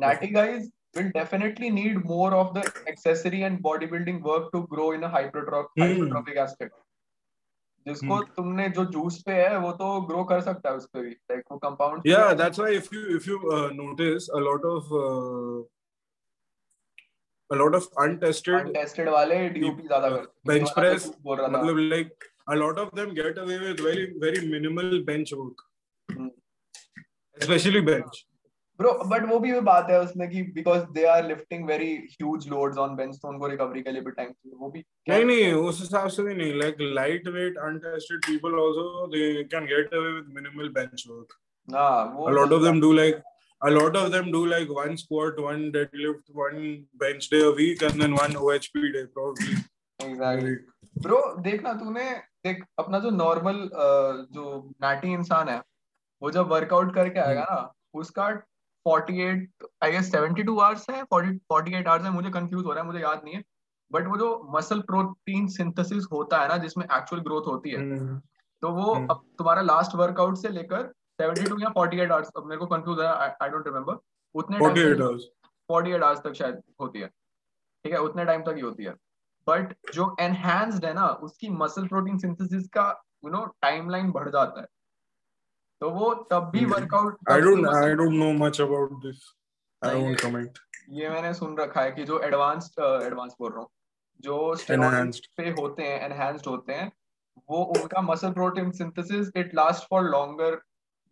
natty 0.00 0.28
guys 0.32 0.68
will 0.94 1.10
definitely 1.14 1.70
need 1.70 2.04
more 2.04 2.34
of 2.34 2.52
the 2.54 2.62
accessory 2.88 3.42
and 3.42 3.62
bodybuilding 3.62 4.20
work 4.22 4.50
to 4.52 4.66
grow 4.66 4.92
in 4.92 5.04
a 5.04 5.08
hypertrophic, 5.08 5.68
Hmm. 5.76 5.82
hypertrophic 5.84 6.36
aspect 6.36 6.74
जिसको 7.86 8.16
Hmm. 8.16 8.32
तुमने 8.36 8.68
जो 8.78 8.84
जूस 8.94 9.22
पे 9.26 9.32
है 9.32 9.58
वो 9.58 9.70
तो 9.82 10.00
ग्रो 10.08 10.24
कर 10.30 10.40
सकता 10.48 10.70
है 10.70 10.76
उस 10.76 10.86
पे 10.94 11.02
भी 11.02 11.10
लाइक 11.10 11.44
वो 11.50 11.58
compound 11.58 12.02
yeah 12.04 12.34
that's 12.34 12.58
why 12.58 12.70
if 12.80 12.90
you 12.96 13.04
if 13.18 13.26
you 13.26 13.38
uh, 13.58 13.68
notice 13.82 14.28
a 14.40 14.42
lot 14.48 14.66
of 14.72 14.90
uh, 15.02 15.60
a 17.50 17.56
lot 17.62 17.74
of 17.74 17.86
untested 18.06 18.54
untested 18.54 19.08
वाले 19.08 19.48
डीयूपी 19.48 19.86
ज़्यादा 19.86 20.08
करते 20.10 20.52
हैं 20.52 20.52
bench 20.52 20.68
ये 20.68 20.74
वाला 20.76 20.88
press, 20.88 21.06
जो 21.06 21.14
बोल 21.22 21.38
रहा 21.40 21.48
था 21.48 21.62
matlab, 21.62 21.80
like 21.94 22.28
a 22.48 22.56
lot 22.56 22.78
of 22.78 22.90
them 22.98 23.14
get 23.14 23.38
away 23.38 23.58
with 23.58 23.80
bro 28.80 28.92
but 29.08 29.24
वो 29.28 29.38
भी 29.38 29.52
बात 29.60 29.90
है 29.90 30.00
उसमें 30.00 30.28
कि 30.30 30.42
because 30.52 30.84
they 30.92 31.04
are 31.14 31.26
lifting 31.28 31.66
very 31.68 31.88
huge 32.10 32.48
loads 32.48 32.78
on 32.84 32.94
bench 32.96 33.16
तो 33.22 33.28
उनको 33.28 33.46
रिकवरी 33.46 33.82
के 33.82 33.92
लिए 33.92 34.02
भी 34.02 34.10
टाइम 34.10 34.30
चाहिए 34.30 34.56
वो 34.58 34.70
भी 34.70 34.84
नहीं 35.08 35.24
नहीं 35.24 35.52
उस 35.52 35.80
हिसाब 35.80 36.08
से 36.14 36.22
भी 36.22 36.34
नहीं 36.34 36.54
like 36.60 36.80
lightweight 37.00 37.58
untested 37.66 38.22
people 38.28 38.56
also 38.62 38.86
they 39.16 39.26
can 39.54 39.68
get 39.72 39.98
away 39.98 40.12
with 40.14 40.30
minimal 40.38 40.72
bench 40.78 41.04
work 41.10 41.36
हाँ 41.68 42.04
वो 42.14 42.30
a 42.30 42.34
lot 42.38 42.56
of 42.58 42.62
them 42.62 42.80
do 42.84 42.92
like 43.00 43.20
a 43.62 43.70
lot 43.70 43.98
of 44.02 44.10
them 44.12 44.30
do 44.36 44.44
like 44.46 44.72
one 44.78 44.96
squat 44.96 45.42
one 45.48 45.66
deadlift 45.72 46.38
one 46.42 46.62
bench 47.04 47.28
day 47.34 47.42
a 47.48 47.52
week 47.60 47.82
and 47.90 48.04
then 48.04 48.16
one 48.20 48.40
ohp 48.44 48.86
day 48.96 49.04
probably 49.18 49.58
exactly 50.00 50.54
bro 51.02 51.18
देखना 51.42 51.72
तूने 51.78 52.04
देख 52.44 52.64
अपना 52.78 52.98
जो 52.98 53.10
normal 53.16 53.58
जो 54.34 54.44
नाटी 54.82 55.12
इंसान 55.12 55.48
है 55.48 55.58
वो 56.22 56.30
जब 56.30 56.48
वर्कआउट 56.48 56.94
करके 56.94 57.20
आएगा 57.20 57.42
ना 57.50 57.58
उसका 58.00 58.28
48 58.88 59.46
आई 59.84 59.90
गेस 59.90 60.10
72 60.12 60.60
आवर्स 60.60 60.90
है 60.90 61.02
40 61.14 61.38
48 61.52 61.86
आवर्स 61.86 62.04
है 62.04 62.10
मुझे 62.10 62.30
कंफ्यूज 62.30 62.64
हो 62.64 62.72
रहा 62.72 62.80
है 62.80 62.86
मुझे 62.86 63.00
याद 63.00 63.20
नहीं 63.24 63.34
है। 63.34 63.42
बट 63.90 64.06
वो 64.06 64.16
जो 64.16 64.48
मसल 64.50 64.80
प्रोटीन 64.80 65.46
सिंथेसिस 65.48 66.04
होता 66.12 66.40
है 66.42 66.48
ना 66.48 66.56
जिसमें 66.56 66.84
एक्चुअल 66.84 67.22
ग्रोथ 67.22 67.46
होती 67.46 67.70
है 67.70 67.78
Hmm. 67.78 68.20
तो 68.62 68.70
वो 68.70 68.94
हम्म। 68.94 69.06
अब 69.10 69.22
तुम्हारा 69.38 69.62
लास्ट 69.62 69.94
वर्कआउट 69.94 70.36
से 70.36 70.48
लेकर 70.48 70.92
72 71.18 71.62
या 71.62 71.68
48 71.78 72.10
आवर्स 72.10 72.30
अब 72.36 72.46
मेरे 72.46 72.58
को 72.58 72.66
कंफ्यूज 72.66 73.00
है 73.00 73.06
आई 73.06 73.48
डोंट 73.48 73.66
रिमेम्बर 73.66 73.98
उतने 74.34 74.58
48 74.58 74.74
टाइम 74.74 75.08
hours 75.08 75.22
48 75.68 76.02
आवर्स 76.02 76.20
तक 76.20 76.32
शायद 76.32 76.60
होती 76.80 77.00
है। 77.00 77.06
ठीक 77.84 77.92
है 77.92 77.98
उतने 77.98 78.24
टाइम 78.24 78.42
तक 78.42 78.54
ही 78.54 78.60
होती 78.60 78.84
है। 78.84 78.94
बट 79.46 79.74
जो 79.94 80.16
एनहांस्ड 80.20 80.84
है 80.84 80.92
ना 80.94 81.06
उसकी 81.06 81.48
मसल 81.48 81.86
प्रोटीन 81.86 82.18
सिंथेसिस 82.18 82.68
का 82.68 83.02
यू 83.24 83.30
नो 83.30 83.44
टाइमलाइन 83.62 84.10
बढ़ 84.10 84.28
जाता 84.28 84.60
है। 84.60 84.66
तो 85.82 85.90
वो 85.90 86.12
तब 86.30 86.50
भी 86.52 86.64
workout 86.66 87.30
I 87.30 87.40
don't 87.40 87.66
I 87.66 87.94
don't 87.94 88.12
know 88.14 88.32
much 88.38 88.60
about 88.60 88.92
this 89.02 89.20
I 89.82 90.02
won't 90.02 90.20
comment 90.20 90.58
ये 90.92 91.08
मैंने 91.08 91.32
सुन 91.34 91.56
रखा 91.58 91.82
है 91.82 91.92
कि 91.92 92.04
जो 92.04 92.20
एडवांस्ड 92.22 92.80
एडवांस 93.02 93.34
बोल 93.40 93.52
रहा 93.52 93.60
हूँ 93.60 93.68
जो 94.20 94.54
स्टेरॉइड्स 94.56 95.20
पे 95.36 95.50
होते 95.50 95.82
हैं 95.82 96.00
एनहांस्ड 96.00 96.46
होते 96.46 96.72
हैं 96.72 96.90
वो 97.48 97.62
उनका 97.74 98.00
muscle 98.02 98.32
protein 98.32 98.70
synthesis 98.72 99.30
it 99.36 99.54
last 99.54 99.88
for 99.90 100.02
longer 100.06 100.56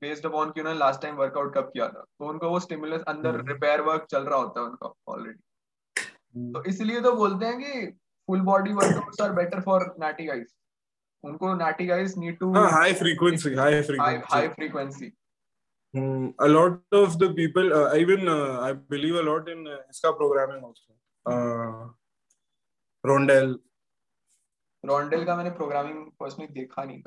based 0.03 0.27
upon 0.27 0.51
कि 0.51 0.61
उन्होंने 0.61 0.79
लास्ट 0.79 1.03
टाइम 1.03 1.15
वर्कआउट 1.17 1.55
कब 1.55 1.71
किया 1.73 1.89
था। 1.89 2.01
तो 2.01 2.29
उनको 2.29 2.51
वो 2.51 2.61
स्टिमुलस 2.61 3.03
अंदर 3.09 3.41
रिपेयर 3.45 3.81
हम्म। 3.81 3.91
वर्क 3.91 4.07
चल 4.11 4.23
रहा 4.23 4.39
होता 4.39 4.61
है 4.61 4.67
उनका 4.67 4.93
ऑलरेडी 5.09 6.53
तो 6.53 6.63
इसलिए 6.65 7.01
तो 7.01 7.13
बोलते 7.13 7.47
हैं 7.47 7.59
कि 7.59 7.87
full 8.29 8.41
body 8.43 8.73
workouts 8.73 9.21
are 9.21 9.33
better 9.33 9.61
for 9.61 9.95
natty 10.01 10.27
guys 10.27 10.55
उनको 11.25 11.55
natty 11.55 11.87
guys 11.87 12.17
need 12.19 12.39
to 12.39 12.53
high 12.57 12.93
frequency 12.95 13.55
high 13.55 13.83
frequency 13.83 14.35
high 14.35 14.49
frequency 14.49 15.13
Hmm, 15.95 16.33
a 16.39 16.47
lot 16.47 16.81
of 16.93 17.19
the 17.19 17.33
people, 17.33 17.73
uh, 17.73 17.95
even 17.97 18.29
uh, 18.29 18.61
I 18.61 18.73
believe 18.75 19.15
a 19.15 19.23
lot 19.23 19.49
in 19.49 19.67
uh, 19.67 19.79
इसका 19.91 20.17
programming 20.19 20.63
also. 20.63 20.93
Uh, 21.27 21.89
Rondell. 23.05 23.55
Rondell 24.85 25.25
का 25.27 25.37
मैंने 25.37 25.51
programming 25.61 26.03
personally 26.21 26.47
देखा 26.55 26.85
नहीं 26.85 27.03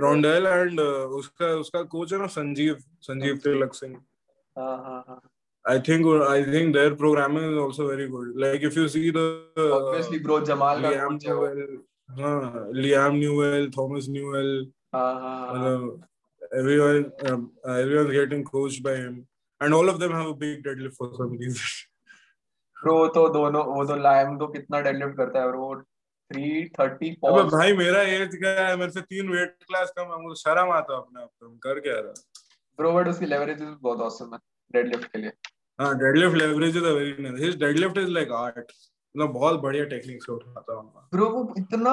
Rondell 0.00 0.46
and 0.46 0.80
uh, 0.80 1.04
उसका 1.20 1.50
उसका 1.58 1.82
coach 1.96 2.12
है 2.12 2.18
ना 2.18 2.26
संजीव 2.38 2.78
संजीव 3.02 3.36
तिलक 3.44 3.74
सिंह 3.74 4.00
हाँ 4.58 4.76
हाँ 4.86 5.04
हाँ 5.08 5.20
I 5.64 5.78
think 5.78 6.06
I 6.06 6.42
think 6.42 6.74
their 6.74 6.96
programming 6.96 7.52
is 7.52 7.58
also 7.58 7.86
very 7.88 8.08
good. 8.08 8.28
Like 8.34 8.62
if 8.62 8.76
you 8.76 8.88
see 8.88 9.10
the 9.10 9.44
uh, 9.58 9.72
obviously 9.76 10.18
bro 10.18 10.40
Jamal 10.42 10.78
Liam 10.78 11.20
Newell, 11.22 11.66
हाँ 12.18 12.68
Liam 12.72 13.18
Newell, 13.18 13.70
Thomas 13.70 14.08
Newell, 14.08 14.66
हाँ 14.94 15.14
हाँ 15.20 15.52
मतलब 15.52 16.06
everyone 16.58 17.04
um, 17.30 17.52
uh, 17.64 17.72
everyone's 17.72 18.12
getting 18.12 18.42
coached 18.44 18.82
by 18.82 18.96
him, 18.96 19.26
and 19.60 19.74
all 19.74 19.88
of 19.88 20.00
them 20.00 20.12
have 20.12 20.26
a 20.26 20.34
big 20.34 20.64
deadlift 20.64 20.96
for 20.96 21.10
some 21.16 21.36
reason. 21.38 21.62
Bro, 22.76 23.08
तो 23.14 23.28
दोनों 23.34 23.64
वो 23.66 23.84
तो 23.86 23.96
lime 24.02 24.36
तो 24.38 24.46
कितना 24.56 24.80
डेडलिफ्ट 24.80 25.16
करता 25.16 25.40
है 25.40 25.48
ब्रो 25.48 25.70
330 26.30 27.16
अबे 27.28 27.42
भाई 27.56 27.72
मेरा 27.76 28.02
एज 28.02 28.34
क्या 28.36 28.66
है? 28.66 28.76
मेरे 28.76 28.92
से 28.92 29.00
तीन 29.00 29.28
वेट 29.30 29.56
क्लास 29.66 29.92
कम 29.98 30.12
है। 30.12 30.20
मुझे 30.22 30.40
शर्म 30.40 30.70
आता 30.72 30.92
है 30.94 30.98
अपने 31.00 31.22
आप 31.22 31.30
को 31.42 31.48
कर 31.64 31.80
क्या 31.80 31.94
रहा 31.94 32.12
ब्रो 32.78 32.92
बट 32.94 33.08
उसकी 33.08 33.26
लेवरेज 33.26 33.62
बहुत 33.62 34.00
ऑसम 34.00 34.34
है 34.34 34.38
डेडलिफ्ट 34.72 35.10
के 35.12 35.18
लिए। 35.18 35.32
हाँ 35.80 35.94
deadlift 35.98 36.36
leverage 36.36 36.76
is 36.76 36.84
very 36.84 37.22
nice 37.22 37.40
his 37.42 37.56
deadlift 37.60 37.98
is 37.98 38.08
like 38.08 38.32
art 38.38 38.72
मतलब 39.14 39.32
बहुत 39.32 39.60
बढ़िया 39.60 39.84
टेक्निक 39.84 40.22
से 40.24 40.32
उठाता 40.32 40.74
हूँ 40.74 41.08
ब्रो 41.14 41.28
वो 41.30 41.54
इतना 41.58 41.92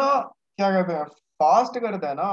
क्या 0.60 0.70
कहते 0.72 0.94
हैं 0.94 1.04
फास्ट 1.40 1.80
करता 1.80 2.10
है 2.10 2.16
ना 2.16 2.30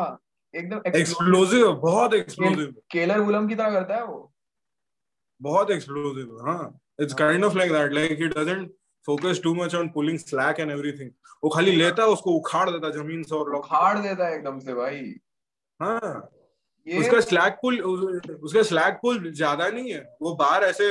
एकदम 0.55 0.81
एक्सप्लोसिव 0.97 1.73
बहुत 1.83 2.15
एक्सप्लोसिव 2.15 2.75
केलर 2.93 3.21
वुलम 3.21 3.49
की 3.49 3.55
तरह 3.55 3.71
करता 3.71 3.95
है 3.95 4.05
वो। 4.05 4.31
बहुत 5.41 5.71
एक्सप्लोसिव 5.71 6.39
हाँ। 6.47 6.81
It's 7.01 7.15
kind 7.15 7.45
of 7.45 7.57
like 7.59 7.73
that 7.73 7.93
like 7.93 8.19
he 8.21 8.29
doesn't 8.29 8.73
focus 9.07 9.41
too 9.45 9.55
much 9.55 9.75
on 9.75 9.89
pulling 9.89 10.19
slack 10.19 10.61
and 10.61 10.71
everything 10.71 11.11
वो 11.45 11.51
खाली 11.51 11.73
लेता 11.77 12.03
है 12.03 12.09
उसको 12.09 12.33
उखाड़ 12.33 12.69
देता 12.71 12.91
ज़मीन 12.91 13.23
से 13.23 13.35
और 13.37 13.55
उखाड़ 13.57 13.99
देता 13.99 14.27
है 14.27 14.35
एकदम 14.35 14.59
से 14.61 14.75
भाई। 14.75 15.01
हाँ। 15.81 16.31
ये... 16.87 16.99
उसका 17.01 17.21
स्लैग 17.21 17.53
पुल 17.63 17.81
उसका 17.81 18.63
स्लैग 18.63 18.95
पुल 19.03 19.33
ज़्यादा 19.33 19.69
नहीं 19.69 19.93
है। 19.93 20.01
वो 20.23 20.35
बाहर 20.37 20.65
ऐसे 20.65 20.89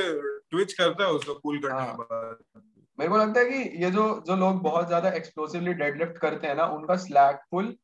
ट्विच 0.52 0.74
करता 0.74 1.04
है 1.04 1.12
उसको 1.12 1.34
पुल 1.34 1.60
करने 1.60 1.74
हाँ. 1.74 1.96
के 1.96 2.04
बाद। 2.04 2.62
मेरे 3.00 3.12
को 3.12 3.18
लगता 3.18 3.39
है 3.39 3.46
कि 3.46 3.84
ये 3.84 3.89
जो 3.91 4.04
जो 4.28 4.36
लोग 4.36 4.62
बहुत 4.62 4.88
ज़्यादा 4.88 5.10
एक्सप्लोसिवली 5.10 5.74
डेडलिफ्ट 5.74 6.18
करते 6.18 6.48
हैं 6.48 6.56
ना 6.56 6.66
उनका 6.78 6.96
स्लैग 6.96 7.36
पुल 7.52 7.76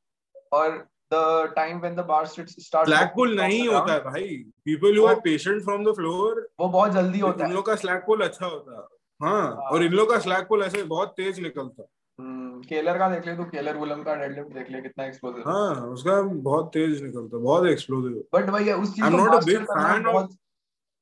और 0.53 0.88
the 1.12 1.22
time 1.53 1.78
when 1.84 1.95
the 1.97 2.03
bar 2.10 2.24
starts 2.26 2.89
slack 2.89 3.14
pull 3.14 3.36
नहीं 3.36 3.68
होता 3.68 3.93
है 3.93 3.99
भाई। 3.99 4.26
People 4.68 4.97
who 4.97 5.05
are 5.12 5.22
patient 5.22 5.64
from 5.70 5.86
the 5.88 5.93
floor 5.99 6.34
वो 6.60 6.68
बहुत 6.68 6.91
जल्दी 6.91 7.20
होता 7.20 7.43
है। 7.43 7.49
इन 7.49 7.55
लोग 7.55 7.66
का 7.66 7.74
slack 7.74 8.03
pull 8.10 8.24
अच्छा 8.24 8.45
होता 8.45 8.72
है। 8.72 8.84
हाँ, 9.20 9.41
हाँ। 9.41 9.70
और 9.72 9.84
इन 9.84 9.93
लोग 9.93 10.10
का 10.10 10.20
slack 10.22 10.45
pull 10.51 10.64
ऐसे 10.64 10.84
बहुत 10.84 11.14
तेज 11.18 11.39
निकलता 11.39 11.88
हम्म 12.20 12.62
केलर 12.70 12.97
का 12.97 13.10
देख 13.10 13.26
ले 13.26 13.36
तो 13.36 13.43
केलर 13.43 13.78
वुलम 13.78 14.03
का 14.03 14.16
डेडलिफ्ट 14.16 14.53
देख 14.53 14.72
ले 14.72 14.82
कितना 14.82 15.05
एक्सप्लोसिव 15.05 15.49
हाँ 15.49 15.88
उसका 15.88 16.22
बहुत 16.47 16.70
तेज 16.74 17.01
निकलता 17.03 17.38
बहुत 17.38 17.68
एक्सप्लोसिव 17.68 18.24
बट 18.34 18.49
भाई 18.49 18.72
उस 18.72 18.95
चीज़ 18.95 19.05
को 19.05 19.18
not 19.18 19.34
a 19.34 19.45
big 19.45 19.66
fan 19.66 20.07
of 20.07 20.32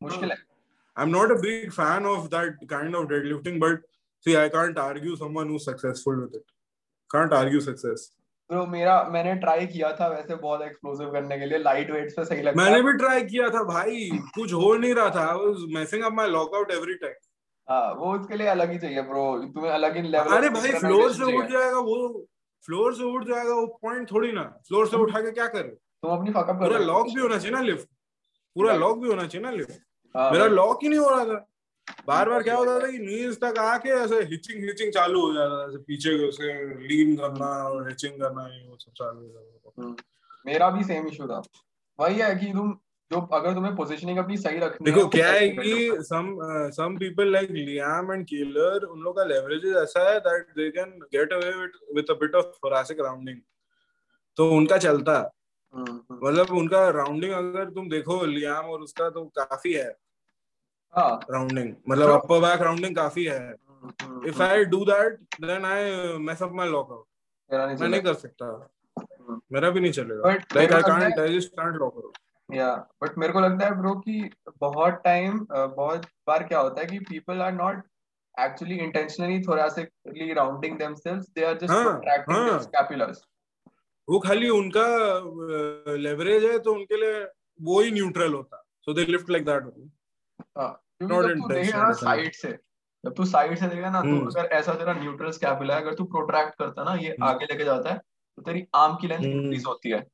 मुश्किल 0.02 0.32
है। 0.32 0.38
I'm 0.98 1.12
not 1.12 1.32
a 1.32 1.36
big 1.42 1.74
fan 1.74 2.06
of 2.12 2.30
that 2.30 2.62
kind 2.70 2.96
of 2.96 3.04
deadlifting, 3.10 3.58
but 3.64 3.82
see, 4.26 4.36
I 4.38 4.50
can't 4.50 4.78
argue 4.78 5.16
someone 5.16 5.48
who's 5.48 5.66
successful 5.66 6.16
with 6.22 6.36
it. 6.36 6.46
Can't 7.10 7.34
argue 7.34 7.62
success. 7.62 8.12
Bro 8.50 8.66
मेरा 8.66 8.94
मैंने 9.14 9.34
try 9.40 9.66
किया 9.68 9.92
था 9.96 10.08
वैसे 10.08 10.36
बहुत 10.36 10.62
एक्सप्लोसिव 10.62 11.12
करने 11.12 11.38
के 11.40 11.46
लिए 11.46 11.58
लाइट 11.60 11.90
वेट्स 11.92 12.14
पे 12.18 12.24
सही 12.26 12.42
लगता 12.42 12.64
मैंने 12.64 12.82
भी 12.84 12.94
ट्राई 12.98 13.24
किया 13.24 13.50
था 13.56 13.64
भाई 13.72 14.10
कुछ 14.36 14.54
हो 14.54 14.74
नहीं 14.76 14.94
रहा 14.96 15.10
था 15.16 15.26
I 15.32 15.38
was 15.38 15.66
messing 15.74 16.04
up 16.04 16.14
my 16.20 16.28
lockout 16.28 16.72
every 16.72 16.94
time 17.02 17.14
हाँ 17.68 17.94
वो 17.94 18.14
उसके 18.20 18.38
लिए 18.38 18.48
अलग 18.48 18.72
ही 18.72 18.78
चाहिए 18.80 19.02
ब्रो 19.10 19.26
तुम्हें 19.56 19.72
अलग 19.72 19.96
ही 19.96 20.02
लेवल 20.02 20.36
अरे 20.38 20.50
भाई 20.50 20.72
फ्लोर 20.80 21.12
से 21.14 21.38
उठ 21.38 21.52
जाएगा 21.52 21.80
वो 21.90 21.98
फ्लोर 22.66 22.96
से 22.96 23.04
उठ 23.04 23.28
जाएगा 23.28 23.54
वो 23.54 23.66
पॉइंट 23.82 24.12
थोड़ी 24.12 24.32
ना 24.32 24.44
फ्लोर 24.68 24.88
से 24.88 24.98
उठा 24.98 25.22
के 25.22 25.32
क्या 25.32 25.48
करे? 25.48 25.68
तुम 25.68 26.12
अपनी 26.12 26.32
फक 26.32 26.50
अप 26.50 26.60
कर 26.60 26.66
पूरा 26.66 26.80
लॉक 26.80 27.08
भी 27.16 27.22
होना 27.22 27.38
चाहिए 27.38 27.56
ना 27.56 27.62
लिफ्ट 27.62 27.88
पूरा 28.56 28.76
लॉक 28.76 28.98
भी 29.02 29.08
होना 29.10 29.28
चाहिए 29.28 29.46
ना 29.48 29.52
लिफ्ट 29.58 29.72
हाँ, 30.16 30.32
मेरा 30.32 30.46
लॉक 30.46 30.84
ही 30.84 30.90
नहीं 30.90 31.00
हो 31.00 31.10
रहा 31.10 31.26
था। 31.26 31.46
बार 32.08 32.30
बार 32.30 32.44
क्या 32.44 32.56
होता 32.56 32.80
था 32.80 32.92
कि 32.92 32.98
नीज 33.00 33.40
तक 33.42 33.58
आके 33.60 33.90
ऐसे 34.00 34.22
हिचिंग 34.24 34.64
हिचिंग 34.66 34.92
चालू 34.94 35.22
हो 35.22 35.34
जाता 35.34 35.62
था 35.68 35.78
पीछे 35.88 36.32
से 36.32 36.54
लीन 36.88 37.16
करना 37.18 37.48
और 37.68 37.88
हिचिंग 37.90 38.20
करना 38.22 38.48
ये 38.48 38.66
वो 38.68 38.78
सब 38.78 38.92
चालू 38.92 39.20
हो 39.20 39.28
जाता 39.28 39.82
हम्म, 39.82 39.96
मेरा 40.46 40.70
भी 40.70 40.84
सेम 40.84 41.08
इशू 41.08 41.28
था। 41.28 41.42
वही 42.00 42.20
है 42.20 42.36
कि 42.36 42.52
तुम 42.54 42.78
जो 43.12 43.20
अगर 43.34 43.54
तुम्हें 43.54 43.76
पोजीशनिंग 43.76 44.18
अपनी 44.18 44.38
सही 44.38 44.58
रखनी 44.60 44.92
देखो 44.92 45.02
है, 45.02 45.10
क्या 45.10 45.30
है 45.32 45.48
कि 45.50 46.04
some 46.04 46.36
some 46.78 46.98
people 46.98 47.32
like 47.32 47.52
Liam 47.52 48.12
and 48.14 48.26
Keeler 48.26 48.84
उन 48.86 49.00
लोगों 49.00 49.14
का 49.14 49.24
लेवरेज 49.24 49.66
ऐसा 49.84 50.10
है 50.10 50.20
that 50.20 50.50
they 50.58 50.70
can 50.72 50.90
get 51.14 51.34
away 51.34 51.52
with 51.96 52.10
a 52.10 52.14
bit 52.14 52.36
of 52.36 52.46
thoracic 52.58 53.00
rounding 53.02 53.40
तो 54.38 54.50
उनका 54.52 54.78
चलता। 54.78 55.14
हम्म, 55.74 55.92
हम्म। 55.92 56.28
मतलब 56.28 56.52
उनका 56.58 56.90
राउंडिंग 56.90 57.32
अगर 57.34 57.70
तुम 57.70 57.90
देखो 57.90 58.24
लियाम 58.26 58.66
और 58.66 58.82
उसका 58.82 59.10
तो 59.10 59.26
काफ़ी 59.40 59.74
है। 59.74 59.90
राउंडिंग 60.94 61.68
हाँ। 61.68 61.84
मतलब 61.90 62.10
अपर 62.12 62.40
बैक 62.42 62.62
राउंडिंग 62.62 62.96
काफ़ी 62.96 63.26
है। 63.26 63.56
If 64.28 64.42
I 64.44 64.66
do 64.66 64.84
that 64.86 65.20
then 65.42 65.66
I 65.66 66.18
mess 66.20 66.44
up 66.44 66.52
my 66.54 66.68
lockout 66.70 67.06
मैं 67.52 67.90
नहीं 67.90 68.02
कर 68.02 68.14
सकता। 68.14 68.46
हम्म। 68.98 69.40
मेरा 69.54 69.70
भी 69.70 69.80
नहीं 69.80 69.92
चलेगा। 69.92 70.32
Like 70.56 70.72
I 70.74 70.82
can't 70.82 71.20
I 71.20 71.38
just 71.38 71.52
can't 71.52 71.76
lock 71.76 71.96
out 71.96 72.18
या 72.50 72.74
बट 73.04 73.18
मेरे 73.18 73.34
को 73.34 73.40
लगता 73.40 73.66
है 73.66 73.78
ब्रो 73.80 73.94
कि 74.00 74.30
बहुत 74.62 75.02
टाइम 75.04 75.40
बहुत 75.52 76.06
बार 76.28 76.44
क्या 76.44 76.60
होता 76.60 76.82
है 76.82 76.88
कि 76.88 77.00
people 77.10 77.42
are 77.42 77.52
not 77.54 77.84
actually 78.38 78.76
intentionally 78.78 79.42
thoracically 79.44 80.34
rounding 80.34 80.78
themselves 80.78 81.30
they 81.36 81.44
are 81.46 81.58
just 81.58 81.74
contracting 81.74 82.38
their 82.38 82.60
scapulars 82.62 83.22
वो 84.08 84.20
खाली 84.20 84.50
उनका 84.50 84.88
लेवरेज 86.00 86.44
है 86.46 86.58
तो 86.60 86.74
उनके 86.74 86.98
लिए 86.98 87.24
वो 87.60 87.80
ही 87.82 87.92
न्यूट्रल 87.92 88.34
होता। 88.34 88.64
So 88.82 88.94
they 88.94 89.06
lift 89.06 89.30
like 89.30 89.46
that 89.46 89.64
side 91.94 92.34
से 92.34 92.52
जब 93.06 93.14
तू 93.14 93.26
साइड 93.26 93.58
से 93.58 93.68
देखेगा 93.68 93.90
ना 93.90 94.02
तो 94.02 94.08
hmm. 94.08 94.38
अगर 94.38 94.48
ऐसा 94.50 94.74
तेरा 94.74 94.94
न्यूट्रल 94.94 95.32
स्कैपुला 95.32 95.76
है 95.76 95.82
अगर 95.82 95.94
तू 95.94 96.04
प्रोट्रैक्ट 96.04 96.58
करता 96.60 96.84
ना 96.84 96.94
ये 96.94 97.16
hmm. 97.20 97.30
आगे 97.30 97.46
लेके 97.46 97.64
जाता 97.64 97.92
है 97.92 97.98
तो 97.98 98.42
तेरी 98.42 98.68
आर्म 98.76 98.96
की 98.96 99.08
लेंथ 99.08 99.24
इंक्रीज 99.24 99.60
hmm. 99.60 99.70
होती 99.70 99.90
है। 99.90 100.08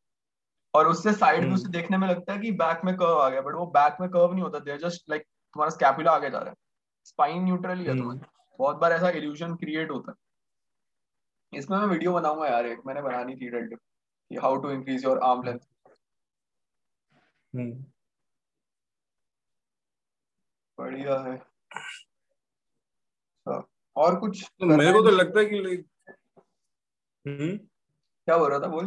और 0.74 0.88
उससे 0.88 1.14
साइड 1.14 1.44
में 1.44 1.54
उसे 1.54 1.70
देखने 1.70 1.98
में 1.98 2.08
लगता 2.08 2.34
है 2.34 2.40
कि 2.40 2.52
बैक 2.52 2.82
में 2.86 2.96
कर्व 2.96 3.20
आ 3.20 3.30
गया 3.30 3.42
बट 3.42 3.54
वो 3.54 3.66
बैक 3.66 3.98
में 4.02 4.10
कर्व 4.10 4.34
नहीं 4.34 4.44
होता 4.44 4.60
देयर 4.60 4.78
जस्ट 4.78 5.10
लाइक 5.10 5.22
तुम्हारा 5.22 5.70
स्कैपुला 5.70 6.12
आगे 6.12 6.30
जा 6.30 6.40
रहा 6.40 6.50
है। 6.50 6.56
स्पाइन 7.04 7.44
न्यूट्रल 7.44 7.78
ही 7.78 7.86
है 7.86 7.98
तुम्हारा। 7.98 8.32
बहुत 8.60 8.78
बार 8.78 8.92
ऐसा 8.92 9.10
इल्यूजन 9.10 9.56
क्रिएट 9.56 9.92
होता 9.92 10.12
है। 10.12 10.18
इसमें 11.60 11.78
मैं 11.78 11.86
वीडियो 11.86 12.14
बनाऊँगा 12.14 12.48
यार 12.48 12.66
एक 12.66 12.80
मैंने 12.86 13.02
बनानी 13.02 13.36
थी 13.36 13.50
red 13.50 13.78
how 14.42 14.56
to 14.56 14.70
increase 14.70 15.06
your 15.06 15.20
arm 15.20 15.44
length 15.44 15.60
बढ़िया 20.78 21.20
है। 21.22 21.36
हाँ, 23.48 23.62
और 23.96 24.20
कुछ 24.20 24.44
तो 24.60 24.66
मेरे 24.66 24.94
को 24.94 25.02
तो 25.02 25.10
लगता 25.10 25.40
है 25.40 25.46
कि 25.46 25.58
हम्म? 27.26 27.58
क्या 27.58 28.38
बोल 28.38 28.50
रहा 28.50 28.60
था? 28.60 28.68
बोल। 28.68 28.86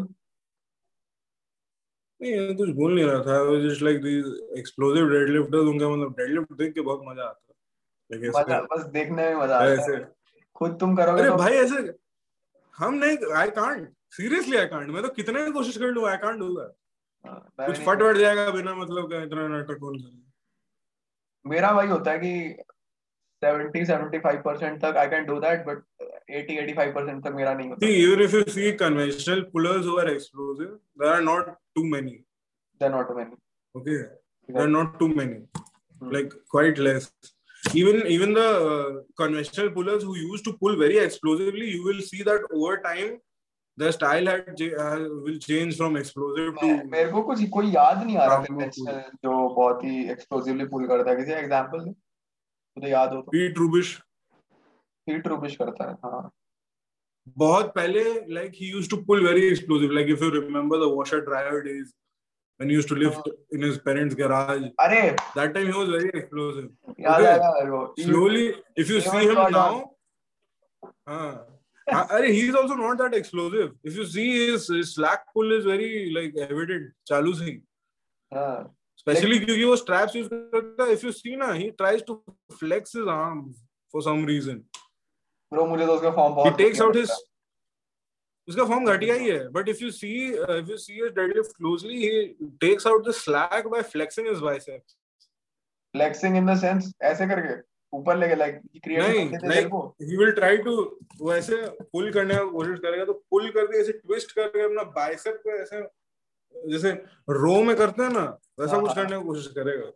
नहीं 2.21 2.55
कुछ 2.57 2.69
बोल 2.77 2.95
नहीं 2.95 3.05
रहा 3.05 3.21
था। 3.23 3.37
Just 3.63 3.83
like 3.83 4.03
these 4.03 4.27
explosive 4.59 5.09
deadlifters 5.11 5.69
उनका 5.69 5.89
मतलब 5.89 6.13
डेडलिफ्ट 6.19 6.53
देख 6.59 6.75
के 6.75 6.81
बहुत 6.81 7.01
मज़ा 7.07 7.25
आता 7.25 7.53
है। 8.11 8.29
मज़ा 8.31 8.61
बस 8.73 8.85
देखने 8.93 9.29
में 9.29 9.35
मज़ा 9.37 9.57
आता 9.57 9.93
है। 9.93 9.99
खुद 10.57 10.79
तुम 10.81 10.97
करोगे 10.97 11.23
अरे 11.23 11.31
तो... 11.31 11.37
भाई 11.37 11.53
ऐसे 11.55 11.93
हम 12.75 12.95
नहीं 12.95 13.33
I 13.37 13.51
can't 13.51 13.89
seriously 14.17 14.57
I 14.57 14.67
can't 14.67 14.89
मैं 14.91 15.03
तो 15.03 15.09
कितने 15.15 15.43
भी 15.45 15.53
कोशिश 15.53 15.77
कर 15.79 15.87
लूँ 15.87 16.09
आई 16.09 16.17
कांट 16.19 16.39
डू 16.39 16.49
दैट 16.57 17.67
कुछ 17.67 17.81
फट 17.87 18.03
वट 18.03 18.17
जाएगा 18.17 18.51
बिना 18.51 18.75
मतलब 18.75 19.11
का 19.11 19.23
इतना 19.23 19.47
नाटक 19.49 19.79
कौन 19.81 19.99
करेगा 19.99 20.25
मेरा 21.55 21.71
वही 21.79 21.89
होता 21.89 22.11
है 22.11 22.19
कि 22.19 22.33
70 23.45 23.85
75 23.89 24.39
परसेंट 24.45 24.81
तक 24.83 24.97
I 24.99 25.09
can 25.15 25.25
do 25.25 25.41
that 25.41 25.65
but 25.67 25.83
80 26.39 26.59
85 26.61 26.95
percent 26.95 27.25
तक 27.25 27.35
मेरा 27.41 27.55
नहीं 27.55 27.69
होता 27.69 27.87
see 27.87 27.99
even 28.05 28.25
if 28.29 28.39
you 28.39 28.45
see 28.59 28.73
conventional 28.85 29.45
pullers 29.55 29.91
who 29.91 29.99
are 30.05 30.09
explosive 30.15 30.73
there 31.03 31.13
are 31.17 31.25
not 31.33 31.53
too 31.79 31.85
many 31.97 32.17
There 32.79 32.91
are 32.91 32.97
not 32.97 33.09
too 33.09 33.17
many. 33.17 33.37
Okay, 33.75 34.05
there 34.49 34.65
are 34.65 34.69
not 34.69 34.99
too 34.99 35.09
many. 35.09 35.41
Hmm. 36.01 36.11
Like 36.11 36.33
quite 36.51 36.79
less. 36.79 37.11
Even 37.75 38.07
even 38.07 38.35
the 38.35 38.49
uh, 38.73 38.91
conventional 39.17 39.71
pullers 39.71 40.03
who 40.03 40.17
used 40.17 40.45
to 40.45 40.53
pull 40.55 40.77
very 40.77 40.99
explosively, 40.99 41.71
you 41.71 41.85
will 41.85 42.03
see 42.03 42.23
that 42.23 42.43
over 42.53 42.77
time 42.79 43.19
the 43.79 43.93
style 43.93 44.27
had 44.27 44.61
uh, 44.63 44.99
will 45.25 45.39
change 45.39 45.77
from 45.77 45.97
explosive 45.97 46.55
to 46.61 46.67
मेरे 46.91 47.11
को 47.13 47.23
कुछ 47.23 47.49
कोई 47.57 47.71
याद 47.71 48.03
नहीं 48.05 48.17
आ 48.17 48.27
रहा 48.27 48.43
conventional 48.45 49.01
जो 49.25 49.33
बहुत 49.55 49.85
ही 49.85 50.09
explosively 50.11 50.65
पुल 50.73 50.87
करता 50.89 51.11
है 51.11 51.17
किसी 51.17 51.33
एग्जांपल 51.33 51.85
दे 51.85 51.91
मुझे 51.91 52.91
याद 52.91 53.13
हो 53.15 53.21
तो 53.21 53.31
पीट 53.33 53.59
रूबिश 53.59 53.93
पीट 55.07 55.27
रूबिश 55.29 55.57
करता 55.57 55.89
है 55.91 55.97
हाँ 56.05 56.31
बहुत 57.39 57.73
पहले 57.75 58.05
like 58.39 58.55
he 58.55 58.67
used 58.73 58.91
to 58.91 59.03
pull 59.11 59.23
very 59.29 59.47
explosive 59.53 59.95
like 59.99 60.13
if 60.17 60.21
you 60.21 60.31
remember 60.31 60.79
the 60.85 60.89
washer 60.89 61.21
dryer 61.29 61.63
days 61.63 61.93
when 62.61 62.71
he 62.71 62.77
used 62.77 62.89
to 62.89 62.99
lift 63.03 63.29
in 63.53 63.67
his 63.69 63.79
parents 63.89 64.19
garage 64.23 64.65
अरे 64.87 65.03
that 65.35 65.53
time 65.57 65.69
he 65.73 65.77
was 65.81 65.91
very 65.97 66.13
explosive 66.21 66.71
याद 67.01 67.25
आया 67.25 67.53
मेरे 67.59 67.71
को 67.71 67.83
slowly 68.07 68.47
if 68.85 68.95
you 68.95 69.03
see 69.09 69.27
him 69.33 69.43
now 69.59 69.69
हाँ 71.09 71.56
अरे 71.87 72.31
he 72.33 72.41
is 72.49 72.57
also 72.57 72.75
not 72.77 72.97
that 72.99 73.15
explosive 73.15 73.79
if 73.87 73.97
you 73.97 74.05
see 74.07 74.23
his 74.31 74.67
slack 74.87 75.25
pull 75.35 75.57
is 75.57 75.67
very 75.69 75.89
like 76.15 76.37
evident 76.51 76.93
चालू 77.07 77.35
सिंह 77.35 77.61
हाँ. 78.33 78.73
स्पेशली 78.99 79.39
क्योंकि 79.39 79.65
वो 79.65 79.77
स्ट्रैप्स 79.77 80.17
यूज़ 80.17 80.29
करता 80.29 80.85
है. 80.85 80.93
इफ़ 80.93 81.05
यू 81.07 81.13
सी 81.13 81.37
ना 81.37 81.53
he 81.53 81.71
tries 81.73 82.05
to 82.07 82.15
flex 82.59 82.97
his 82.97 83.09
arm 83.09 83.43
for 83.95 84.03
some 84.03 84.27
reason 84.27 84.59
bro 85.53 85.67
मुझे 85.67 85.87
तो 85.87 85.95
उसका 85.95 86.11
फॉर्म 86.11 86.35
बहुत 86.35 86.61
ही 86.61 86.65
टेक्स 86.65 86.81
आउट 86.83 86.97
हिज 86.97 87.11
उसका 88.49 88.65
फॉर्म 88.65 88.87
घटिया 88.93 89.15
ही 89.15 89.29
है. 89.29 89.49
But 89.51 89.69
if 89.69 89.83
you 89.83 89.91
see 89.91 90.13
if 90.27 90.71
you 90.71 90.77
see 90.79 90.93
his 90.93 91.13
deadlift 91.15 91.57
closely 91.57 91.97
he 91.99 92.23
takes 92.61 92.87
out 92.87 93.07
the 93.09 93.13
slack 93.15 93.67
by 93.69 93.83
flexing 93.95 94.29
his 94.29 94.39
biceps 94.41 94.97
flexing 95.95 96.37
in 96.37 96.47
the 96.47 96.59
sense 96.61 96.93
ऐसे 97.03 97.27
करके? 97.29 97.55
ऊपर 97.97 98.17
लेके 98.17 98.35
लाइक 98.35 98.61
नहीं 98.87 99.39
like 99.45 99.75
he 100.03 100.17
will 100.17 100.31
try 100.33 100.57
to 100.59 100.73
वो 101.21 101.35
ऐसे 101.35 101.57
पुल 101.83 102.11
करने 102.13 102.35
की 102.35 102.51
कोशिश 102.51 102.79
करेगा 102.79 103.05
तो 103.05 103.13
पुल 103.31 103.51
करके 103.51 103.81
ऐसे 103.81 103.93
ट्विस्ट 103.93 104.33
करके 104.33 104.65
अपना 104.65 104.83
बाइसेप 104.97 105.41
को 105.45 105.51
ऐसे 105.53 105.83
जैसे 106.55 106.91
रो 107.31 107.63
में 107.63 107.77
करते 107.77 108.03
हैं 108.03 108.11
ना 108.11 108.25
वैसा 108.61 108.79
कुछ 108.81 108.89
हाँ, 108.89 108.95
हाँ। 108.95 109.05
करने 109.05 109.19
की 109.19 109.27
कोशिश 109.27 109.47
करेगा। 109.57 109.91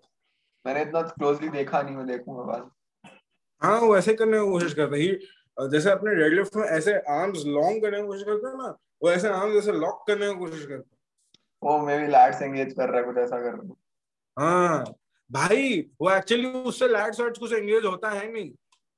मैंने 0.64 0.82
इतना 0.82 1.02
क्लोजली 1.02 1.48
देखा 1.48 1.82
नहीं 1.82 1.96
मैं 1.96 2.06
देखूँगा 2.06 2.42
बाद 2.42 2.70
हाँ 3.62 3.78
वो 3.80 3.96
ऐसे 3.96 4.14
करने 4.14 4.40
की 4.40 4.50
कोशिश 4.50 4.74
करता 4.74 4.96
है। 4.96 5.68
जैसे 5.70 5.90
अपने 5.90 6.14
डेडलिफ्ट 6.14 6.56
में 6.56 6.62
ऐसे 6.64 6.92
आर्म्स 7.12 7.42
लॉन्ग 7.46 7.82
करने 7.82 8.00
की 8.00 8.06
कोशिश 8.06 8.22
करते 8.22 8.46
हैं 8.46 8.56
ना 8.56 8.68
वो 9.02 9.10
ऐसे 9.10 9.28
आर्म्स 9.28 9.56
ऐसे 9.56 9.72
लॉक 9.72 10.04
करने 10.06 10.28
की 10.28 10.38
कोशिश 10.38 10.66
करता 10.66 10.94
है। 10.94 10.98
वो 11.62 11.78
मे 11.86 11.98
बी 11.98 12.06
लैट्स 12.06 12.42
एंगेज 12.42 12.72
कर 12.72 12.88
रहा 12.88 12.98
है 12.98 13.04
कुछ 13.04 13.16
ऐसा 13.16 13.38
कर 13.38 13.52
रहा 13.52 13.62
है। 13.62 13.72
हाँ 14.36 14.84
भाई 15.30 15.78
वो 16.00 16.10
एक्चुअली 16.10 16.46
उससे 16.62 16.88
लैट 16.88 17.14
सर्च 17.14 17.38
कुछ 17.38 17.52
एंगेज 17.52 17.84
होता 17.84 18.10
है 18.10 18.32
नहीं। 18.32 18.50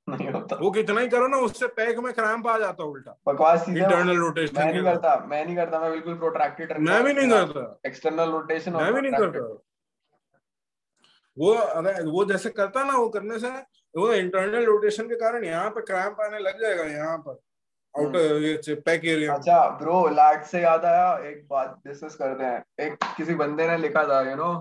नहीं 0.06 0.28
होता। 0.28 0.56
वो 0.56 0.70
कितना 0.70 1.00
ही 1.00 1.08
करो 1.08 1.26
ना 1.28 1.36
उससे 1.38 1.66
पैक 1.74 1.98
में 1.98 2.12
क्रैम्प 2.12 2.46
आ 2.48 2.58
जाता 2.58 2.84
उल्टा। 2.84 3.16
बकवास 3.26 3.68
इंटरनल 3.68 4.16
रोटेशन 4.16 4.58
मैं 4.58 4.72
नहीं 4.72 4.82
करता 4.84 5.16
मैं 5.26 5.44
नहीं 5.44 5.56
करता 5.56 5.80
मैं 5.80 5.90
बिल्कुल 5.90 6.14
प्रोट्रैक्टेड 6.18 6.78
मैं 6.78 7.02
भी 7.04 7.12
नहीं 7.12 7.30
करता। 7.30 7.80
एक्सटर्नल 7.86 8.30
रोटेशन 8.30 8.72
मैं 8.72 8.92
भी 8.94 9.00
नहीं 9.00 9.12
करता। 9.12 9.40
वो 11.36 11.52
अगर 11.52 12.06
वो 12.06 12.24
जैसे 12.24 12.50
करता 12.50 12.82
ना 12.84 12.96
वो 12.96 13.08
करने 13.08 13.38
से 13.38 13.48
वो 13.94 14.12
इंटरनल 14.12 14.64
रोटेशन 14.64 15.08
के 15.08 15.14
कारण 15.16 15.44
यहाँ 15.44 15.70
पे 15.70 15.80
क्रैम्प 15.82 16.20
आने 16.20 16.38
लग 16.38 16.60
जाएगा 16.62 16.84
यहाँ 16.84 17.16
पर। 17.18 17.40
आउटर 17.94 18.80
पैक 18.80 19.04
एरिया 19.04 19.34
अच्छा 19.34 19.68
ब्रो 19.78 20.06
लैट 20.10 20.44
से 20.46 20.60
याद 20.62 20.84
आया 20.84 21.16
एक 21.30 21.46
बात 21.50 21.80
डिस्कस 21.86 22.14
करते 22.16 22.44
हैं। 22.44 22.62
एक 22.80 22.96
किसी 23.16 23.34
बंदे 23.36 23.68
ने 23.68 23.76
लिखा 23.78 24.04
था 24.08 24.20
यू 24.30 24.36
नो 24.36 24.52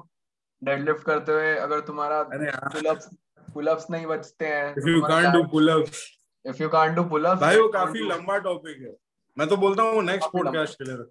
डेडलिफ्ट 0.61 1.03
करते 1.03 1.31
हुए 1.31 1.55
अगर 1.57 1.79
तुम्हारा 1.85 2.21
पुलअप्स 2.23 3.09
पुलअप्स 3.47 3.89
नहीं 3.91 4.05
बचते 4.05 4.47
हैं 4.47 4.71
if 4.71 4.87
you 4.89 5.01
can't 5.01 5.33
do 5.33 5.43
pullups 5.51 6.01
if 6.45 6.61
you 6.61 6.69
can't 6.69 6.95
do 6.95 7.03
pullups 7.09 7.41
भाई 7.41 7.59
वो 7.59 7.67
काफ़ी 7.69 8.07
लंबा 8.09 8.37
टॉपिक 8.45 8.81
है। 8.81 8.95
मैं 9.37 9.47
तो 9.47 9.57
बोलता 9.57 9.83
हूँ 9.83 10.03
नेक्स्ट 10.03 10.29
पॉडकास्ट 10.31 10.77
के 10.77 10.83
लिए 10.83 11.03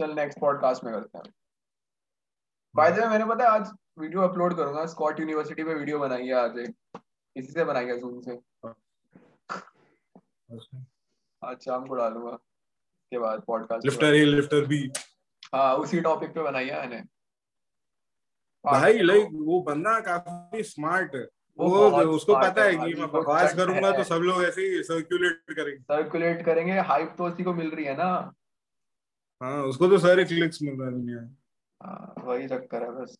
चल 0.00 0.14
नेक्स्ट 0.14 0.38
पॉडकास्ट 0.40 0.84
में 0.84 0.92
करते 0.94 1.18
हैं। 1.18 1.32
बाय 2.74 2.90
द 2.92 2.98
वे 2.98 3.06
मैंने 3.08 3.24
पता 3.24 3.44
है 3.44 3.50
आज 3.50 3.70
वीडियो 3.98 4.22
अपलोड 4.22 4.56
करूँगा। 4.56 4.84
स्कॉट 4.86 5.20
यूनिवर्सिटी 5.20 5.64
पे 5.64 5.74
वीडियो 5.74 5.98
बनाई 5.98 6.26
है 6.26 6.34
आज 6.34 6.58
एक। 6.58 7.00
इसी 7.36 7.52
से 7.52 7.64
बनाई 7.64 7.86
है 7.86 7.98
जूम 8.00 8.20
से। 8.20 8.38
आज 11.42 11.56
शाम 11.64 11.84
को 11.86 11.94
डालूँगा 11.94 12.30
के 12.32 13.18
बाद। 13.18 13.42
Podcast 13.46 13.86
lifter 13.86 14.14
A 14.14 14.24
lifter 14.24 14.66
B 14.66 14.80
हाँ 15.54 15.74
उसी 15.76 16.00
टॉपिक 16.00 16.34
पे 16.34 16.42
बनाई 16.42 16.68
है 16.68 16.80
मैंने। 16.80 17.02
भाई 18.66 19.02
लाइक 19.02 19.28
वो 19.32 19.60
बंदा 19.62 19.98
काफ़ी 20.00 20.62
स्मार्ट 20.64 21.14
वो, 21.58 21.68
वो 21.90 22.00
उसको 22.14 22.34
पता 22.34 22.64
है 22.64 22.72
कि 22.72 22.94
मैं 22.94 23.10
बकवास 23.10 23.54
करूँगा 23.56 23.90
तो 23.92 24.04
सब 24.04 24.22
लोग 24.22 24.42
ऐसे 24.44 24.62
ही 24.62 24.82
सर्कुलेट 24.82 25.38
करेंगे। 25.50 25.82
सर्कुलेट 25.82 26.44
करेंगे 26.44 26.78
हाइप 26.88 27.14
तो 27.18 27.26
उसी 27.26 27.44
को 27.44 27.54
मिल 27.54 27.70
रही 27.70 27.84
है 27.84 27.96
ना। 27.96 28.08
हाँ 29.40 29.62
उसको 29.64 29.88
तो 29.88 29.98
सारे 29.98 30.24
क्लिक्स 30.24 30.62
मिल 30.62 30.74
रहे 30.74 30.86
हैं। 30.86 30.94
दुनिया 30.94 31.20
हाँ 31.80 32.14
वही 32.18 32.48
चक्कर 32.48 32.82
है 32.82 32.90
बस। 32.92 33.16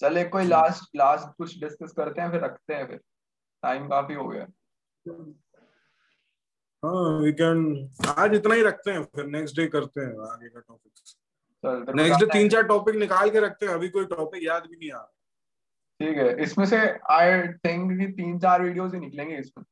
चल 0.00 0.22
कोई 0.28 0.44
लास्ट 0.44 0.96
लास्ट 0.96 1.36
कुछ 1.38 1.58
डिस्कस 1.60 1.92
करते 1.96 2.20
हैं 2.20 2.30
फिर 2.30 2.40
रखते 2.44 2.74
हैं 2.74 2.86
फिर। 2.86 3.00
टाइम 3.62 3.88
काफ़ी 3.88 4.14
हो 4.14 4.28
गया। 4.28 4.46
हाँ 6.82 7.18
वी 7.20 7.32
कैन 7.32 7.60
आज 8.08 8.34
इतना 8.34 8.54
ही 8.54 8.62
रखते 8.62 8.90
हैं 8.90 9.04
फिर 9.14 9.26
नेक्स्ट 9.26 9.56
डे 9.56 9.66
करते 9.68 10.00
हैं 10.00 10.32
आगे 10.32 10.48
का 10.48 10.60
टॉपिक्स 10.60 11.16
नेक्स्ट 11.64 12.20
डे 12.20 12.26
तीन 12.32 12.48
चार 12.48 12.62
टॉपिक 12.66 12.94
निकाल 12.96 13.30
के 13.30 13.40
रखते 13.40 13.66
हैं 13.66 13.74
अभी 13.74 13.88
कोई 13.90 14.04
टॉपिक 14.06 14.42
याद 14.44 14.66
भी 14.70 14.76
नहीं 14.76 14.90
आ 14.92 15.02
ठीक 16.00 16.16
है 16.18 16.42
इसमें 16.42 16.64
से 16.66 16.78
आई 17.10 17.42
थिंक 17.64 17.98
कि 17.98 18.06
तीन 18.12 18.38
चार 18.38 18.62
वीडियोस 18.62 18.92
ही 18.94 19.00
निकलेंगे 19.00 19.36
इसमें। 19.36 19.64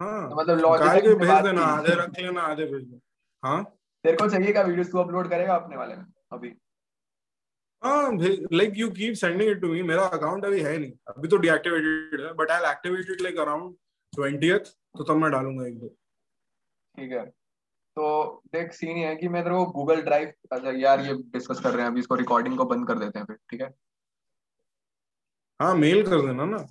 हाँ 0.00 0.28
तो 0.30 0.36
मतलब 0.36 0.58
लॉजिक 0.58 1.02
के 1.02 1.14
भेज 1.16 1.42
देना 1.44 1.62
आधे 1.64 1.94
रख 1.94 2.18
लेना 2.18 2.42
आधे 2.42 2.64
भेज 2.66 2.82
देना। 2.82 3.48
हाँ? 3.48 3.62
तेरे 4.04 4.16
को 4.16 4.28
चाहिए 4.28 4.52
क्या 4.52 4.62
वीडियोस 4.62 4.90
तू 4.92 4.98
अपलोड 4.98 5.28
करेगा 5.30 5.54
अपने 5.54 5.76
वाले 5.76 5.94
में 5.96 6.04
अभी? 6.32 6.52
हाँ 7.82 8.12
like 8.52 8.72
you 8.76 8.90
keep 8.92 9.14
sending 9.16 9.50
it 9.50 9.60
to 9.60 9.68
me 9.72 9.82
मेरा 9.82 10.06
अकाउंट 10.18 10.44
अभी 10.44 10.60
है 10.62 10.76
नहीं। 10.78 10.92
अभी 11.08 11.28
तो 11.28 11.36
डीएक्टिवेटेड 11.44 12.20
है 12.20 12.32
but 12.34 12.50
I 12.50 12.60
will 12.60 12.70
activate 12.70 13.10
it 13.10 13.20
like 13.22 13.38
around 13.40 13.74
20th 14.12 14.68
तो 14.98 15.04
तब 15.04 15.16
मैं 15.16 15.30
डालूँगा 15.30 15.66
एक 15.66 15.78
दो। 15.78 15.88
ठीक 15.88 17.12
है। 17.12 17.24
तो 17.96 18.42
देख 18.52 18.72
सीन 18.72 18.96
ये 18.96 19.06
है 19.06 19.16
कि 19.16 19.28
मैं 19.28 19.42
तेरे 19.44 19.64
गूगल 19.72 20.02
ड्राइव 20.02 20.32
अच्छा 20.52 20.70
यार 20.70 21.00
ये 21.00 21.14
डिस्कस 21.14 21.60
कर 21.60 21.70
रहे 21.70 21.82
हैं, 21.82 21.90
अभी 21.90 22.00
इसको 22.00 22.14
रिकॉर्डिंग 22.14 22.58
को 22.58 22.64
बंद 22.64 22.86
कर 22.88 22.98
देते 22.98 23.18
हैं 23.18 23.26
फिर, 23.26 23.36
ठीक 23.50 23.60
है? 23.60 23.74
हाँ 25.60 25.74
मेल 25.74 26.02
कर 26.02 26.20
देना 26.20 26.44
ना। 26.44 26.66